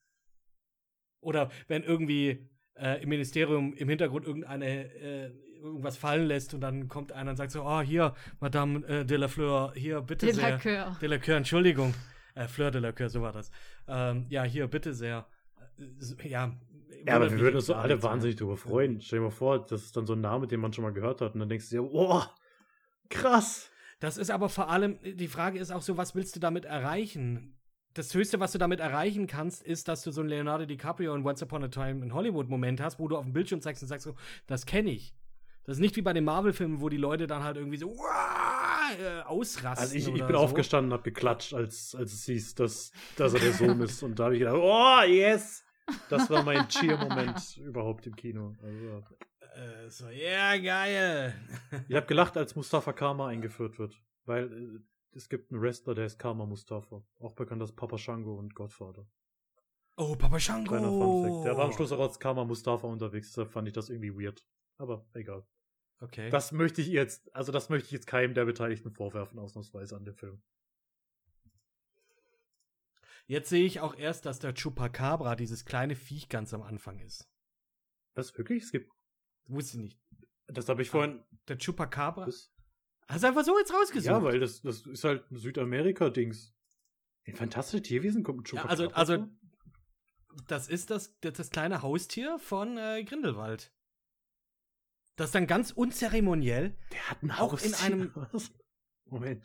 [1.21, 5.31] Oder wenn irgendwie äh, im Ministerium im Hintergrund irgendeine äh,
[5.65, 9.17] irgendwas fallen lässt und dann kommt einer und sagt so, oh, hier, Madame äh, de
[9.17, 10.51] la Fleur, hier, bitte De sehr.
[10.51, 10.97] la Coeur.
[11.01, 11.95] De la Coeur, Entschuldigung.
[12.35, 13.51] Äh, Fleur de la Coeur, so war das.
[13.89, 15.27] Ähm, ja, hier, bitte sehr.
[15.79, 16.53] Äh, Ja,
[17.07, 19.01] Ja, aber wir würden uns so alle wahnsinnig darüber freuen.
[19.01, 21.21] Stell dir mal vor, das ist dann so ein Name, den man schon mal gehört
[21.21, 21.35] hat.
[21.35, 22.31] Und dann denkst du dir, boah,
[23.09, 23.71] krass.
[24.01, 27.59] Das ist aber vor allem, die Frage ist auch so, was willst du damit erreichen?
[27.95, 31.25] Das Höchste, was du damit erreichen kannst, ist, dass du so einen Leonardo DiCaprio und
[31.25, 34.05] Once Upon a Time in Hollywood-Moment hast, wo du auf dem Bildschirm zeigst und sagst
[34.05, 34.15] so,
[34.49, 35.15] das kenne ich.
[35.63, 38.24] Das ist nicht wie bei den Marvel-Filmen, wo die Leute dann halt irgendwie so "Uah",
[38.99, 39.83] äh, ausrasten.
[39.83, 40.43] Also ich, ich bin so.
[40.43, 44.03] aufgestanden und hab geklatscht, als, als es hieß, dass, dass er der Sohn ist.
[44.03, 45.65] Und da habe ich gedacht, oh, yes!
[46.09, 48.55] Das war mein Cheer-Moment überhaupt im Kino.
[48.63, 49.05] Also,
[49.55, 51.35] Äh, so, ja, geil.
[51.89, 54.01] ich habe gelacht, als Mustafa Karma eingeführt wird.
[54.25, 54.81] Weil äh,
[55.17, 57.03] es gibt einen Wrestler, der ist Karma Mustafa.
[57.21, 59.07] Auch bekannt als Papa Shango und Godfather.
[59.97, 61.43] Oh, Papa Shango.
[61.45, 64.45] Der war am Schluss auch als Karma Mustafa unterwegs, deshalb fand ich das irgendwie weird.
[64.77, 65.47] Aber egal.
[66.05, 66.29] Okay.
[66.31, 70.05] Das möchte ich jetzt, also das möchte ich jetzt keinem der Beteiligten vorwerfen, ausnahmsweise an
[70.05, 70.43] dem Film.
[73.27, 77.27] Jetzt sehe ich auch erst, dass der Chupacabra dieses kleine Viech ganz am Anfang ist.
[78.15, 78.65] Was, wirklich?
[78.65, 78.93] Es gibt,
[79.47, 80.01] Wusste ich nicht.
[80.47, 82.27] das habe ich vorhin, Der Chupacabra.
[82.27, 82.53] das,
[83.09, 84.07] Hast du einfach so jetzt rausgesucht?
[84.07, 86.55] ja, weil das, das ist halt ein Südamerika-Dings.
[87.25, 90.43] In Fantastische Tierwesen kommt ein Ja, Chupacabra also, also vor?
[90.49, 93.73] das ist das, das, das kleine Haustier von äh, Grindelwald.
[95.17, 96.77] Das dann ganz unzeremoniell.
[96.93, 97.65] der hat ein auch Haus.
[97.65, 98.13] in einem-?
[99.07, 99.45] Moment.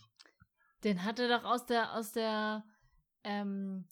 [0.84, 2.64] Den hat er doch aus der, aus der,
[3.24, 3.86] ähm,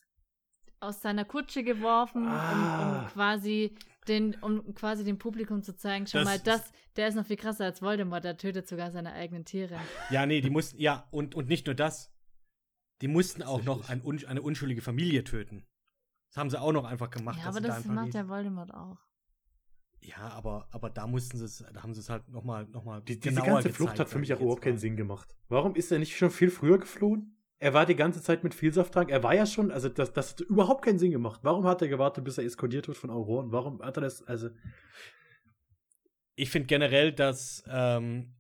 [0.80, 3.10] aus seiner Kutsche geworfen, um, um Ah.
[3.14, 3.76] quasi
[4.08, 7.26] den, um quasi dem Publikum zu zeigen, schau Das mal, ist- das, der ist noch
[7.26, 9.78] viel krasser als Voldemort, der tötet sogar seine eigenen Tiere.
[10.10, 12.12] Ja, nee, die mussten, ja, und, und nicht nur das.
[13.02, 15.68] Die mussten auch noch ein, eine unschuldige Familie töten.
[16.30, 17.38] Das haben sie auch noch einfach gemacht.
[17.40, 18.98] ja, aber das macht ja Voldemort auch.
[20.02, 23.02] Ja, aber, aber da mussten sie es, da haben sie es halt nochmal noch mal
[23.02, 24.78] Die, diese ganze gezeigt, Flucht hat für mich ich auch überhaupt keinen.
[24.78, 25.36] Sinn gemacht.
[25.50, 27.38] Warum ist er nicht schon viel früher geflohen?
[27.60, 29.10] Er war die ganze Zeit mit Vielsafttrank.
[29.10, 31.40] Er war ja schon, also das, das hat überhaupt keinen Sinn gemacht.
[31.44, 33.52] Warum hat er gewartet, bis er eskortiert wird von Auroren?
[33.52, 34.50] Warum hat er das, also,
[36.36, 38.36] Ich finde generell, dass ähm,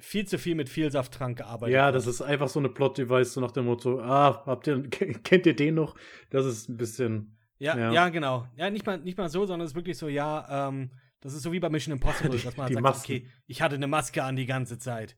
[0.00, 3.50] viel zu viel mit Vielsafttrank gearbeitet ja, das ist einfach so eine Plot-Device, so nach
[3.50, 5.94] dem Motto, ah, habt ihr, kennt ihr den noch?
[6.30, 7.92] Das ist ein bisschen, Ja, Ja.
[7.92, 8.48] ja, genau.
[8.56, 11.42] Ja, nicht mal, nicht mal so, sondern es ist wirklich so, ja, ähm, das ist
[11.42, 13.12] so wie bei Mission Impossible, Die- dass man halt sagt, Masken.
[13.12, 15.16] okay, ich hatte eine Maske an die ganze Zeit.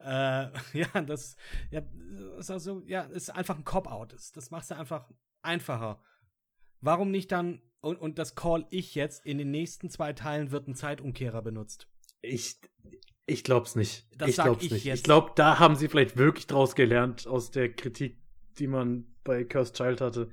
[0.00, 0.04] Äh,
[0.72, 1.36] ja, das
[1.70, 1.82] ja,
[2.38, 4.12] ist also, ja, ist einfach ein Cop-Out.
[4.14, 5.08] Das, das machst du einfach
[5.42, 6.02] einfacher.
[6.80, 10.66] Warum nicht dann, und, und das call ich jetzt, in den nächsten zwei Teilen wird
[10.68, 11.86] ein Zeitumkehrer benutzt.
[12.22, 12.56] ich,
[13.26, 14.06] ich glaub's nicht.
[14.18, 14.84] Das ich glaub's ich nicht.
[14.84, 14.98] jetzt.
[14.98, 18.18] Ich glaube, da haben sie vielleicht wirklich draus gelernt aus der Kritik,
[18.58, 20.30] die man bei Cursed Child hatte.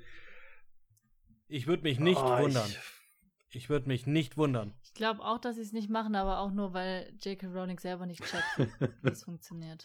[1.50, 2.70] Ich würde mich nicht Ah, wundern.
[2.70, 4.74] Ich, Ich würde mich nicht wundern.
[4.84, 7.48] Ich glaube auch, dass sie es nicht machen, aber auch nur, weil J.K.
[7.48, 8.70] Rowling selber nicht checkt,
[9.02, 9.84] wie es funktioniert.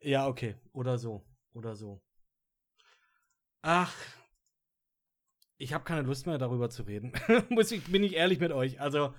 [0.00, 0.54] Ja, okay.
[0.72, 1.26] Oder so.
[1.52, 2.00] Oder so.
[3.62, 3.92] Ach.
[5.58, 7.12] Ich habe keine Lust mehr darüber zu reden.
[7.48, 8.80] Muss ich, bin ich ehrlich mit euch.
[8.80, 9.12] Also,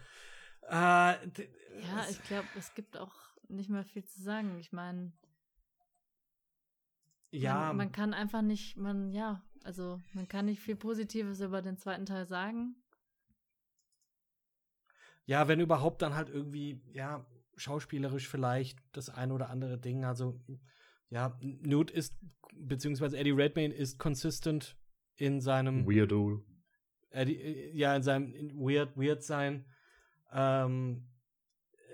[0.70, 3.14] äh, Ja, ich glaube, es gibt auch
[3.50, 4.58] nicht mehr viel zu sagen.
[4.60, 5.12] Ich meine,
[7.32, 11.62] ja, man, man kann einfach nicht, man, ja, also man kann nicht viel Positives über
[11.62, 12.76] den zweiten Teil sagen.
[15.28, 17.28] ja, wenn überhaupt dann halt irgendwie, ja,
[17.58, 20.06] schauspielerisch vielleicht das ein oder andere Ding.
[20.06, 20.40] Also,
[21.10, 22.16] ja, Newt ist,
[22.54, 24.78] beziehungsweise Eddie Redmayne ist consistent
[25.18, 26.44] in seinem Weirdo.
[27.10, 29.66] Eddie, ja, in seinem Weird, Weird sein.
[30.32, 31.10] Ähm,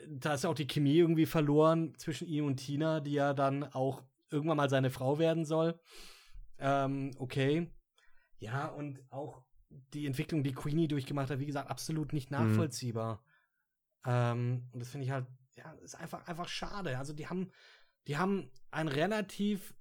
[0.07, 4.03] da ist auch die Chemie irgendwie verloren zwischen ihm und Tina, die ja dann auch
[4.29, 5.79] irgendwann mal seine Frau werden soll.
[6.63, 7.69] Ähm, okay.
[8.39, 9.43] Ja, und auch
[9.93, 13.23] die Entwicklung, die Queenie durchgemacht hat, wie gesagt, absolut nicht nachvollziehbar.
[14.05, 16.97] Ähm, und das finde ich halt, ja, ist einfach, einfach schade.
[16.97, 17.51] Also die haben,
[18.07, 19.75] die haben ein relativ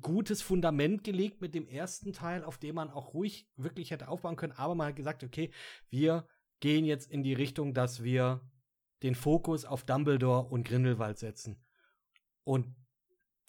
[0.00, 4.36] gutes Fundament gelegt mit dem ersten Teil, auf dem man auch ruhig wirklich hätte aufbauen
[4.36, 5.50] können, aber man hat gesagt, okay,
[5.90, 6.26] wir
[6.60, 8.40] gehen jetzt in die Richtung, dass wir
[9.02, 11.62] den Fokus auf Dumbledore und Grindelwald setzen.
[12.44, 12.74] Und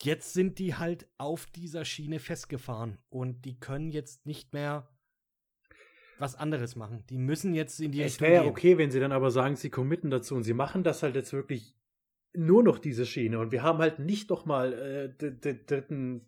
[0.01, 4.89] jetzt sind die halt auf dieser Schiene festgefahren und die können jetzt nicht mehr
[6.19, 7.03] was anderes machen.
[7.09, 9.55] Die müssen jetzt in die Es Richtung wäre ja okay, wenn sie dann aber sagen,
[9.55, 11.75] sie committen dazu und sie machen das halt jetzt wirklich
[12.33, 15.09] nur noch diese Schiene und wir haben halt nicht noch mal äh,
[15.65, 16.27] dritten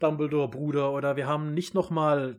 [0.00, 2.38] Dumbledore-Bruder oder wir haben nicht noch mal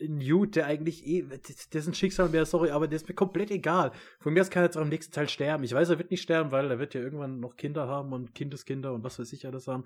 [0.00, 1.26] Newt, der eigentlich eh,
[1.72, 3.92] dessen Schicksal wäre, sorry, aber der ist mir komplett egal.
[4.20, 5.64] Von mir aus kann er jetzt auch im nächsten Teil sterben.
[5.64, 8.34] Ich weiß, er wird nicht sterben, weil er wird ja irgendwann noch Kinder haben und
[8.34, 9.84] Kindeskinder und was weiß ich alles haben.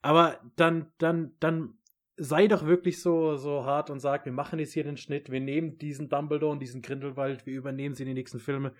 [0.00, 1.74] Aber dann, dann, dann
[2.16, 5.40] sei doch wirklich so, so hart und sag, wir machen jetzt hier den Schnitt, wir
[5.40, 8.72] nehmen diesen Dumbledore und diesen Grindelwald, wir übernehmen sie in die nächsten Filme.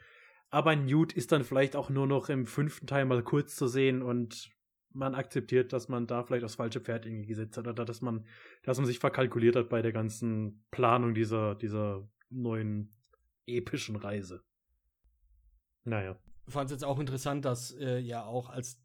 [0.48, 4.02] Aber Newt ist dann vielleicht auch nur noch im fünften Teil mal kurz zu sehen
[4.02, 4.55] und
[4.96, 8.26] man akzeptiert, dass man da vielleicht aufs falsche Pferd irgendwie gesetzt hat oder dass man,
[8.62, 12.94] dass man sich verkalkuliert hat bei der ganzen Planung dieser, dieser neuen
[13.46, 14.42] epischen Reise.
[15.84, 16.18] Naja.
[16.48, 18.82] Fand es jetzt auch interessant, dass äh, ja auch als,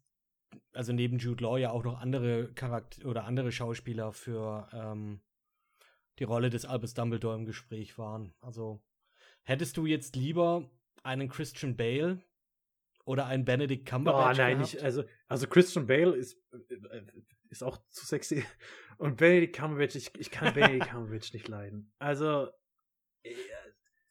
[0.72, 5.20] also neben Jude Law ja auch noch andere Charakter oder andere Schauspieler für ähm,
[6.18, 8.34] die Rolle des Albus Dumbledore im Gespräch waren.
[8.40, 8.82] Also
[9.42, 10.70] hättest du jetzt lieber
[11.02, 12.22] einen Christian Bale
[13.04, 14.74] oder einen Benedict Oh Cumberbatch nein, gehabt?
[14.74, 17.02] ich, also, also Christian Bale ist, äh,
[17.50, 18.44] ist auch zu sexy.
[18.98, 21.92] Und Benedict Cumberbatch, ich, ich kann Benedict Cumberbatch nicht leiden.
[21.98, 22.48] Also,
[23.24, 23.30] äh,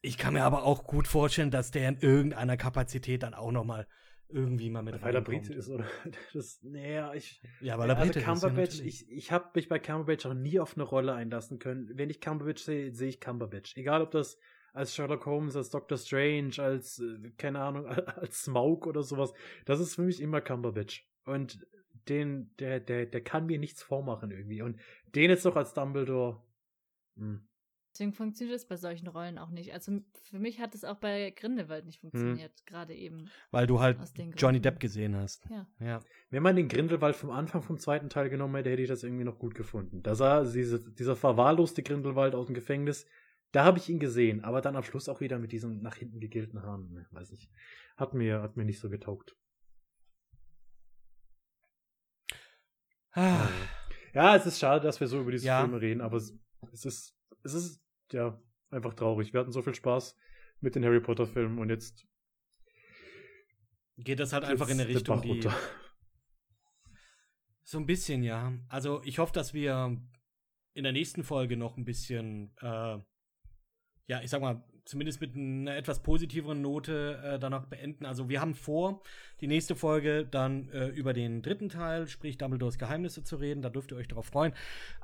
[0.02, 3.64] Ich kann mir aber auch gut vorstellen, dass der in irgendeiner Kapazität dann auch noch
[3.64, 3.86] mal
[4.28, 5.20] irgendwie mal mit weil er.
[5.20, 5.84] Brite ist, oder?
[6.32, 7.42] Das, naja, ich.
[7.60, 8.26] Ja, weil er also Brite ist.
[8.26, 11.90] ja, Cumberbatch, ich, ich habe mich bei Cumberbatch auch nie auf eine Rolle einlassen können.
[11.94, 13.76] Wenn ich Cumberbatch sehe, sehe ich Cumberbatch.
[13.76, 14.38] Egal ob das
[14.72, 17.86] als Sherlock Holmes, als Doctor Strange, als, äh, keine Ahnung,
[18.16, 19.32] als Smaug oder sowas.
[19.64, 21.06] Das ist für mich immer Cumberbatch.
[21.24, 21.66] Und
[22.08, 24.62] den, der, der, der kann mir nichts vormachen irgendwie.
[24.62, 24.80] Und
[25.14, 26.42] den jetzt noch als Dumbledore.
[27.16, 27.46] Hm.
[27.92, 29.74] Deswegen funktioniert es bei solchen Rollen auch nicht.
[29.74, 33.98] Also für mich hat es auch bei Grindelwald nicht funktioniert, gerade eben weil du halt.
[34.34, 35.46] Johnny Depp gesehen hast.
[35.50, 35.66] Ja.
[35.78, 36.00] Ja.
[36.30, 39.24] Wenn man den Grindelwald vom Anfang vom zweiten Teil genommen hätte, hätte ich das irgendwie
[39.24, 40.02] noch gut gefunden.
[40.02, 43.06] Da sah diese, dieser verwahrloste Grindelwald aus dem Gefängnis,
[43.52, 46.20] da habe ich ihn gesehen, aber dann am Schluss auch wieder mit diesen nach hinten
[46.20, 46.90] gegelten Haaren.
[46.92, 47.50] Ne, weiß nicht.
[47.96, 49.36] Hat mir, hat mir nicht so getaugt.
[53.12, 53.48] Ah,
[54.14, 55.60] Ja, es ist schade, dass wir so über diese Ja.
[55.60, 56.38] Filme reden, aber es,
[56.72, 59.32] es ist, es ist, ja, einfach traurig.
[59.32, 60.16] Wir hatten so viel Spaß
[60.60, 62.06] mit den Harry Potter Filmen und jetzt
[63.98, 65.28] Geht das halt einfach in eine Richtung, die.
[65.30, 65.54] runter.
[67.62, 68.52] So ein bisschen, ja.
[68.68, 69.96] Also ich hoffe, dass wir
[70.74, 72.98] in der nächsten Folge noch ein bisschen, äh,
[74.06, 78.04] ja, ich sag mal, zumindest mit einer etwas positiveren Note äh, danach beenden.
[78.04, 79.02] Also wir haben vor,
[79.40, 83.62] die nächste Folge dann äh, über den dritten Teil, sprich Dumbledores Geheimnisse zu reden.
[83.62, 84.52] Da dürft ihr euch darauf freuen.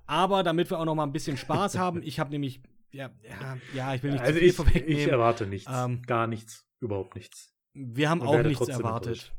[0.06, 2.60] Aber damit wir auch noch mal ein bisschen Spaß haben, ich habe nämlich,
[2.90, 4.98] ja, ja, ja, ich will nicht Also zu viel ich, vorwegnehmen.
[5.02, 5.70] ich erwarte nichts.
[5.72, 6.66] Ähm, Gar nichts.
[6.80, 7.54] Überhaupt nichts.
[7.74, 9.32] wir haben und auch nichts erwartet.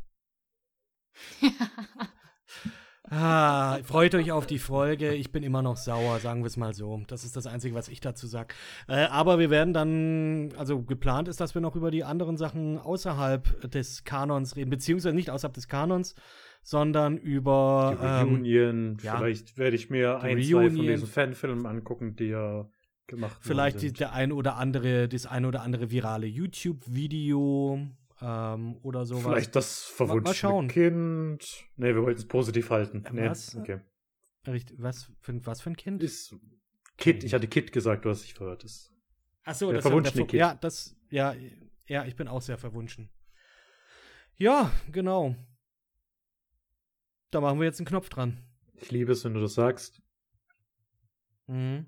[3.11, 5.13] Ah, freut euch auf die Folge.
[5.13, 7.01] Ich bin immer noch sauer, sagen wir es mal so.
[7.07, 8.53] Das ist das Einzige, was ich dazu sage.
[8.87, 12.77] Äh, aber wir werden dann, also geplant ist, dass wir noch über die anderen Sachen
[12.77, 16.13] außerhalb des Kanons reden, beziehungsweise nicht außerhalb des Kanons,
[16.61, 19.17] sondern über Die ähm, Reunion, ja.
[19.17, 20.85] vielleicht werde ich mir ein, zwei von Reunion.
[20.87, 22.69] diesen Fanfilmen angucken, die ja
[23.07, 23.99] gemacht vielleicht sind.
[23.99, 27.89] der ein oder andere, das ein oder andere virale YouTube-Video
[28.21, 29.23] ähm, oder sowas.
[29.23, 30.67] Vielleicht das verwunschene.
[30.67, 31.69] Kind.
[31.75, 33.03] Nee, wir wollten es positiv halten.
[33.11, 33.55] Nee, was?
[33.55, 33.81] okay.
[34.47, 36.01] Richtig, was für, was für ein Kind?
[36.03, 36.35] Ist
[36.97, 38.63] Kid, ich hatte Kid gesagt, du hast dich verhört.
[38.63, 38.93] Ist
[39.43, 40.39] Ach so, das verwunschene Kid.
[40.39, 41.35] Ja, das, ja,
[41.87, 43.09] ja, ich bin auch sehr verwunschen.
[44.35, 45.35] Ja, genau.
[47.31, 48.43] Da machen wir jetzt einen Knopf dran.
[48.73, 50.01] ich liebe es, wenn du das sagst.
[51.47, 51.87] Mhm.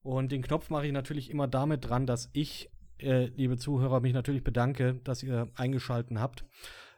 [0.00, 4.12] Und den Knopf mache ich natürlich immer damit dran, dass ich, äh, liebe Zuhörer, mich
[4.12, 6.44] natürlich bedanke, dass ihr eingeschalten habt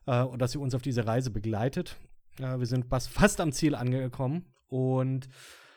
[0.06, 1.96] äh, und dass ihr uns auf diese Reise begleitet.
[2.38, 4.46] Äh, wir sind fast, am Ziel angekommen.
[4.68, 5.28] Und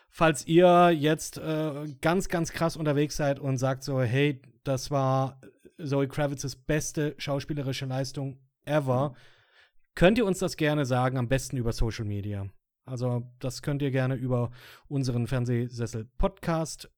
[0.08, 5.40] falls ihr jetzt äh, ganz, ganz krass unterwegs seid und sagt so, hey, das war
[5.84, 9.14] Zoe Kravitzes beste schauspielerische Leistung ever,
[9.94, 12.46] könnt ihr uns das gerne sagen, am besten über Social Media.
[12.86, 14.50] Also das könnt ihr gerne über
[14.88, 16.90] unseren Fernsehsessel Podcast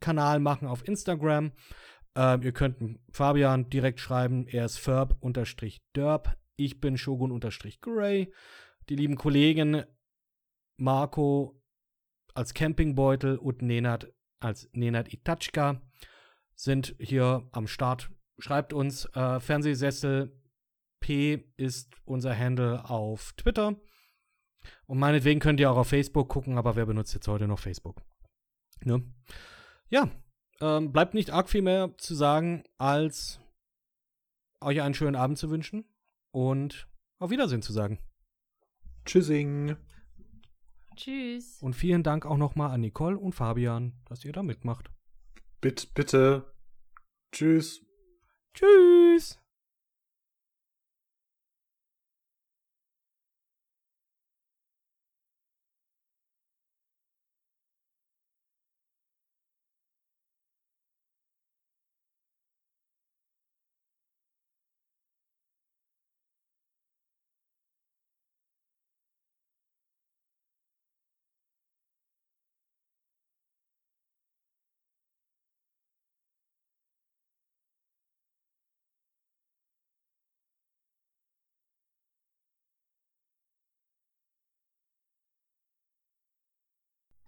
[0.00, 1.52] Kanal machen auf Instagram.
[2.18, 6.36] Ähm, ihr könnt Fabian direkt schreiben, er ist Ferb-Derb.
[6.56, 8.32] Ich bin Shogun-Gray.
[8.88, 9.84] Die lieben Kollegen
[10.76, 11.62] Marco
[12.34, 15.80] als Campingbeutel und Nenad als Nenad Itachka
[16.56, 18.10] sind hier am Start.
[18.40, 20.36] Schreibt uns äh, Fernsehsessel
[20.98, 23.76] P ist unser Handle auf Twitter.
[24.86, 28.02] Und meinetwegen könnt ihr auch auf Facebook gucken, aber wer benutzt jetzt heute noch Facebook?
[28.82, 29.04] Ne?
[29.88, 30.10] Ja,
[30.60, 33.40] ähm, bleibt nicht arg viel mehr zu sagen, als
[34.60, 35.84] euch einen schönen Abend zu wünschen
[36.32, 37.98] und auf Wiedersehen zu sagen.
[39.04, 39.76] Tschüssing.
[40.96, 41.62] Tschüss.
[41.62, 44.90] Und vielen Dank auch nochmal an Nicole und Fabian, dass ihr da mitmacht.
[45.60, 46.52] Bitte, bitte.
[47.32, 47.84] Tschüss.
[48.54, 49.38] Tschüss!